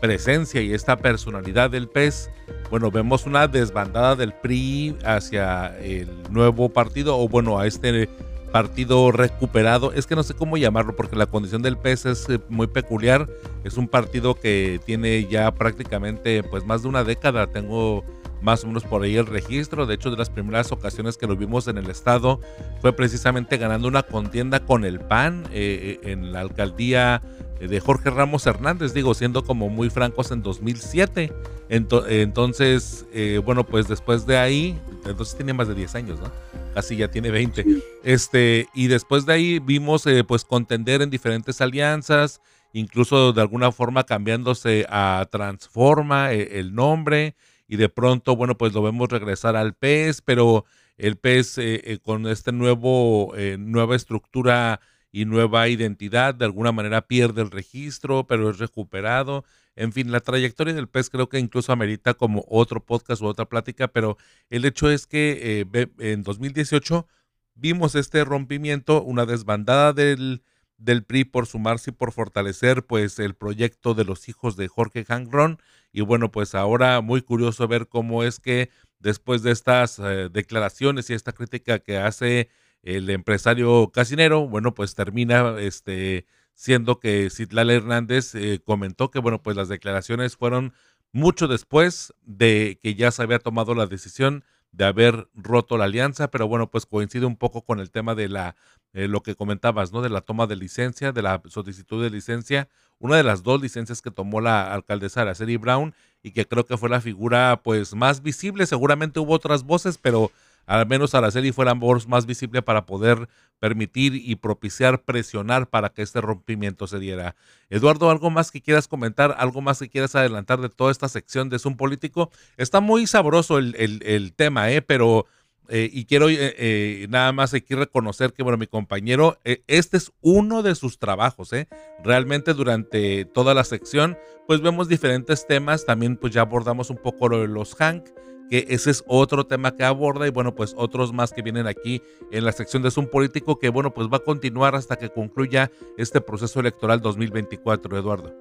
presencia 0.00 0.60
y 0.60 0.72
esta 0.72 0.96
personalidad 0.96 1.70
del 1.70 1.88
PES, 1.88 2.30
bueno, 2.70 2.90
vemos 2.90 3.26
una 3.26 3.48
desbandada 3.48 4.16
del 4.16 4.32
PRI 4.32 4.96
hacia 5.04 5.76
el 5.78 6.08
nuevo 6.30 6.68
partido, 6.68 7.18
o 7.18 7.28
bueno, 7.28 7.58
a 7.58 7.66
este 7.66 8.08
partido 8.52 9.10
recuperado. 9.12 9.92
Es 9.92 10.06
que 10.06 10.16
no 10.16 10.22
sé 10.22 10.34
cómo 10.34 10.56
llamarlo, 10.56 10.96
porque 10.96 11.16
la 11.16 11.26
condición 11.26 11.62
del 11.62 11.76
PES 11.76 12.06
es 12.06 12.28
eh, 12.28 12.40
muy 12.48 12.66
peculiar. 12.66 13.28
Es 13.64 13.76
un 13.76 13.88
partido 13.88 14.34
que 14.34 14.80
tiene 14.84 15.26
ya 15.28 15.52
prácticamente, 15.52 16.42
pues 16.42 16.64
más 16.64 16.82
de 16.82 16.88
una 16.88 17.04
década. 17.04 17.46
Tengo 17.46 18.04
más 18.42 18.64
o 18.64 18.66
menos 18.68 18.84
por 18.84 19.02
ahí 19.02 19.16
el 19.16 19.26
registro. 19.26 19.86
De 19.86 19.94
hecho, 19.94 20.10
de 20.10 20.16
las 20.16 20.30
primeras 20.30 20.72
ocasiones 20.72 21.16
que 21.16 21.26
lo 21.26 21.36
vimos 21.36 21.68
en 21.68 21.78
el 21.78 21.90
estado 21.90 22.40
fue 22.80 22.92
precisamente 22.92 23.56
ganando 23.56 23.88
una 23.88 24.02
contienda 24.02 24.60
con 24.60 24.84
el 24.84 25.00
PAN 25.00 25.44
eh, 25.52 26.00
eh, 26.02 26.12
en 26.12 26.32
la 26.32 26.40
alcaldía 26.40 27.22
de 27.60 27.80
Jorge 27.80 28.10
Ramos 28.10 28.46
Hernández, 28.46 28.92
digo, 28.94 29.14
siendo 29.14 29.42
como 29.42 29.68
muy 29.68 29.90
francos 29.90 30.30
en 30.30 30.42
2007. 30.42 31.32
entonces, 31.68 33.04
eh, 33.12 33.42
bueno, 33.44 33.64
pues 33.64 33.88
después 33.88 34.26
de 34.26 34.38
ahí, 34.38 34.78
entonces 35.04 35.34
tiene 35.34 35.52
más 35.52 35.66
de 35.66 35.74
10 35.74 35.94
años, 35.96 36.20
¿no? 36.20 36.30
Casi 36.78 36.94
ya 36.94 37.10
tiene 37.10 37.32
20. 37.32 37.64
Este, 38.04 38.68
y 38.72 38.86
después 38.86 39.26
de 39.26 39.32
ahí 39.32 39.58
vimos 39.58 40.06
eh, 40.06 40.22
pues 40.22 40.44
contender 40.44 41.02
en 41.02 41.10
diferentes 41.10 41.60
alianzas, 41.60 42.40
incluso 42.72 43.32
de 43.32 43.40
alguna 43.40 43.72
forma 43.72 44.04
cambiándose 44.04 44.86
a 44.88 45.26
Transforma 45.28 46.32
eh, 46.32 46.60
el 46.60 46.76
nombre 46.76 47.34
y 47.66 47.78
de 47.78 47.88
pronto, 47.88 48.36
bueno, 48.36 48.56
pues 48.56 48.74
lo 48.74 48.82
vemos 48.82 49.08
regresar 49.08 49.56
al 49.56 49.74
PES, 49.74 50.22
pero 50.22 50.66
el 50.96 51.16
PES 51.16 51.58
con 52.04 52.28
este 52.28 52.52
nuevo, 52.52 53.34
nueva 53.58 53.96
estructura 53.96 54.78
y 55.10 55.24
nueva 55.24 55.66
identidad, 55.66 56.32
de 56.32 56.44
alguna 56.44 56.70
manera 56.70 57.02
pierde 57.02 57.42
el 57.42 57.50
registro, 57.50 58.28
pero 58.28 58.50
es 58.50 58.58
recuperado. 58.60 59.44
En 59.78 59.92
fin, 59.92 60.10
la 60.10 60.20
trayectoria 60.20 60.74
del 60.74 60.88
pez 60.88 61.08
creo 61.08 61.28
que 61.28 61.38
incluso 61.38 61.72
amerita 61.72 62.14
como 62.14 62.44
otro 62.48 62.84
podcast 62.84 63.22
o 63.22 63.26
otra 63.26 63.46
plática, 63.46 63.88
pero 63.88 64.16
el 64.50 64.64
hecho 64.64 64.90
es 64.90 65.06
que 65.06 65.64
eh, 65.72 65.88
en 65.98 66.22
2018 66.24 67.06
vimos 67.54 67.94
este 67.94 68.24
rompimiento, 68.24 69.02
una 69.02 69.24
desbandada 69.24 69.92
del, 69.92 70.42
del 70.78 71.04
PRI 71.04 71.24
por 71.24 71.46
sumarse 71.46 71.90
y 71.90 71.94
por 71.94 72.10
fortalecer 72.10 72.86
pues 72.86 73.20
el 73.20 73.34
proyecto 73.34 73.94
de 73.94 74.04
los 74.04 74.28
hijos 74.28 74.56
de 74.56 74.66
Jorge 74.66 75.04
Hangron 75.08 75.60
y 75.92 76.00
bueno 76.00 76.32
pues 76.32 76.56
ahora 76.56 77.00
muy 77.00 77.22
curioso 77.22 77.68
ver 77.68 77.86
cómo 77.86 78.24
es 78.24 78.40
que 78.40 78.70
después 78.98 79.42
de 79.42 79.52
estas 79.52 80.00
eh, 80.00 80.28
declaraciones 80.32 81.08
y 81.08 81.14
esta 81.14 81.32
crítica 81.32 81.78
que 81.78 81.98
hace 81.98 82.48
el 82.82 83.10
empresario 83.10 83.90
casinero, 83.92 84.48
bueno, 84.48 84.74
pues 84.74 84.94
termina 84.94 85.56
este, 85.58 86.26
siendo 86.58 86.98
que 86.98 87.30
Citlal 87.30 87.70
Hernández 87.70 88.34
eh, 88.34 88.60
comentó 88.64 89.12
que, 89.12 89.20
bueno, 89.20 89.40
pues 89.40 89.56
las 89.56 89.68
declaraciones 89.68 90.36
fueron 90.36 90.72
mucho 91.12 91.46
después 91.46 92.12
de 92.24 92.80
que 92.82 92.96
ya 92.96 93.12
se 93.12 93.22
había 93.22 93.38
tomado 93.38 93.76
la 93.76 93.86
decisión 93.86 94.42
de 94.72 94.84
haber 94.84 95.28
roto 95.34 95.78
la 95.78 95.84
alianza, 95.84 96.32
pero 96.32 96.48
bueno, 96.48 96.68
pues 96.68 96.84
coincide 96.84 97.26
un 97.26 97.36
poco 97.36 97.62
con 97.62 97.78
el 97.78 97.92
tema 97.92 98.16
de 98.16 98.28
la, 98.28 98.56
eh, 98.92 99.06
lo 99.06 99.22
que 99.22 99.36
comentabas, 99.36 99.92
¿no? 99.92 100.02
De 100.02 100.08
la 100.08 100.20
toma 100.20 100.48
de 100.48 100.56
licencia, 100.56 101.12
de 101.12 101.22
la 101.22 101.40
solicitud 101.46 102.02
de 102.02 102.10
licencia, 102.10 102.68
una 102.98 103.16
de 103.16 103.22
las 103.22 103.44
dos 103.44 103.62
licencias 103.62 104.02
que 104.02 104.10
tomó 104.10 104.40
la 104.40 104.74
alcaldesa 104.74 105.22
Araceli 105.22 105.58
Brown 105.58 105.94
y 106.24 106.32
que 106.32 106.44
creo 106.44 106.66
que 106.66 106.76
fue 106.76 106.88
la 106.88 107.00
figura 107.00 107.60
pues 107.62 107.94
más 107.94 108.20
visible, 108.20 108.66
seguramente 108.66 109.20
hubo 109.20 109.34
otras 109.34 109.62
voces, 109.62 109.96
pero 109.96 110.32
al 110.68 110.86
menos 110.86 111.14
Araceli 111.14 111.50
fue 111.50 111.64
la 111.64 111.72
voz 111.72 112.06
más 112.06 112.26
visible 112.26 112.60
para 112.60 112.84
poder 112.84 113.28
permitir 113.58 114.14
y 114.14 114.36
propiciar, 114.36 115.02
presionar 115.02 115.70
para 115.70 115.88
que 115.88 116.02
este 116.02 116.20
rompimiento 116.20 116.86
se 116.86 116.98
diera. 116.98 117.34
Eduardo, 117.70 118.10
¿algo 118.10 118.28
más 118.28 118.50
que 118.50 118.60
quieras 118.60 118.86
comentar? 118.86 119.34
¿Algo 119.38 119.62
más 119.62 119.78
que 119.78 119.88
quieras 119.88 120.14
adelantar 120.14 120.60
de 120.60 120.68
toda 120.68 120.92
esta 120.92 121.08
sección 121.08 121.48
de 121.48 121.58
Zoom 121.58 121.76
Político? 121.76 122.30
Está 122.58 122.80
muy 122.80 123.06
sabroso 123.06 123.58
el, 123.58 124.32
tema, 124.36 124.70
¿eh? 124.70 124.82
pero... 124.82 125.26
Eh, 125.70 125.90
y 125.92 126.06
quiero 126.06 126.30
eh, 126.30 126.54
eh, 126.56 127.06
nada 127.10 127.30
más 127.32 127.52
aquí 127.52 127.74
reconocer 127.74 128.32
que, 128.32 128.42
bueno, 128.42 128.56
mi 128.56 128.66
compañero, 128.66 129.38
este 129.44 129.98
es 129.98 130.12
uno 130.22 130.62
de 130.62 130.74
sus 130.74 130.98
trabajos, 130.98 131.52
¿eh? 131.52 131.68
Realmente 132.02 132.54
durante 132.54 133.26
toda 133.26 133.52
la 133.52 133.64
sección, 133.64 134.16
pues 134.46 134.62
vemos 134.62 134.88
diferentes 134.88 135.46
temas, 135.46 135.84
también 135.84 136.16
pues 136.16 136.32
ya 136.32 136.40
abordamos 136.40 136.88
un 136.88 136.96
poco 136.96 137.28
lo 137.28 137.42
de 137.42 137.48
los 137.48 137.74
Hank, 137.74 138.08
que 138.48 138.66
ese 138.68 138.90
es 138.90 139.04
otro 139.06 139.46
tema 139.46 139.74
que 139.76 139.84
aborda 139.84 140.26
y 140.26 140.30
bueno, 140.30 140.54
pues 140.54 140.74
otros 140.76 141.12
más 141.12 141.32
que 141.32 141.42
vienen 141.42 141.66
aquí 141.66 142.02
en 142.30 142.44
la 142.44 142.52
sección 142.52 142.82
de 142.82 142.90
Zoom 142.90 143.06
Político 143.06 143.58
que 143.58 143.68
bueno, 143.68 143.92
pues 143.92 144.08
va 144.08 144.18
a 144.18 144.24
continuar 144.24 144.74
hasta 144.74 144.96
que 144.96 145.10
concluya 145.10 145.70
este 145.96 146.20
proceso 146.20 146.60
electoral 146.60 147.00
2024, 147.00 147.98
Eduardo. 147.98 148.34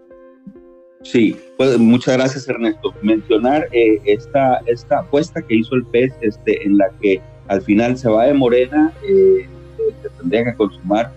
Sí, 1.03 1.37
pues 1.57 1.77
muchas 1.77 2.17
gracias 2.17 2.49
Ernesto. 2.49 2.93
Mencionar 3.01 3.67
eh, 3.71 4.01
esta, 4.05 4.61
esta 4.65 4.99
apuesta 4.99 5.41
que 5.41 5.55
hizo 5.55 5.75
el 5.75 5.85
PES 5.85 6.13
este, 6.21 6.65
en 6.65 6.77
la 6.77 6.89
que 7.01 7.21
al 7.47 7.61
final 7.61 7.97
se 7.97 8.09
va 8.09 8.25
de 8.25 8.33
Morena, 8.33 8.91
eh, 9.07 9.47
se 10.01 10.09
tendría 10.09 10.43
que 10.43 10.55
consumar 10.55 11.13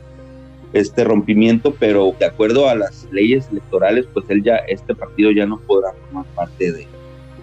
este 0.73 1.03
rompimiento, 1.03 1.75
pero 1.79 2.15
de 2.19 2.27
acuerdo 2.27 2.69
a 2.69 2.75
las 2.75 3.09
leyes 3.11 3.49
electorales, 3.51 4.07
pues 4.13 4.27
él 4.29 4.43
ya, 4.45 4.57
este 4.57 4.95
partido 4.95 5.33
ya 5.33 5.47
no 5.47 5.59
podrá 5.61 5.93
formar 5.93 6.25
parte 6.37 6.71
de, 6.71 6.87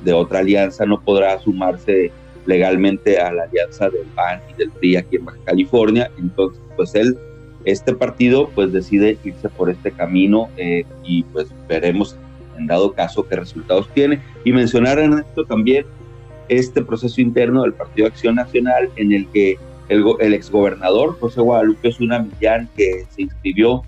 de 0.07 0.13
otra 0.13 0.39
alianza 0.39 0.85
no 0.85 1.01
podrá 1.01 1.37
sumarse 1.39 2.11
legalmente 2.45 3.19
a 3.19 3.29
la 3.33 3.43
alianza 3.43 3.89
del 3.89 4.05
PAN 4.15 4.39
y 4.49 4.53
del 4.57 4.71
PRI 4.71 4.95
aquí 4.95 5.17
en 5.17 5.25
Baja 5.25 5.37
California. 5.43 6.09
Entonces, 6.17 6.61
pues 6.77 6.95
él, 6.95 7.17
este 7.65 7.93
partido, 7.93 8.49
pues 8.55 8.71
decide 8.71 9.17
irse 9.25 9.49
por 9.49 9.69
este 9.69 9.91
camino 9.91 10.47
eh, 10.55 10.85
y 11.03 11.23
pues 11.23 11.49
veremos 11.67 12.15
en 12.57 12.67
dado 12.67 12.93
caso 12.93 13.27
qué 13.27 13.35
resultados 13.35 13.89
tiene. 13.93 14.21
Y 14.45 14.53
mencionar 14.53 14.97
en 14.97 15.19
esto 15.19 15.43
también 15.43 15.85
este 16.47 16.81
proceso 16.81 17.19
interno 17.19 17.63
del 17.63 17.73
Partido 17.73 18.07
Acción 18.07 18.35
Nacional 18.35 18.89
en 18.95 19.11
el 19.11 19.27
que 19.27 19.57
el, 19.89 20.05
el 20.21 20.33
exgobernador 20.33 21.19
José 21.19 21.41
Guadalupe 21.41 21.91
Zuna 21.91 22.19
Millán, 22.19 22.69
que 22.77 23.05
se 23.09 23.23
inscribió 23.23 23.83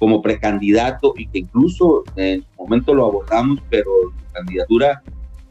como 0.00 0.22
precandidato 0.22 1.14
y 1.16 1.28
que 1.28 1.38
incluso 1.38 2.02
en 2.16 2.40
su 2.40 2.62
momento 2.64 2.92
lo 2.92 3.06
abordamos, 3.06 3.60
pero 3.70 3.88
su 4.06 4.32
candidatura 4.32 5.00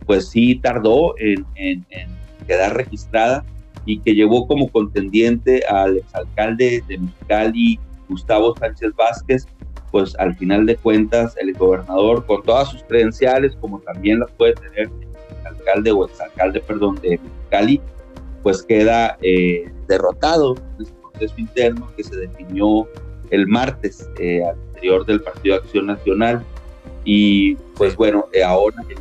pues 0.05 0.29
sí 0.29 0.55
tardó 0.55 1.15
en, 1.17 1.45
quedar 2.47 2.75
registrada 2.75 3.43
y 3.85 3.99
que 3.99 4.13
llevó 4.13 4.47
como 4.47 4.69
contendiente 4.69 5.63
al 5.65 5.97
exalcalde 5.97 6.83
de 6.87 6.97
Mexicali, 6.97 7.79
Gustavo 8.09 8.55
Sánchez 8.57 8.95
Vázquez, 8.95 9.47
pues 9.91 10.15
al 10.17 10.35
final 10.35 10.65
de 10.65 10.75
cuentas 10.75 11.35
el 11.37 11.53
gobernador 11.53 12.25
con 12.25 12.43
todas 12.43 12.69
sus 12.69 12.83
credenciales, 12.83 13.55
como 13.59 13.79
también 13.79 14.19
las 14.19 14.31
puede 14.31 14.53
tener 14.53 14.89
el 14.89 15.47
alcalde 15.47 15.91
o 15.91 16.05
exalcalde, 16.05 16.59
perdón, 16.61 16.99
de 17.01 17.19
Mexicali, 17.19 17.81
pues 18.43 18.63
queda 18.63 19.17
eh, 19.21 19.71
derrotado 19.87 20.55
en 20.55 20.83
ese 20.83 20.93
proceso 20.93 21.35
interno 21.37 21.91
que 21.95 22.03
se 22.03 22.15
definió 22.15 22.87
el 23.29 23.47
martes 23.47 24.07
eh, 24.19 24.43
al 24.43 24.57
interior 24.67 25.05
del 25.05 25.21
Partido 25.21 25.55
Acción 25.55 25.87
Nacional. 25.87 26.43
Y 27.03 27.55
pues 27.75 27.95
bueno, 27.95 28.27
eh, 28.33 28.43
ahora 28.43 28.83
el 28.89 28.97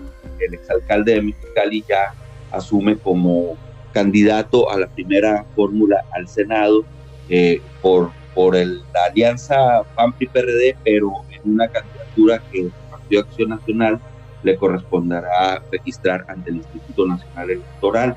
el 0.47 0.55
exalcalde 0.55 1.15
de 1.15 1.23
Mexicali 1.23 1.85
ya 1.89 2.15
asume 2.51 2.97
como 2.97 3.57
candidato 3.93 4.71
a 4.71 4.79
la 4.79 4.87
primera 4.87 5.45
fórmula 5.55 6.05
al 6.13 6.29
Senado 6.29 6.85
eh, 7.29 7.61
por, 7.83 8.11
por 8.35 8.57
el, 8.57 8.83
la 8.93 9.05
alianza 9.11 9.83
PAN-PRI-PRD, 9.95 10.77
pero 10.85 11.13
en 11.31 11.53
una 11.53 11.69
candidatura 11.69 12.43
que 12.51 12.61
el 12.63 12.73
Partido 12.91 13.23
Acción 13.23 13.49
Nacional 13.51 14.01
le 14.43 14.57
corresponderá 14.57 15.63
registrar 15.71 16.25
ante 16.29 16.51
el 16.51 16.57
Instituto 16.57 17.07
Nacional 17.07 17.51
Electoral. 17.51 18.17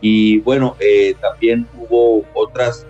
Y 0.00 0.38
bueno, 0.40 0.76
eh, 0.80 1.14
también 1.20 1.66
hubo 1.78 2.24
otras 2.34 2.86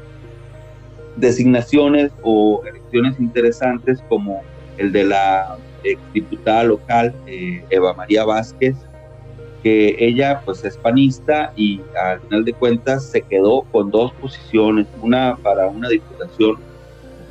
designaciones 1.17 2.13
o 2.23 2.63
elecciones 2.65 3.19
interesantes 3.19 4.01
como 4.09 4.43
el 4.79 4.93
de 4.93 5.05
la 5.05 5.59
diputada 6.13 6.65
local, 6.65 7.15
eh, 7.27 7.65
Eva 7.71 7.95
María 7.95 8.25
Vázquez, 8.25 8.77
que 9.63 9.97
ella 9.99 10.41
pues 10.45 10.65
es 10.65 10.77
panista 10.77 11.53
y 11.57 11.81
al 12.01 12.21
final 12.21 12.45
de 12.45 12.53
cuentas 12.53 13.05
se 13.05 13.23
quedó 13.23 13.63
con 13.73 13.91
dos 13.91 14.13
posiciones, 14.15 14.87
una 15.03 15.37
para 15.37 15.67
una 15.67 15.89
diputación 15.89 16.57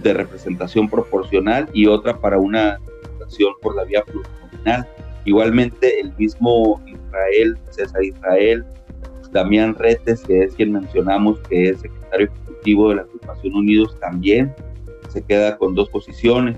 de 0.04 0.14
representación 0.14 0.90
proporcional 0.90 1.68
y 1.74 1.88
otra 1.88 2.18
para 2.20 2.38
una 2.38 2.80
diputación 3.04 3.54
por 3.62 3.76
la 3.76 3.84
vía 3.84 4.04
plurinominal. 4.04 4.88
Igualmente 5.26 6.00
el 6.00 6.14
mismo 6.18 6.82
Israel, 6.86 7.58
César 7.72 8.04
Israel, 8.04 8.66
Damián 9.32 9.76
Retes, 9.76 10.22
que 10.22 10.44
es 10.44 10.56
quien 10.56 10.72
mencionamos 10.72 11.40
que 11.50 11.70
es 11.70 11.82
secretario 11.82 12.28
ejecutivo 12.28 12.90
de 12.90 12.96
la 12.96 13.02
agrupación 13.04 13.56
Unidos, 13.56 13.96
también 14.00 14.54
se 15.10 15.24
queda 15.24 15.58
con 15.58 15.76
dos 15.76 15.90
posiciones. 15.90 16.58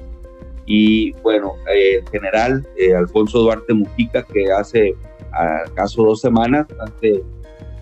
Y 0.74 1.12
bueno, 1.22 1.56
el 1.68 2.08
general 2.10 2.66
eh, 2.78 2.96
Alfonso 2.96 3.40
Duarte 3.40 3.74
Mujica, 3.74 4.24
que 4.24 4.50
hace 4.54 4.96
acaso 5.34 6.02
dos 6.02 6.22
semanas, 6.22 6.66
hace 6.80 7.22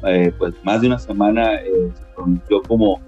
eh, 0.08 0.34
pues 0.40 0.56
más 0.64 0.82
de 0.82 0.88
una 0.88 0.98
semana, 0.98 1.62
eh, 1.62 1.92
se 1.94 2.04
pronunció 2.16 2.64
como 2.64 3.00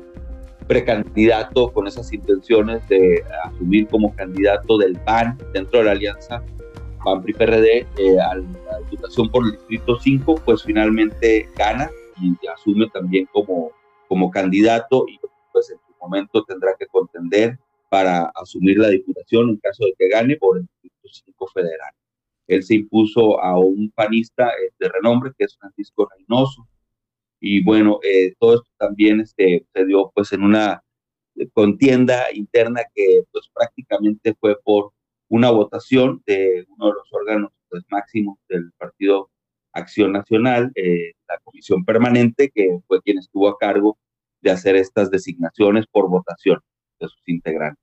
precandidato 0.68 1.72
con 1.72 1.88
esas 1.88 2.14
intenciones 2.14 2.88
de 2.90 3.24
asumir 3.44 3.88
como 3.88 4.16
candidato 4.16 4.78
del 4.78 5.00
PAN 5.00 5.40
dentro 5.52 5.80
de 5.80 5.86
la 5.86 5.92
alianza 5.94 6.44
PAN-PRI-PRD 7.04 7.88
a 8.20 8.36
la 8.36 8.80
diputación 8.82 9.32
por 9.32 9.46
el 9.46 9.54
Distrito 9.54 10.00
5, 10.00 10.42
pues 10.46 10.62
finalmente 10.62 11.50
gana 11.58 11.90
y 12.22 12.38
asume 12.54 12.88
también 12.94 13.28
como, 13.34 13.72
como 14.08 14.30
candidato 14.30 15.06
y 15.08 15.20
pues 15.52 15.72
en 15.72 15.78
su 15.78 15.94
momento 16.00 16.44
tendrá 16.44 16.76
que 16.78 16.86
contender 16.86 17.58
para 17.92 18.32
asumir 18.36 18.78
la 18.78 18.88
diputación 18.88 19.50
en 19.50 19.58
caso 19.58 19.84
de 19.84 19.94
que 20.00 20.08
gane 20.08 20.38
por 20.38 20.58
el 20.58 20.66
Distrito 20.82 21.10
5 21.26 21.48
federal. 21.54 21.94
Él 22.48 22.64
se 22.64 22.76
impuso 22.76 23.42
a 23.42 23.60
un 23.60 23.92
panista 23.92 24.48
eh, 24.48 24.72
de 24.80 24.88
renombre 24.88 25.34
que 25.38 25.44
es 25.44 25.58
Francisco 25.58 26.08
Reynoso. 26.10 26.70
Y 27.42 27.62
bueno, 27.62 28.00
eh, 28.02 28.34
todo 28.40 28.56
esto 28.56 28.70
también 28.78 29.20
este, 29.20 29.66
se 29.74 29.86
dio 29.86 30.10
pues 30.16 30.32
en 30.32 30.44
una 30.44 30.82
contienda 31.52 32.32
interna 32.34 32.82
que 32.96 33.24
pues 33.30 33.50
prácticamente 33.54 34.36
fue 34.40 34.58
por 34.64 34.94
una 35.28 35.52
votación 35.52 36.24
de 36.26 36.66
uno 36.70 36.88
de 36.88 36.94
los 36.94 37.12
órganos 37.12 37.52
pues, 37.70 37.84
máximos 37.90 38.38
del 38.48 38.72
partido 38.78 39.30
Acción 39.74 40.14
Nacional, 40.14 40.72
eh, 40.76 41.12
la 41.28 41.38
comisión 41.44 41.84
permanente, 41.84 42.52
que 42.54 42.80
fue 42.88 43.02
quien 43.02 43.18
estuvo 43.18 43.50
a 43.50 43.58
cargo 43.58 43.98
de 44.42 44.52
hacer 44.52 44.78
estas 44.78 45.12
designaciones 45.12 45.86
por 45.88 46.10
votación 46.10 46.62
de 47.02 47.08
sus 47.10 47.28
integrantes. 47.28 47.81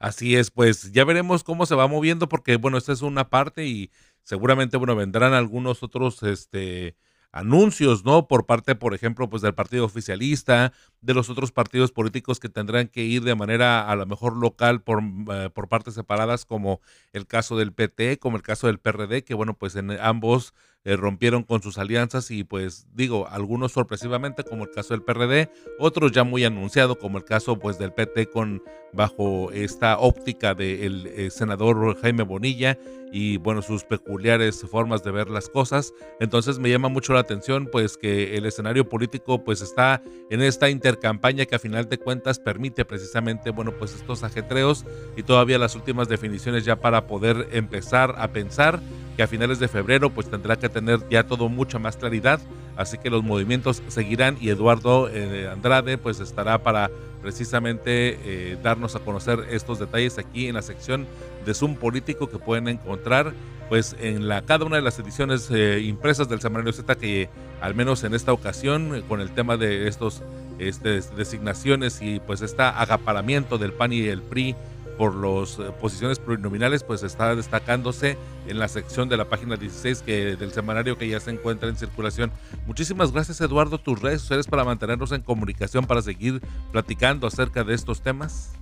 Así 0.00 0.36
es, 0.36 0.50
pues 0.50 0.92
ya 0.92 1.04
veremos 1.04 1.42
cómo 1.42 1.64
se 1.64 1.74
va 1.74 1.88
moviendo, 1.88 2.28
porque 2.28 2.56
bueno, 2.56 2.76
esta 2.76 2.92
es 2.92 3.00
una 3.00 3.30
parte 3.30 3.66
y 3.66 3.90
seguramente, 4.24 4.76
bueno, 4.76 4.94
vendrán 4.94 5.32
algunos 5.32 5.82
otros, 5.82 6.22
este, 6.22 6.96
anuncios, 7.32 8.04
¿no? 8.04 8.28
Por 8.28 8.44
parte, 8.46 8.74
por 8.74 8.94
ejemplo, 8.94 9.28
pues 9.30 9.42
del 9.42 9.54
partido 9.54 9.84
oficialista, 9.86 10.72
de 11.00 11.14
los 11.14 11.30
otros 11.30 11.50
partidos 11.50 11.92
políticos 11.92 12.40
que 12.40 12.48
tendrán 12.50 12.88
que 12.88 13.04
ir 13.04 13.22
de 13.24 13.34
manera 13.34 13.88
a 13.90 13.96
lo 13.96 14.06
mejor 14.06 14.36
local 14.36 14.82
por, 14.82 15.02
eh, 15.32 15.50
por 15.52 15.68
partes 15.68 15.94
separadas, 15.94 16.44
como 16.44 16.80
el 17.12 17.26
caso 17.26 17.56
del 17.56 17.72
PT, 17.72 18.18
como 18.18 18.36
el 18.36 18.42
caso 18.42 18.66
del 18.66 18.78
PRD, 18.78 19.24
que 19.24 19.34
bueno, 19.34 19.54
pues 19.56 19.76
en 19.76 19.90
ambos 19.92 20.54
eh, 20.86 20.94
rompieron 20.94 21.42
con 21.42 21.62
sus 21.62 21.78
alianzas 21.78 22.30
y 22.30 22.44
pues 22.44 22.86
digo, 22.94 23.26
algunos 23.28 23.72
sorpresivamente 23.72 24.44
como 24.44 24.62
el 24.62 24.70
caso 24.70 24.94
del 24.94 25.02
PRD, 25.02 25.50
otros 25.80 26.12
ya 26.12 26.22
muy 26.22 26.44
anunciado 26.44 26.96
como 26.96 27.18
el 27.18 27.24
caso 27.24 27.58
pues 27.58 27.76
del 27.76 27.92
PT 27.92 28.26
con 28.26 28.62
bajo 28.92 29.50
esta 29.50 29.98
óptica 29.98 30.54
del 30.54 31.08
eh, 31.08 31.30
senador 31.30 32.00
Jaime 32.00 32.22
Bonilla 32.22 32.78
y 33.10 33.36
bueno, 33.38 33.62
sus 33.62 33.82
peculiares 33.82 34.64
formas 34.70 35.02
de 35.02 35.10
ver 35.10 35.28
las 35.28 35.48
cosas. 35.48 35.92
Entonces 36.20 36.60
me 36.60 36.70
llama 36.70 36.88
mucho 36.88 37.14
la 37.14 37.20
atención 37.20 37.68
pues 37.70 37.96
que 37.96 38.36
el 38.36 38.46
escenario 38.46 38.88
político 38.88 39.42
pues 39.42 39.62
está 39.62 40.02
en 40.30 40.40
esta 40.40 40.70
intercampaña 40.70 41.46
que 41.46 41.56
a 41.56 41.58
final 41.58 41.88
de 41.88 41.98
cuentas 41.98 42.38
permite 42.38 42.84
precisamente 42.84 43.50
bueno 43.50 43.72
pues 43.76 43.92
estos 43.92 44.22
ajetreos 44.22 44.84
y 45.16 45.24
todavía 45.24 45.58
las 45.58 45.74
últimas 45.74 46.08
definiciones 46.08 46.64
ya 46.64 46.76
para 46.76 47.08
poder 47.08 47.48
empezar 47.50 48.14
a 48.18 48.28
pensar 48.28 48.80
que 49.16 49.22
a 49.22 49.26
finales 49.26 49.58
de 49.58 49.68
febrero 49.68 50.10
pues 50.10 50.30
tendrá 50.30 50.56
que 50.56 50.68
tener 50.68 51.00
ya 51.10 51.24
todo 51.24 51.48
mucha 51.48 51.78
más 51.78 51.96
claridad, 51.96 52.40
así 52.76 52.98
que 52.98 53.10
los 53.10 53.22
movimientos 53.22 53.82
seguirán 53.88 54.36
y 54.40 54.50
Eduardo 54.50 55.08
eh, 55.08 55.48
Andrade 55.50 55.98
pues 55.98 56.20
estará 56.20 56.62
para 56.62 56.90
precisamente 57.22 58.18
eh, 58.24 58.58
darnos 58.62 58.94
a 58.94 59.00
conocer 59.00 59.46
estos 59.50 59.78
detalles 59.78 60.18
aquí 60.18 60.48
en 60.48 60.54
la 60.54 60.62
sección 60.62 61.06
de 61.44 61.54
Zoom 61.54 61.76
Político 61.76 62.28
que 62.28 62.38
pueden 62.38 62.68
encontrar 62.68 63.32
pues 63.68 63.96
en 63.98 64.28
cada 64.46 64.64
una 64.64 64.76
de 64.76 64.82
las 64.82 64.98
ediciones 64.98 65.50
eh, 65.50 65.80
impresas 65.80 66.28
del 66.28 66.40
Semanario 66.40 66.72
Z 66.72 66.94
que 66.96 67.28
al 67.60 67.74
menos 67.74 68.04
en 68.04 68.14
esta 68.14 68.32
ocasión 68.32 69.02
con 69.08 69.20
el 69.20 69.30
tema 69.30 69.56
de 69.56 69.88
estos 69.88 70.22
este, 70.58 71.00
designaciones 71.00 72.00
y 72.00 72.20
pues 72.20 72.42
está 72.42 72.80
agaparamiento 72.80 73.58
del 73.58 73.72
PAN 73.72 73.92
y 73.92 74.06
el 74.06 74.22
PRI 74.22 74.54
por 74.96 75.14
las 75.14 75.58
eh, 75.58 75.70
posiciones 75.80 76.18
plurinominales, 76.18 76.82
pues 76.82 77.02
está 77.02 77.34
destacándose 77.34 78.16
en 78.48 78.58
la 78.58 78.68
sección 78.68 79.08
de 79.08 79.16
la 79.16 79.26
página 79.26 79.56
16 79.56 80.02
que, 80.02 80.36
del 80.36 80.52
semanario 80.52 80.98
que 80.98 81.08
ya 81.08 81.20
se 81.20 81.30
encuentra 81.30 81.68
en 81.68 81.76
circulación. 81.76 82.30
Muchísimas 82.66 83.12
gracias 83.12 83.40
Eduardo, 83.40 83.78
tus 83.78 84.00
redes 84.00 84.22
sociales 84.22 84.46
para 84.46 84.64
mantenernos 84.64 85.12
en 85.12 85.22
comunicación, 85.22 85.86
para 85.86 86.02
seguir 86.02 86.40
platicando 86.72 87.26
acerca 87.26 87.64
de 87.64 87.74
estos 87.74 88.00
temas. 88.00 88.52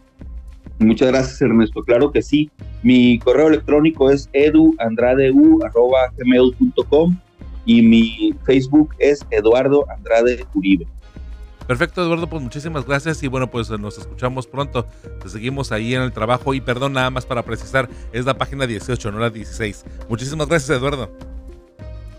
Muchas 0.79 1.09
gracias 1.09 1.41
Ernesto, 1.41 1.83
claro 1.83 2.11
que 2.11 2.23
sí. 2.23 2.51
Mi 2.83 3.19
correo 3.19 3.49
electrónico 3.49 4.11
es 4.11 4.29
eduandradeu.com 4.33 7.17
y 7.67 7.83
mi 7.83 8.35
Facebook 8.45 8.95
es 8.99 9.25
Eduardo 9.31 9.85
Andrade 9.91 10.45
Uribe. 10.55 10.87
Perfecto, 11.67 12.03
Eduardo, 12.03 12.29
pues 12.29 12.43
muchísimas 12.43 12.87
gracias 12.87 13.23
y 13.23 13.29
bueno, 13.29 13.51
pues 13.51 13.71
nos 13.71 13.99
escuchamos 13.99 14.47
pronto. 14.47 14.87
Te 15.23 15.29
seguimos 15.29 15.73
ahí 15.73 15.95
en 15.95 16.03
el 16.03 16.13
trabajo 16.13 16.53
y 16.55 16.61
perdón, 16.61 16.93
nada 16.93 17.11
más 17.11 17.25
para 17.25 17.43
precisar, 17.43 17.89
es 18.13 18.27
la 18.27 18.35
página 18.35 18.67
18, 18.67 19.13
no 19.13 19.19
la 19.19 19.31
16. 19.31 19.85
Muchísimas 20.09 20.49
gracias, 20.49 20.77
Eduardo. 20.79 21.11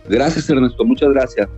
Gracias, 0.08 0.50
Ernesto, 0.50 0.84
muchas 0.84 1.10
gracias. 1.10 1.50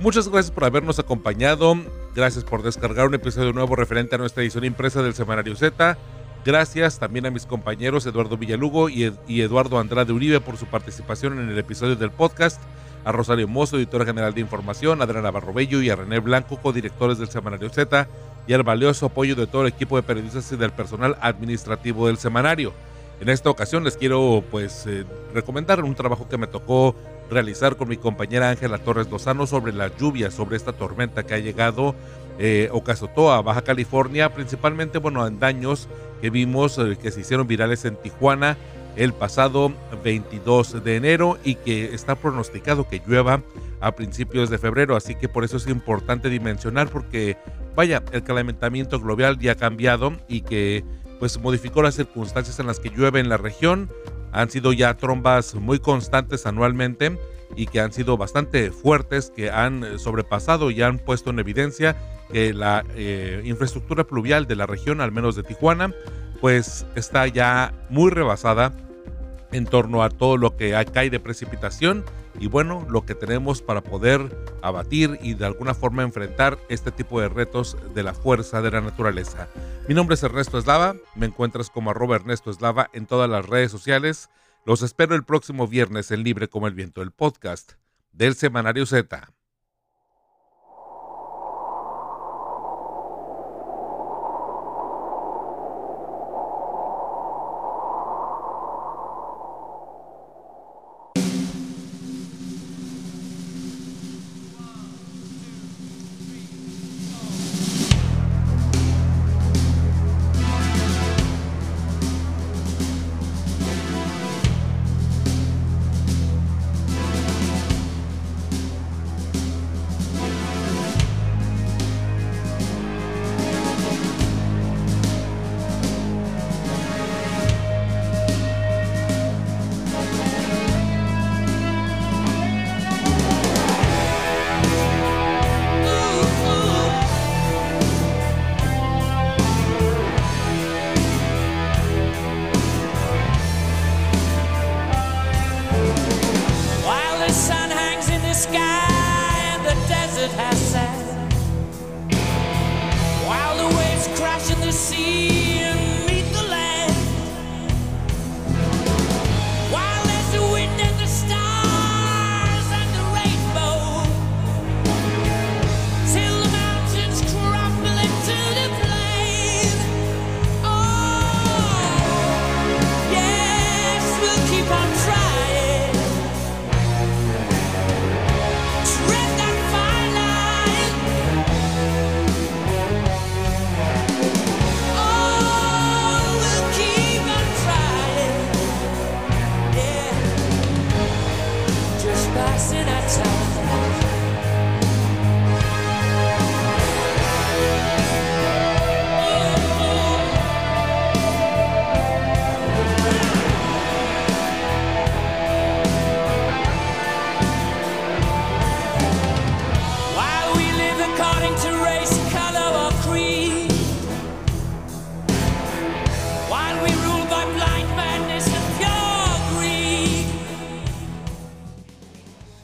Muchas 0.00 0.28
gracias 0.28 0.50
por 0.50 0.64
habernos 0.64 0.98
acompañado. 0.98 1.74
Gracias 2.14 2.42
por 2.42 2.62
descargar 2.62 3.06
un 3.06 3.14
episodio 3.14 3.52
nuevo 3.52 3.76
referente 3.76 4.14
a 4.14 4.18
nuestra 4.18 4.42
edición 4.42 4.64
impresa 4.64 5.02
del 5.02 5.14
Semanario 5.14 5.54
Z. 5.54 5.96
Gracias 6.44 6.98
también 6.98 7.26
a 7.26 7.30
mis 7.30 7.44
compañeros 7.44 8.06
Eduardo 8.06 8.38
Villalugo 8.38 8.88
y, 8.88 9.12
Eduardo 9.28 9.78
Andrade 9.78 10.12
Uribe 10.12 10.40
por 10.40 10.56
su 10.56 10.64
participación 10.66 11.38
en 11.38 11.50
el 11.50 11.58
episodio 11.58 11.96
del 11.96 12.10
podcast 12.10 12.60
a 13.04 13.12
Rosario 13.12 13.48
Mozo, 13.48 13.76
editora 13.76 14.04
general 14.04 14.34
de 14.34 14.40
información, 14.40 15.00
a 15.00 15.04
Adriana 15.04 15.30
Barrobello 15.30 15.80
y 15.82 15.90
a 15.90 15.96
René 15.96 16.18
Blanco, 16.18 16.58
codirectores 16.60 17.18
del 17.18 17.28
Semanario 17.28 17.68
Z, 17.70 18.08
y 18.46 18.52
al 18.52 18.62
valioso 18.62 19.06
apoyo 19.06 19.34
de 19.36 19.46
todo 19.46 19.62
el 19.62 19.68
equipo 19.68 19.96
de 19.96 20.02
periodistas 20.02 20.50
y 20.52 20.56
del 20.56 20.72
personal 20.72 21.16
administrativo 21.20 22.06
del 22.06 22.18
semanario. 22.18 22.72
En 23.20 23.28
esta 23.28 23.50
ocasión 23.50 23.84
les 23.84 23.96
quiero 23.96 24.42
pues 24.50 24.86
eh, 24.86 25.04
recomendar 25.34 25.84
un 25.84 25.94
trabajo 25.94 26.26
que 26.28 26.38
me 26.38 26.46
tocó 26.46 26.94
realizar 27.30 27.76
con 27.76 27.88
mi 27.88 27.98
compañera 27.98 28.48
Ángela 28.48 28.78
Torres 28.78 29.10
Lozano 29.10 29.46
sobre 29.46 29.72
la 29.72 29.94
lluvia, 29.94 30.30
sobre 30.30 30.56
esta 30.56 30.72
tormenta 30.72 31.22
que 31.22 31.34
ha 31.34 31.38
llegado 31.38 31.94
eh, 32.38 32.70
o 32.72 32.82
casotó 32.82 33.30
a 33.30 33.42
Baja 33.42 33.62
California, 33.62 34.32
principalmente 34.32 34.98
bueno 34.98 35.26
en 35.26 35.38
daños 35.38 35.86
que 36.22 36.30
vimos 36.30 36.78
eh, 36.78 36.96
que 37.00 37.10
se 37.10 37.20
hicieron 37.20 37.46
virales 37.46 37.84
en 37.84 37.96
Tijuana 37.96 38.56
el 39.00 39.14
pasado 39.14 39.72
22 40.04 40.84
de 40.84 40.96
enero 40.96 41.38
y 41.42 41.54
que 41.54 41.94
está 41.94 42.16
pronosticado 42.16 42.86
que 42.86 43.00
llueva 43.06 43.42
a 43.80 43.92
principios 43.92 44.50
de 44.50 44.58
febrero, 44.58 44.94
así 44.94 45.14
que 45.14 45.26
por 45.26 45.42
eso 45.42 45.56
es 45.56 45.66
importante 45.68 46.28
dimensionar 46.28 46.90
porque 46.90 47.38
vaya, 47.74 48.02
el 48.12 48.22
calentamiento 48.22 49.00
global 49.00 49.38
ya 49.38 49.52
ha 49.52 49.54
cambiado 49.54 50.12
y 50.28 50.42
que 50.42 50.84
pues 51.18 51.40
modificó 51.40 51.80
las 51.80 51.94
circunstancias 51.94 52.60
en 52.60 52.66
las 52.66 52.78
que 52.78 52.90
llueve 52.90 53.20
en 53.20 53.30
la 53.30 53.38
región. 53.38 53.90
Han 54.32 54.50
sido 54.50 54.74
ya 54.74 54.94
trombas 54.98 55.54
muy 55.54 55.78
constantes 55.78 56.44
anualmente 56.44 57.18
y 57.56 57.68
que 57.68 57.80
han 57.80 57.94
sido 57.94 58.18
bastante 58.18 58.70
fuertes, 58.70 59.32
que 59.34 59.50
han 59.50 59.98
sobrepasado 59.98 60.70
y 60.70 60.82
han 60.82 60.98
puesto 60.98 61.30
en 61.30 61.38
evidencia 61.38 61.96
que 62.30 62.52
la 62.52 62.84
eh, 62.94 63.40
infraestructura 63.46 64.04
pluvial 64.04 64.46
de 64.46 64.56
la 64.56 64.66
región, 64.66 65.00
al 65.00 65.10
menos 65.10 65.36
de 65.36 65.42
Tijuana, 65.42 65.94
pues 66.42 66.84
está 66.96 67.26
ya 67.28 67.72
muy 67.88 68.10
rebasada 68.10 68.74
en 69.52 69.66
torno 69.66 70.02
a 70.02 70.10
todo 70.10 70.36
lo 70.36 70.56
que 70.56 70.72
cae 70.92 71.10
de 71.10 71.20
precipitación 71.20 72.04
y 72.38 72.46
bueno, 72.46 72.86
lo 72.88 73.04
que 73.04 73.14
tenemos 73.14 73.62
para 73.62 73.82
poder 73.82 74.20
abatir 74.62 75.18
y 75.22 75.34
de 75.34 75.46
alguna 75.46 75.74
forma 75.74 76.02
enfrentar 76.02 76.58
este 76.68 76.90
tipo 76.90 77.20
de 77.20 77.28
retos 77.28 77.76
de 77.94 78.02
la 78.02 78.14
fuerza 78.14 78.62
de 78.62 78.70
la 78.70 78.80
naturaleza. 78.80 79.48
Mi 79.88 79.94
nombre 79.94 80.14
es 80.14 80.22
Ernesto 80.22 80.58
Eslava, 80.58 80.94
me 81.14 81.26
encuentras 81.26 81.70
como 81.70 81.90
Ernesto 81.90 82.50
Eslava 82.50 82.88
en 82.92 83.06
todas 83.06 83.28
las 83.28 83.46
redes 83.46 83.70
sociales. 83.70 84.30
Los 84.64 84.82
espero 84.82 85.14
el 85.14 85.24
próximo 85.24 85.66
viernes 85.66 86.10
en 86.10 86.22
Libre 86.22 86.48
como 86.48 86.66
el 86.66 86.74
Viento, 86.74 87.02
el 87.02 87.10
podcast 87.10 87.72
del 88.12 88.34
Semanario 88.34 88.86
Z. 88.86 89.32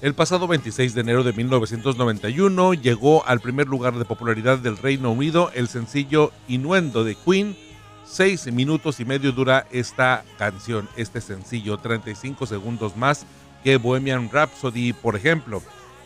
El 0.06 0.14
pasado 0.14 0.46
26 0.46 0.94
de 0.94 1.00
enero 1.00 1.24
de 1.24 1.32
1991 1.32 2.74
llegó 2.74 3.26
al 3.26 3.40
primer 3.40 3.66
lugar 3.66 3.98
de 3.98 4.04
popularidad 4.04 4.56
del 4.56 4.76
Reino 4.76 5.10
Unido 5.10 5.50
el 5.52 5.66
sencillo 5.66 6.30
Inuendo 6.46 7.02
de 7.02 7.16
Queen. 7.16 7.56
Seis 8.04 8.46
minutos 8.52 9.00
y 9.00 9.04
medio 9.04 9.32
dura 9.32 9.66
esta 9.72 10.22
canción, 10.38 10.88
este 10.96 11.20
sencillo, 11.20 11.78
35 11.78 12.46
segundos 12.46 12.96
más 12.96 13.26
que 13.64 13.78
Bohemian 13.78 14.30
Rhapsody, 14.30 14.92
por 14.92 15.16
ejemplo. 15.16 15.60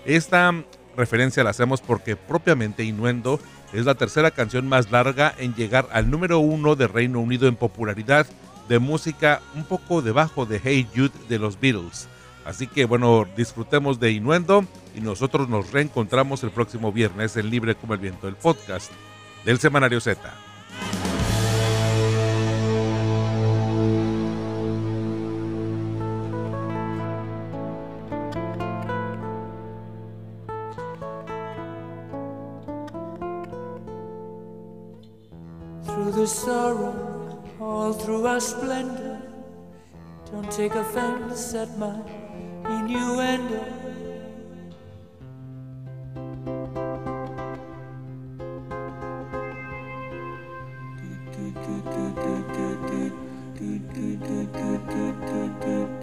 Esta 0.07 0.55
referencia 0.97 1.45
la 1.45 1.51
hacemos 1.51 1.83
porque 1.83 2.17
propiamente 2.17 2.85
Inuendo 2.85 3.39
es 3.75 3.85
la 3.85 3.97
tercera 3.97 4.31
canción 4.31 4.67
más 4.67 4.91
larga 4.91 5.35
en 5.37 5.55
llegar 5.55 5.91
al 5.93 6.11
número 6.11 6.39
uno 6.39 6.75
de 6.75 6.89
Reino 6.89 7.21
Unido 7.21 7.49
en 7.49 7.57
popularidad 7.57 8.27
de 8.67 8.79
música 8.79 9.43
un 9.55 9.65
poco 9.65 10.01
debajo 10.01 10.47
de 10.47 10.59
Hey 10.65 10.89
Jude 10.97 11.13
de 11.29 11.39
los 11.39 11.61
Beatles. 11.61 12.09
Así 12.45 12.67
que 12.67 12.85
bueno, 12.85 13.27
disfrutemos 13.37 14.01
de 14.01 14.13
Inuendo 14.13 14.65
y 14.95 15.01
nosotros 15.01 15.49
nos 15.49 15.71
reencontramos 15.73 16.43
el 16.43 16.51
próximo 16.51 16.93
viernes 16.93 17.37
en 17.37 17.51
Libre 17.51 17.75
como 17.75 17.95
el 17.95 18.01
Viento, 18.01 18.29
el 18.29 18.37
podcast 18.37 18.91
del 19.45 19.59
Semanario 19.59 20.01
Z. 20.01 20.21
Through 35.85 36.13
the 36.13 36.27
sorrow, 36.27 37.45
all 37.61 37.93
through 37.93 38.27
our 38.27 38.41
splendor, 38.41 39.21
don't 40.31 40.51
take 40.51 40.75
offense 40.75 41.55
at 41.55 41.69
innuendo. 42.71 43.61
do 51.33 51.51
do 51.53 51.75
do 51.83 52.05
do 52.23 52.37
do 52.47 52.69
do 52.71 53.71
do 53.71 54.01
do 54.01 54.49
do 54.51 55.01
do 55.01 55.45
do 55.61 56.00